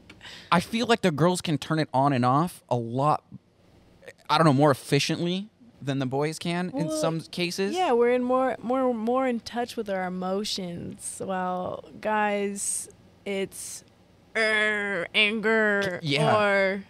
I 0.52 0.60
feel 0.60 0.86
like 0.86 1.00
the 1.00 1.10
girls 1.10 1.40
can 1.40 1.58
turn 1.58 1.78
it 1.78 1.88
on 1.92 2.12
and 2.12 2.24
off 2.24 2.62
a 2.68 2.76
lot 2.76 3.24
I 4.28 4.38
don't 4.38 4.44
know, 4.44 4.52
more 4.52 4.70
efficiently 4.70 5.48
than 5.82 5.98
the 5.98 6.06
boys 6.06 6.38
can 6.38 6.70
in 6.70 6.90
some 6.90 7.20
cases. 7.20 7.74
Yeah, 7.74 7.92
we're 7.92 8.12
in 8.12 8.22
more 8.22 8.56
more 8.62 8.94
more 8.94 9.26
in 9.26 9.40
touch 9.40 9.76
with 9.76 9.88
our 9.90 10.04
emotions. 10.04 11.20
While 11.24 11.84
guys, 12.00 12.88
it's 13.24 13.82
er, 14.36 15.06
anger 15.14 16.00
Yeah. 16.02 16.36
or 16.36 16.84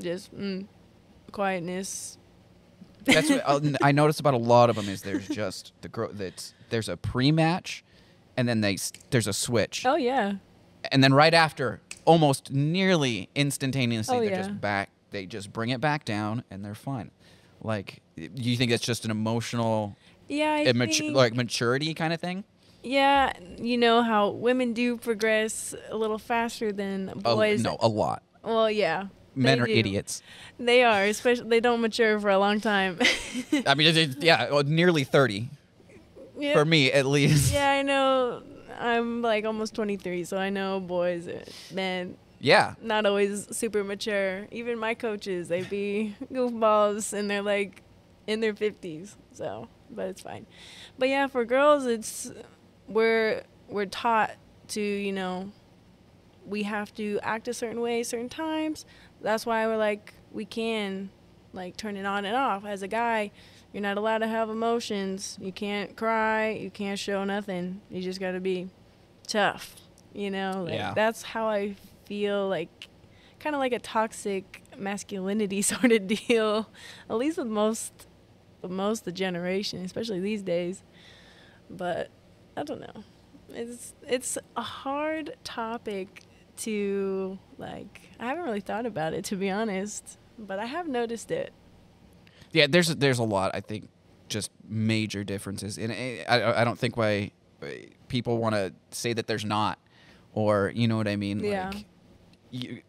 just 0.00 0.34
mm, 0.36 0.66
quietness. 1.30 2.18
That's 3.04 3.28
what 3.30 3.42
uh, 3.44 3.60
I 3.82 3.92
notice 3.92 4.20
about 4.20 4.34
a 4.34 4.38
lot 4.38 4.70
of 4.70 4.76
them 4.76 4.88
is 4.88 5.02
there's 5.02 5.26
just 5.28 5.72
the 5.80 5.88
girl 5.88 6.10
that's 6.12 6.54
there's 6.70 6.88
a 6.88 6.96
pre-match, 6.96 7.84
and 8.36 8.48
then 8.48 8.60
they 8.60 8.76
there's 9.10 9.26
a 9.26 9.32
switch, 9.32 9.84
Oh 9.84 9.96
yeah, 9.96 10.34
and 10.90 11.02
then 11.02 11.12
right 11.12 11.34
after, 11.34 11.80
almost 12.04 12.52
nearly 12.52 13.28
instantaneously, 13.34 14.16
Oh, 14.16 14.20
they're 14.20 14.30
yeah. 14.30 14.36
just 14.38 14.60
back. 14.60 14.90
They 15.10 15.26
just 15.26 15.52
bring 15.52 15.70
it 15.70 15.80
back 15.80 16.04
down, 16.04 16.44
and 16.50 16.64
they're 16.64 16.74
fine. 16.76 17.10
Like, 17.60 18.00
y- 18.16 18.28
you 18.34 18.56
think 18.56 18.70
it's 18.70 18.84
just 18.84 19.04
an 19.04 19.10
emotional, 19.10 19.96
yeah. 20.28 20.52
I 20.52 20.62
immature, 20.64 21.06
think, 21.06 21.16
like 21.16 21.34
maturity 21.34 21.92
kind 21.94 22.12
of 22.12 22.20
thing? 22.20 22.44
Yeah, 22.82 23.32
you 23.58 23.78
know 23.78 24.02
how 24.02 24.30
women 24.30 24.72
do 24.72 24.96
progress 24.96 25.74
a 25.90 25.96
little 25.96 26.18
faster 26.18 26.72
than 26.72 27.12
boys. 27.16 27.62
no, 27.62 27.76
a 27.80 27.88
lot. 27.88 28.22
Well, 28.42 28.70
yeah. 28.70 29.06
Men 29.34 29.60
are 29.60 29.66
do. 29.66 29.72
idiots. 29.72 30.22
They 30.58 30.84
are, 30.84 31.04
especially 31.04 31.48
they 31.48 31.60
don't 31.60 31.80
mature 31.80 32.20
for 32.20 32.28
a 32.28 32.38
long 32.38 32.60
time. 32.60 32.98
I 33.66 33.74
mean, 33.74 33.96
it, 33.96 34.22
yeah, 34.22 34.62
nearly 34.66 35.04
thirty 35.04 35.48
yeah. 36.38 36.52
for 36.52 36.64
me 36.64 36.92
at 36.92 37.06
least. 37.06 37.52
Yeah, 37.52 37.70
I 37.70 37.82
know. 37.82 38.42
I'm 38.78 39.22
like 39.22 39.44
almost 39.44 39.74
23, 39.74 40.24
so 40.24 40.36
I 40.38 40.50
know 40.50 40.80
boys, 40.80 41.28
men, 41.72 42.16
Yeah. 42.40 42.74
not 42.82 43.06
always 43.06 43.54
super 43.56 43.84
mature. 43.84 44.48
Even 44.50 44.78
my 44.78 44.94
coaches, 44.94 45.48
they 45.48 45.62
be 45.62 46.16
goofballs 46.32 47.12
and 47.12 47.30
they're 47.30 47.42
like 47.42 47.82
in 48.26 48.40
their 48.40 48.54
50s. 48.54 49.14
So, 49.32 49.68
but 49.90 50.08
it's 50.08 50.22
fine. 50.22 50.46
But 50.98 51.10
yeah, 51.10 51.26
for 51.28 51.44
girls, 51.44 51.86
it's 51.86 52.32
we're 52.92 53.42
we're 53.68 53.86
taught 53.86 54.32
to, 54.68 54.80
you 54.80 55.12
know, 55.12 55.50
we 56.46 56.64
have 56.64 56.94
to 56.94 57.18
act 57.22 57.48
a 57.48 57.54
certain 57.54 57.80
way 57.80 58.02
certain 58.02 58.28
times. 58.28 58.84
That's 59.20 59.46
why 59.46 59.66
we're 59.66 59.76
like 59.76 60.14
we 60.32 60.44
can 60.44 61.10
like 61.52 61.76
turn 61.76 61.96
it 61.96 62.06
on 62.06 62.24
and 62.24 62.36
off. 62.36 62.64
As 62.64 62.82
a 62.82 62.88
guy, 62.88 63.30
you're 63.72 63.82
not 63.82 63.96
allowed 63.98 64.18
to 64.18 64.26
have 64.28 64.48
emotions. 64.50 65.38
You 65.40 65.52
can't 65.52 65.96
cry. 65.96 66.50
You 66.50 66.70
can't 66.70 66.98
show 66.98 67.24
nothing. 67.24 67.80
You 67.90 68.02
just 68.02 68.20
got 68.20 68.32
to 68.32 68.40
be 68.40 68.68
tough. 69.26 69.76
You 70.14 70.30
know, 70.30 70.64
like, 70.64 70.74
Yeah. 70.74 70.92
that's 70.94 71.22
how 71.22 71.46
I 71.48 71.76
feel 72.06 72.48
like 72.48 72.88
kind 73.38 73.54
of 73.56 73.60
like 73.60 73.72
a 73.72 73.78
toxic 73.78 74.62
masculinity 74.76 75.62
sort 75.72 75.92
of 75.92 76.06
deal. 76.06 76.68
At 77.08 77.16
least 77.16 77.38
with 77.38 77.46
most 77.48 78.06
with 78.62 78.70
most 78.70 79.04
the 79.04 79.12
generation, 79.12 79.84
especially 79.84 80.20
these 80.20 80.42
days. 80.42 80.82
But 81.70 82.10
I 82.56 82.62
don't 82.62 82.80
know. 82.80 83.04
It's 83.50 83.94
it's 84.06 84.38
a 84.56 84.62
hard 84.62 85.36
topic 85.44 86.22
to 86.58 87.38
like 87.58 88.02
I 88.18 88.26
haven't 88.26 88.44
really 88.44 88.60
thought 88.60 88.86
about 88.86 89.14
it 89.14 89.24
to 89.26 89.36
be 89.36 89.50
honest, 89.50 90.18
but 90.38 90.58
I 90.58 90.66
have 90.66 90.88
noticed 90.88 91.30
it. 91.30 91.52
Yeah, 92.52 92.66
there's 92.68 92.88
there's 92.96 93.18
a 93.18 93.24
lot. 93.24 93.52
I 93.54 93.60
think 93.60 93.88
just 94.28 94.50
major 94.68 95.24
differences, 95.24 95.78
and 95.78 95.92
I 95.92 96.24
I 96.28 96.64
don't 96.64 96.78
think 96.78 96.96
why 96.96 97.32
uh, 97.62 97.66
people 98.08 98.38
want 98.38 98.54
to 98.54 98.72
say 98.90 99.12
that 99.12 99.26
there's 99.26 99.44
not, 99.44 99.78
or 100.32 100.72
you 100.74 100.88
know 100.88 100.96
what 100.96 101.08
I 101.08 101.16
mean. 101.16 101.40
Yeah. 101.40 101.70
Like, 101.70 101.86
you, 102.50 102.82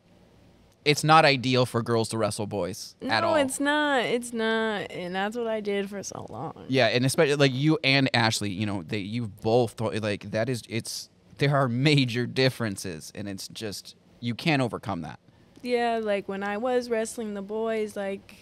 it's 0.85 1.03
not 1.03 1.23
ideal 1.25 1.65
for 1.65 1.81
girls 1.81 2.09
to 2.09 2.17
wrestle 2.17 2.45
boys 2.47 2.95
No, 3.01 3.09
at 3.13 3.23
all. 3.23 3.35
it's 3.35 3.59
not. 3.59 4.03
It's 4.03 4.33
not, 4.33 4.91
and 4.91 5.15
that's 5.15 5.37
what 5.37 5.47
I 5.47 5.59
did 5.61 5.89
for 5.89 6.03
so 6.03 6.25
long. 6.29 6.65
yeah, 6.67 6.87
and 6.87 7.05
especially 7.05 7.35
like 7.35 7.53
you 7.53 7.79
and 7.83 8.09
Ashley, 8.13 8.49
you 8.49 8.65
know, 8.65 8.83
they 8.83 8.97
you 8.99 9.27
both 9.27 9.79
like 9.79 10.31
that 10.31 10.49
is 10.49 10.63
it's 10.69 11.09
there 11.37 11.55
are 11.55 11.67
major 11.91 12.25
differences, 12.25 13.11
and 13.15 13.27
it's 13.29 13.47
just 13.47 13.95
you 14.19 14.35
can't 14.35 14.61
overcome 14.61 15.01
that. 15.01 15.19
Yeah, 15.61 15.99
like 16.03 16.27
when 16.27 16.43
I 16.43 16.57
was 16.57 16.89
wrestling 16.89 17.33
the 17.33 17.41
boys, 17.41 17.95
like 17.95 18.35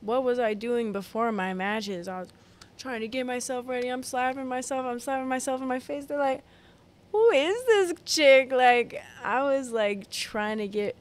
what 0.00 0.22
was 0.22 0.38
I 0.38 0.54
doing 0.54 0.92
before 0.92 1.32
my 1.32 1.54
matches? 1.54 2.06
I 2.06 2.20
was 2.20 2.28
trying 2.78 3.00
to 3.00 3.08
get 3.08 3.26
myself 3.26 3.66
ready. 3.68 3.88
I'm 3.88 4.04
slapping 4.04 4.46
myself. 4.46 4.86
I'm 4.86 5.00
slapping 5.00 5.26
myself 5.28 5.60
in 5.60 5.66
my 5.66 5.80
face. 5.80 6.04
They're 6.06 6.16
like, 6.18 6.44
"Who 7.10 7.30
is 7.32 7.64
this 7.64 7.94
chick?" 8.04 8.52
Like 8.52 9.02
I 9.24 9.42
was 9.42 9.72
like 9.72 10.08
trying 10.10 10.58
to 10.58 10.68
get 10.68 10.94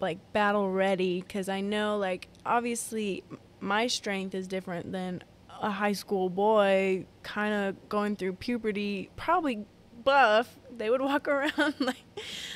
like 0.00 0.32
battle 0.32 0.70
ready 0.70 1.22
cuz 1.22 1.48
I 1.48 1.60
know 1.60 1.98
like 1.98 2.28
obviously 2.44 3.22
my 3.60 3.86
strength 3.86 4.34
is 4.34 4.48
different 4.48 4.92
than 4.92 5.22
a 5.60 5.70
high 5.70 5.92
school 5.92 6.30
boy 6.30 7.04
kind 7.22 7.52
of 7.52 7.88
going 7.88 8.16
through 8.16 8.34
puberty, 8.34 9.10
probably 9.16 9.64
buff. 10.04 10.58
They 10.74 10.90
would 10.90 11.00
walk 11.10 11.28
around 11.28 11.74
like 11.78 12.02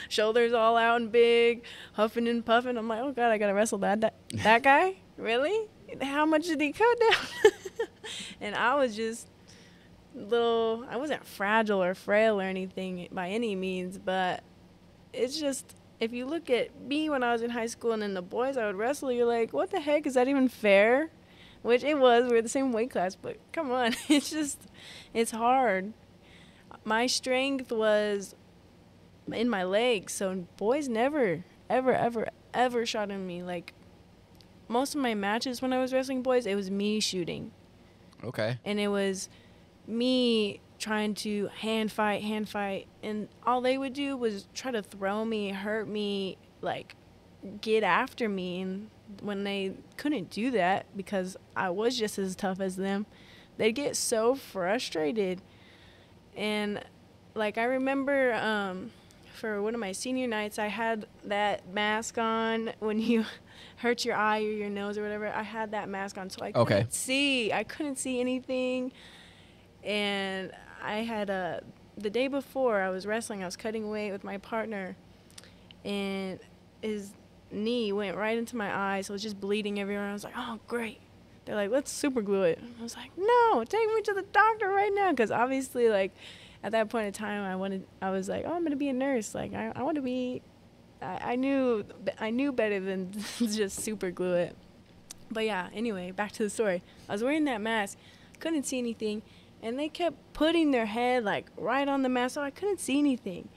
shoulders 0.08 0.52
all 0.52 0.76
out 0.76 1.00
and 1.00 1.12
big, 1.12 1.64
huffing 1.92 2.28
and 2.28 2.44
puffing. 2.44 2.76
I'm 2.76 2.88
like, 2.88 3.00
oh 3.00 3.12
god, 3.12 3.30
I 3.30 3.38
gotta 3.38 3.54
wrestle 3.54 3.78
that 3.78 4.00
that, 4.00 4.14
that 4.42 4.62
guy. 4.64 4.96
Really? 5.16 5.68
How 6.02 6.26
much 6.26 6.46
did 6.46 6.60
he 6.60 6.72
cut 6.72 6.98
down? 7.00 7.52
and 8.40 8.54
I 8.54 8.74
was 8.74 8.96
just 8.96 9.28
little. 10.14 10.84
I 10.88 10.96
wasn't 10.96 11.24
fragile 11.24 11.82
or 11.82 11.94
frail 11.94 12.40
or 12.40 12.44
anything 12.44 13.08
by 13.12 13.28
any 13.28 13.54
means, 13.54 13.98
but 13.98 14.42
it's 15.12 15.38
just 15.38 15.76
if 16.00 16.12
you 16.12 16.26
look 16.26 16.50
at 16.50 16.78
me 16.80 17.08
when 17.08 17.22
I 17.22 17.32
was 17.32 17.42
in 17.42 17.50
high 17.50 17.66
school 17.66 17.92
and 17.92 18.02
then 18.02 18.14
the 18.14 18.22
boys 18.22 18.56
I 18.56 18.66
would 18.66 18.76
wrestle, 18.76 19.10
you're 19.12 19.26
like, 19.26 19.52
what 19.52 19.70
the 19.70 19.80
heck 19.80 20.06
is 20.06 20.14
that 20.14 20.28
even 20.28 20.48
fair? 20.48 21.10
Which 21.62 21.82
it 21.82 21.98
was. 21.98 22.30
We 22.30 22.36
are 22.38 22.42
the 22.42 22.48
same 22.48 22.72
weight 22.72 22.90
class, 22.90 23.14
but 23.14 23.38
come 23.52 23.70
on, 23.70 23.94
it's 24.08 24.30
just 24.30 24.60
it's 25.14 25.30
hard. 25.30 25.92
My 26.84 27.06
strength 27.06 27.72
was 27.72 28.34
in 29.32 29.48
my 29.48 29.64
legs, 29.64 30.12
so 30.12 30.46
boys 30.58 30.88
never, 30.88 31.44
ever, 31.70 31.92
ever, 31.94 32.28
ever 32.52 32.84
shot 32.84 33.10
at 33.10 33.18
me. 33.18 33.42
Like 33.42 33.72
most 34.68 34.94
of 34.94 35.00
my 35.00 35.14
matches 35.14 35.62
when 35.62 35.72
I 35.72 35.78
was 35.80 35.92
wrestling 35.94 36.22
boys, 36.22 36.44
it 36.44 36.54
was 36.54 36.70
me 36.70 37.00
shooting 37.00 37.52
Okay. 38.22 38.58
and 38.64 38.78
it 38.80 38.88
was 38.88 39.28
me 39.86 40.60
trying 40.84 41.14
to 41.14 41.48
hand 41.60 41.90
fight, 41.90 42.22
hand 42.22 42.46
fight, 42.46 42.86
and 43.02 43.26
all 43.46 43.62
they 43.62 43.78
would 43.78 43.94
do 43.94 44.18
was 44.18 44.46
try 44.54 44.70
to 44.70 44.82
throw 44.82 45.24
me, 45.24 45.48
hurt 45.48 45.88
me, 45.88 46.36
like 46.60 46.94
get 47.62 47.82
after 47.82 48.28
me. 48.28 48.60
And 48.60 48.90
when 49.22 49.44
they 49.44 49.72
couldn't 49.96 50.28
do 50.28 50.50
that 50.50 50.84
because 50.94 51.38
I 51.56 51.70
was 51.70 51.96
just 51.98 52.18
as 52.18 52.36
tough 52.36 52.60
as 52.60 52.76
them, 52.76 53.06
they'd 53.56 53.72
get 53.72 53.96
so 53.96 54.34
frustrated. 54.34 55.40
And 56.36 56.84
like 57.34 57.56
I 57.56 57.64
remember 57.64 58.34
um, 58.34 58.90
for 59.34 59.62
one 59.62 59.72
of 59.72 59.80
my 59.80 59.92
senior 59.92 60.26
nights, 60.26 60.58
I 60.58 60.66
had 60.66 61.06
that 61.24 61.66
mask 61.72 62.18
on 62.18 62.72
when 62.80 62.98
you 62.98 63.24
hurt 63.76 64.04
your 64.04 64.16
eye 64.16 64.40
or 64.40 64.50
your 64.50 64.68
nose 64.68 64.98
or 64.98 65.02
whatever. 65.02 65.28
I 65.28 65.44
had 65.44 65.70
that 65.70 65.88
mask 65.88 66.18
on, 66.18 66.28
so 66.28 66.42
I 66.44 66.52
couldn't 66.52 66.72
Okay. 66.72 66.86
see. 66.90 67.54
I 67.54 67.64
couldn't 67.64 67.96
see 67.96 68.20
anything, 68.20 68.92
and 69.82 70.52
I 70.84 70.96
had 70.98 71.30
a. 71.30 71.62
The 71.96 72.10
day 72.10 72.28
before 72.28 72.80
I 72.80 72.90
was 72.90 73.06
wrestling, 73.06 73.42
I 73.42 73.46
was 73.46 73.56
cutting 73.56 73.88
weight 73.88 74.12
with 74.12 74.24
my 74.24 74.38
partner, 74.38 74.96
and 75.84 76.38
his 76.82 77.12
knee 77.50 77.92
went 77.92 78.16
right 78.16 78.36
into 78.36 78.56
my 78.56 78.96
eye, 78.96 79.00
so 79.00 79.12
it 79.12 79.14
was 79.14 79.22
just 79.22 79.40
bleeding 79.40 79.80
everywhere. 79.80 80.08
I 80.08 80.12
was 80.12 80.24
like, 80.24 80.34
"Oh, 80.36 80.58
great." 80.66 81.00
They're 81.44 81.54
like, 81.54 81.70
"Let's 81.70 81.90
super 81.90 82.20
glue 82.20 82.42
it." 82.42 82.58
I 82.78 82.82
was 82.82 82.96
like, 82.96 83.10
"No, 83.16 83.64
take 83.64 83.86
me 83.94 84.02
to 84.02 84.12
the 84.12 84.22
doctor 84.32 84.68
right 84.68 84.92
now," 84.94 85.10
because 85.10 85.30
obviously, 85.30 85.88
like, 85.88 86.12
at 86.62 86.72
that 86.72 86.88
point 86.90 87.06
in 87.06 87.12
time, 87.12 87.44
I 87.44 87.56
wanted. 87.56 87.86
I 88.02 88.10
was 88.10 88.28
like, 88.28 88.44
"Oh, 88.46 88.52
I'm 88.52 88.62
gonna 88.64 88.76
be 88.76 88.88
a 88.88 88.92
nurse. 88.92 89.34
Like, 89.34 89.54
I, 89.54 89.72
I 89.74 89.82
want 89.82 89.96
to 89.96 90.02
be." 90.02 90.42
I, 91.00 91.32
I 91.32 91.36
knew. 91.36 91.84
I 92.20 92.30
knew 92.30 92.52
better 92.52 92.80
than 92.80 93.12
just 93.38 93.80
super 93.80 94.10
glue 94.10 94.34
it. 94.34 94.56
But 95.30 95.44
yeah. 95.44 95.68
Anyway, 95.72 96.10
back 96.10 96.32
to 96.32 96.42
the 96.42 96.50
story. 96.50 96.82
I 97.08 97.12
was 97.12 97.22
wearing 97.22 97.44
that 97.44 97.60
mask, 97.60 97.98
couldn't 98.40 98.64
see 98.64 98.78
anything, 98.78 99.22
and 99.64 99.78
they 99.78 99.88
kept 99.88 100.34
putting 100.34 100.70
their 100.70 100.84
head 100.84 101.24
like 101.24 101.46
right 101.56 101.88
on 101.88 102.02
the 102.02 102.08
mask, 102.08 102.34
so 102.34 102.42
I 102.42 102.50
couldn't 102.50 102.78
see 102.78 102.98
anything. 102.98 103.48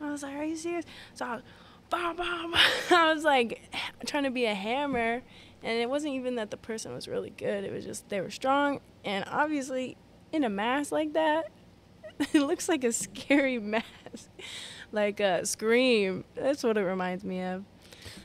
I 0.00 0.10
was 0.10 0.24
like, 0.24 0.34
"Are 0.34 0.44
you 0.44 0.56
serious?" 0.56 0.84
So 1.14 1.24
I 1.24 1.34
was, 1.36 1.42
bah, 1.88 2.12
bah, 2.14 2.48
bah. 2.50 2.58
I 2.90 3.14
was 3.14 3.22
like 3.22 3.62
trying 4.06 4.24
to 4.24 4.30
be 4.30 4.44
a 4.44 4.54
hammer, 4.54 5.22
and 5.62 5.80
it 5.80 5.88
wasn't 5.88 6.14
even 6.14 6.34
that 6.34 6.50
the 6.50 6.56
person 6.56 6.92
was 6.92 7.06
really 7.06 7.30
good. 7.30 7.62
It 7.62 7.72
was 7.72 7.84
just 7.84 8.08
they 8.08 8.20
were 8.20 8.30
strong, 8.30 8.80
and 9.04 9.24
obviously, 9.30 9.96
in 10.32 10.42
a 10.42 10.50
mask 10.50 10.90
like 10.90 11.12
that, 11.12 11.50
it 12.18 12.42
looks 12.42 12.68
like 12.68 12.82
a 12.82 12.92
scary 12.92 13.60
mask, 13.60 13.84
like 14.90 15.20
a 15.20 15.46
scream. 15.46 16.24
That's 16.34 16.64
what 16.64 16.76
it 16.76 16.82
reminds 16.82 17.22
me 17.24 17.40
of. 17.40 17.64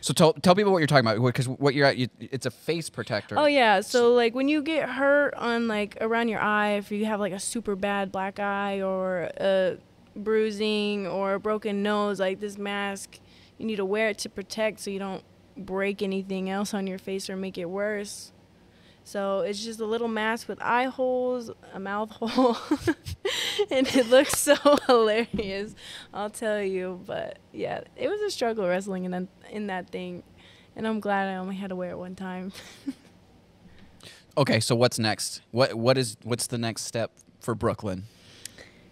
So 0.02 0.14
tell 0.14 0.34
tell 0.34 0.56
people 0.56 0.72
what 0.72 0.80
you're 0.80 0.88
talking 0.88 1.06
about 1.08 1.24
because 1.24 1.48
what 1.48 1.74
you're 1.74 1.86
at, 1.86 1.98
you, 1.98 2.08
it's 2.20 2.46
a 2.46 2.52
face 2.52 2.90
protector. 2.90 3.38
Oh 3.38 3.46
yeah, 3.46 3.82
so 3.82 4.14
like 4.14 4.36
when 4.36 4.48
you 4.48 4.62
get 4.62 4.90
hurt 4.90 5.34
on 5.36 5.68
like 5.68 5.98
around 6.02 6.30
your 6.30 6.40
eye, 6.40 6.72
if 6.72 6.92
you 6.92 7.06
have 7.06 7.20
like 7.20 7.34
a 7.34 7.40
super 7.40 7.76
bad 7.76 8.12
black 8.12 8.40
eye 8.40 8.82
or 8.82 9.30
a 9.38 9.78
bruising 10.16 11.08
or 11.08 11.36
a 11.36 11.40
broken 11.40 11.84
nose, 11.84 12.20
like 12.20 12.40
this 12.40 12.58
mask, 12.58 13.20
you 13.58 13.66
need 13.66 13.78
to 13.78 13.86
wear 13.86 14.10
it 14.10 14.18
to 14.20 14.30
protect 14.30 14.80
so 14.80 14.90
you 14.90 15.00
don't 15.00 15.24
break 15.58 16.02
anything 16.02 16.50
else 16.50 16.74
on 16.74 16.88
your 16.88 17.00
face 17.00 17.30
or 17.30 17.36
make 17.36 17.58
it 17.58 17.66
worse. 17.66 18.32
So 19.08 19.40
it's 19.40 19.64
just 19.64 19.80
a 19.80 19.86
little 19.86 20.10
mask 20.10 20.50
with 20.50 20.62
eye 20.62 20.84
holes, 20.84 21.50
a 21.74 21.80
mouth 21.80 22.12
hole, 22.20 22.58
and 23.72 23.88
it 23.88 24.10
looks 24.10 24.38
so 24.38 24.54
hilarious. 24.86 25.76
I'll 26.14 26.30
tell 26.30 26.62
you. 26.62 27.02
But 27.06 27.40
yeah, 27.54 27.86
it 27.96 28.10
was 28.10 28.20
a 28.20 28.30
struggle 28.30 28.68
wrestling 28.68 29.06
in 29.06 29.12
that 29.12 29.28
in 29.50 29.68
that 29.68 29.92
thing, 29.92 30.24
and 30.76 30.86
I'm 30.86 31.00
glad 31.00 31.30
I 31.30 31.36
only 31.38 31.56
had 31.56 31.70
to 31.70 31.76
wear 31.78 31.92
it 31.92 31.98
one 31.98 32.16
time. 32.16 32.52
Okay, 34.40 34.60
so 34.60 34.76
what's 34.76 35.00
next? 35.00 35.42
What 35.50 35.74
what 35.74 35.98
is 35.98 36.16
what's 36.22 36.46
the 36.46 36.60
next 36.60 36.84
step 36.84 37.10
for 37.40 37.56
Brooklyn? 37.56 38.04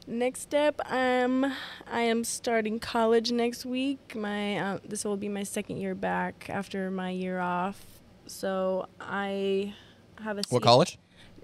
Next 0.08 0.42
step, 0.42 0.82
um, 0.92 1.54
I 1.86 2.02
am 2.02 2.24
starting 2.24 2.80
college 2.80 3.32
next 3.32 3.64
week. 3.64 4.16
My 4.16 4.58
uh, 4.58 4.80
this 4.84 5.06
will 5.06 5.18
be 5.18 5.30
my 5.30 5.44
second 5.44 5.78
year 5.78 5.94
back 5.94 6.50
after 6.50 6.90
my 6.90 7.12
year 7.12 7.40
off. 7.40 7.86
So 8.26 8.88
I 9.00 9.76
have 10.24 10.38
a 10.38 10.44
What 10.50 10.64
college? 10.64 10.98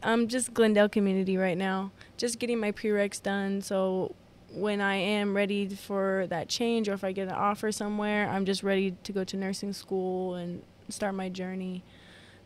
I'm 0.03 0.28
just 0.28 0.53
Glendale 0.53 0.89
Community 0.89 1.38
right 1.38 1.57
now. 1.57 1.91
Just 2.17 2.39
getting 2.39 2.59
my 2.59 2.72
prereqs 2.72 3.22
done. 3.22 3.61
So 3.61 4.15
when 4.53 4.82
I 4.82 4.95
am 4.95 5.36
ready 5.36 5.69
for 5.69 6.26
that 6.30 6.49
change, 6.49 6.89
or 6.89 6.93
if 6.93 7.03
I 7.03 7.11
get 7.11 7.28
an 7.28 7.34
offer 7.34 7.72
somewhere, 7.72 8.28
I'm 8.30 8.45
just 8.45 8.63
ready 8.63 8.91
to 9.03 9.11
go 9.11 9.24
to 9.24 9.38
nursing 9.38 9.74
school 9.74 10.36
and 10.36 10.63
start 10.89 11.15
my 11.15 11.30
journey. 11.30 11.84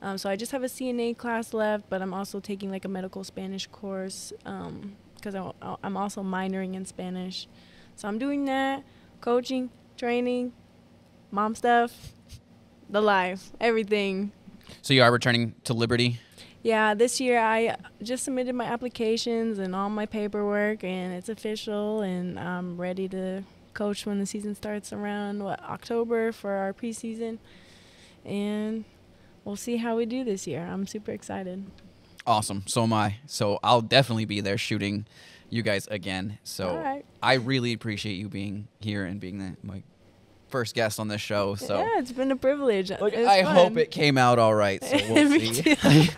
Um, 0.01 0.17
so 0.17 0.29
I 0.29 0.35
just 0.35 0.51
have 0.51 0.63
a 0.63 0.67
CNA 0.67 1.17
class 1.17 1.53
left, 1.53 1.89
but 1.89 2.01
I'm 2.01 2.13
also 2.13 2.39
taking 2.39 2.69
like 2.69 2.85
a 2.85 2.89
medical 2.89 3.23
Spanish 3.23 3.67
course 3.67 4.33
because 4.43 5.35
I'm, 5.35 5.53
I'm 5.83 5.97
also 5.97 6.21
minoring 6.21 6.75
in 6.75 6.85
Spanish. 6.85 7.47
So 7.95 8.07
I'm 8.07 8.19
doing 8.19 8.45
that, 8.45 8.83
coaching, 9.21 9.71
training, 9.97 10.53
mom 11.31 11.55
stuff, 11.55 12.11
the 12.89 13.01
life, 13.01 13.51
everything. 13.59 14.31
So 14.81 14.93
you 14.93 15.03
are 15.03 15.11
returning 15.11 15.55
to 15.65 15.73
Liberty. 15.73 16.19
Yeah, 16.63 16.95
this 16.95 17.21
year 17.21 17.39
I 17.39 17.75
just 18.01 18.23
submitted 18.23 18.55
my 18.55 18.65
applications 18.65 19.59
and 19.59 19.75
all 19.75 19.89
my 19.89 20.07
paperwork, 20.07 20.83
and 20.83 21.13
it's 21.13 21.29
official, 21.29 22.01
and 22.01 22.39
I'm 22.39 22.79
ready 22.81 23.07
to 23.09 23.43
coach 23.75 24.05
when 24.05 24.19
the 24.19 24.25
season 24.25 24.55
starts 24.55 24.91
around 24.91 25.43
what 25.43 25.61
October 25.61 26.31
for 26.31 26.51
our 26.53 26.73
preseason, 26.73 27.37
and 28.23 28.83
we'll 29.43 29.55
see 29.55 29.77
how 29.77 29.95
we 29.95 30.07
do 30.07 30.23
this 30.23 30.47
year. 30.47 30.65
I'm 30.65 30.87
super 30.87 31.11
excited. 31.11 31.65
Awesome. 32.25 32.63
So 32.65 32.83
am 32.83 32.93
I. 32.93 33.17
So 33.27 33.59
I'll 33.63 33.81
definitely 33.81 34.25
be 34.25 34.41
there 34.41 34.57
shooting 34.57 35.05
you 35.49 35.61
guys 35.61 35.87
again. 35.87 36.39
So 36.43 36.75
right. 36.75 37.05
I 37.21 37.35
really 37.35 37.73
appreciate 37.73 38.15
you 38.15 38.27
being 38.27 38.67
here 38.79 39.05
and 39.05 39.19
being 39.19 39.37
the, 39.37 39.55
my 39.61 39.83
first 40.49 40.75
guest 40.75 40.99
on 40.99 41.07
this 41.07 41.21
show. 41.21 41.55
So 41.55 41.77
yeah, 41.77 41.99
it's 41.99 42.11
been 42.11 42.31
a 42.31 42.35
privilege. 42.35 42.89
Look, 42.89 43.13
It 43.13 43.19
was 43.19 43.27
I 43.27 43.41
hope 43.41 43.77
it 43.77 43.91
came 43.91 44.17
out 44.17 44.39
all 44.39 44.55
right. 44.55 44.83
So 44.83 44.97
we'll 45.09 45.29
Me 45.29 45.53
see. 45.53 45.75
too. 45.75 46.03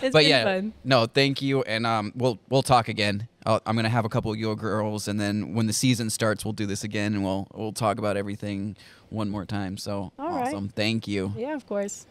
It's 0.00 0.12
but 0.12 0.24
yeah, 0.24 0.44
fun. 0.44 0.72
no, 0.84 1.06
thank 1.06 1.42
you, 1.42 1.62
and 1.62 1.84
um, 1.86 2.12
we'll 2.14 2.38
we'll 2.48 2.62
talk 2.62 2.88
again. 2.88 3.28
i 3.44 3.58
I'm 3.66 3.76
gonna 3.76 3.88
have 3.88 4.04
a 4.04 4.08
couple 4.08 4.30
of 4.32 4.38
your 4.38 4.56
girls, 4.56 5.08
and 5.08 5.20
then 5.20 5.54
when 5.54 5.66
the 5.66 5.72
season 5.72 6.10
starts, 6.10 6.44
we'll 6.44 6.52
do 6.52 6.66
this 6.66 6.84
again, 6.84 7.14
and 7.14 7.24
we'll 7.24 7.48
we'll 7.52 7.72
talk 7.72 7.98
about 7.98 8.16
everything 8.16 8.76
one 9.10 9.30
more 9.30 9.44
time. 9.44 9.76
So 9.76 10.12
All 10.18 10.30
right. 10.30 10.46
awesome, 10.46 10.68
thank 10.68 11.08
you. 11.08 11.32
Yeah, 11.36 11.54
of 11.54 11.66
course. 11.66 12.06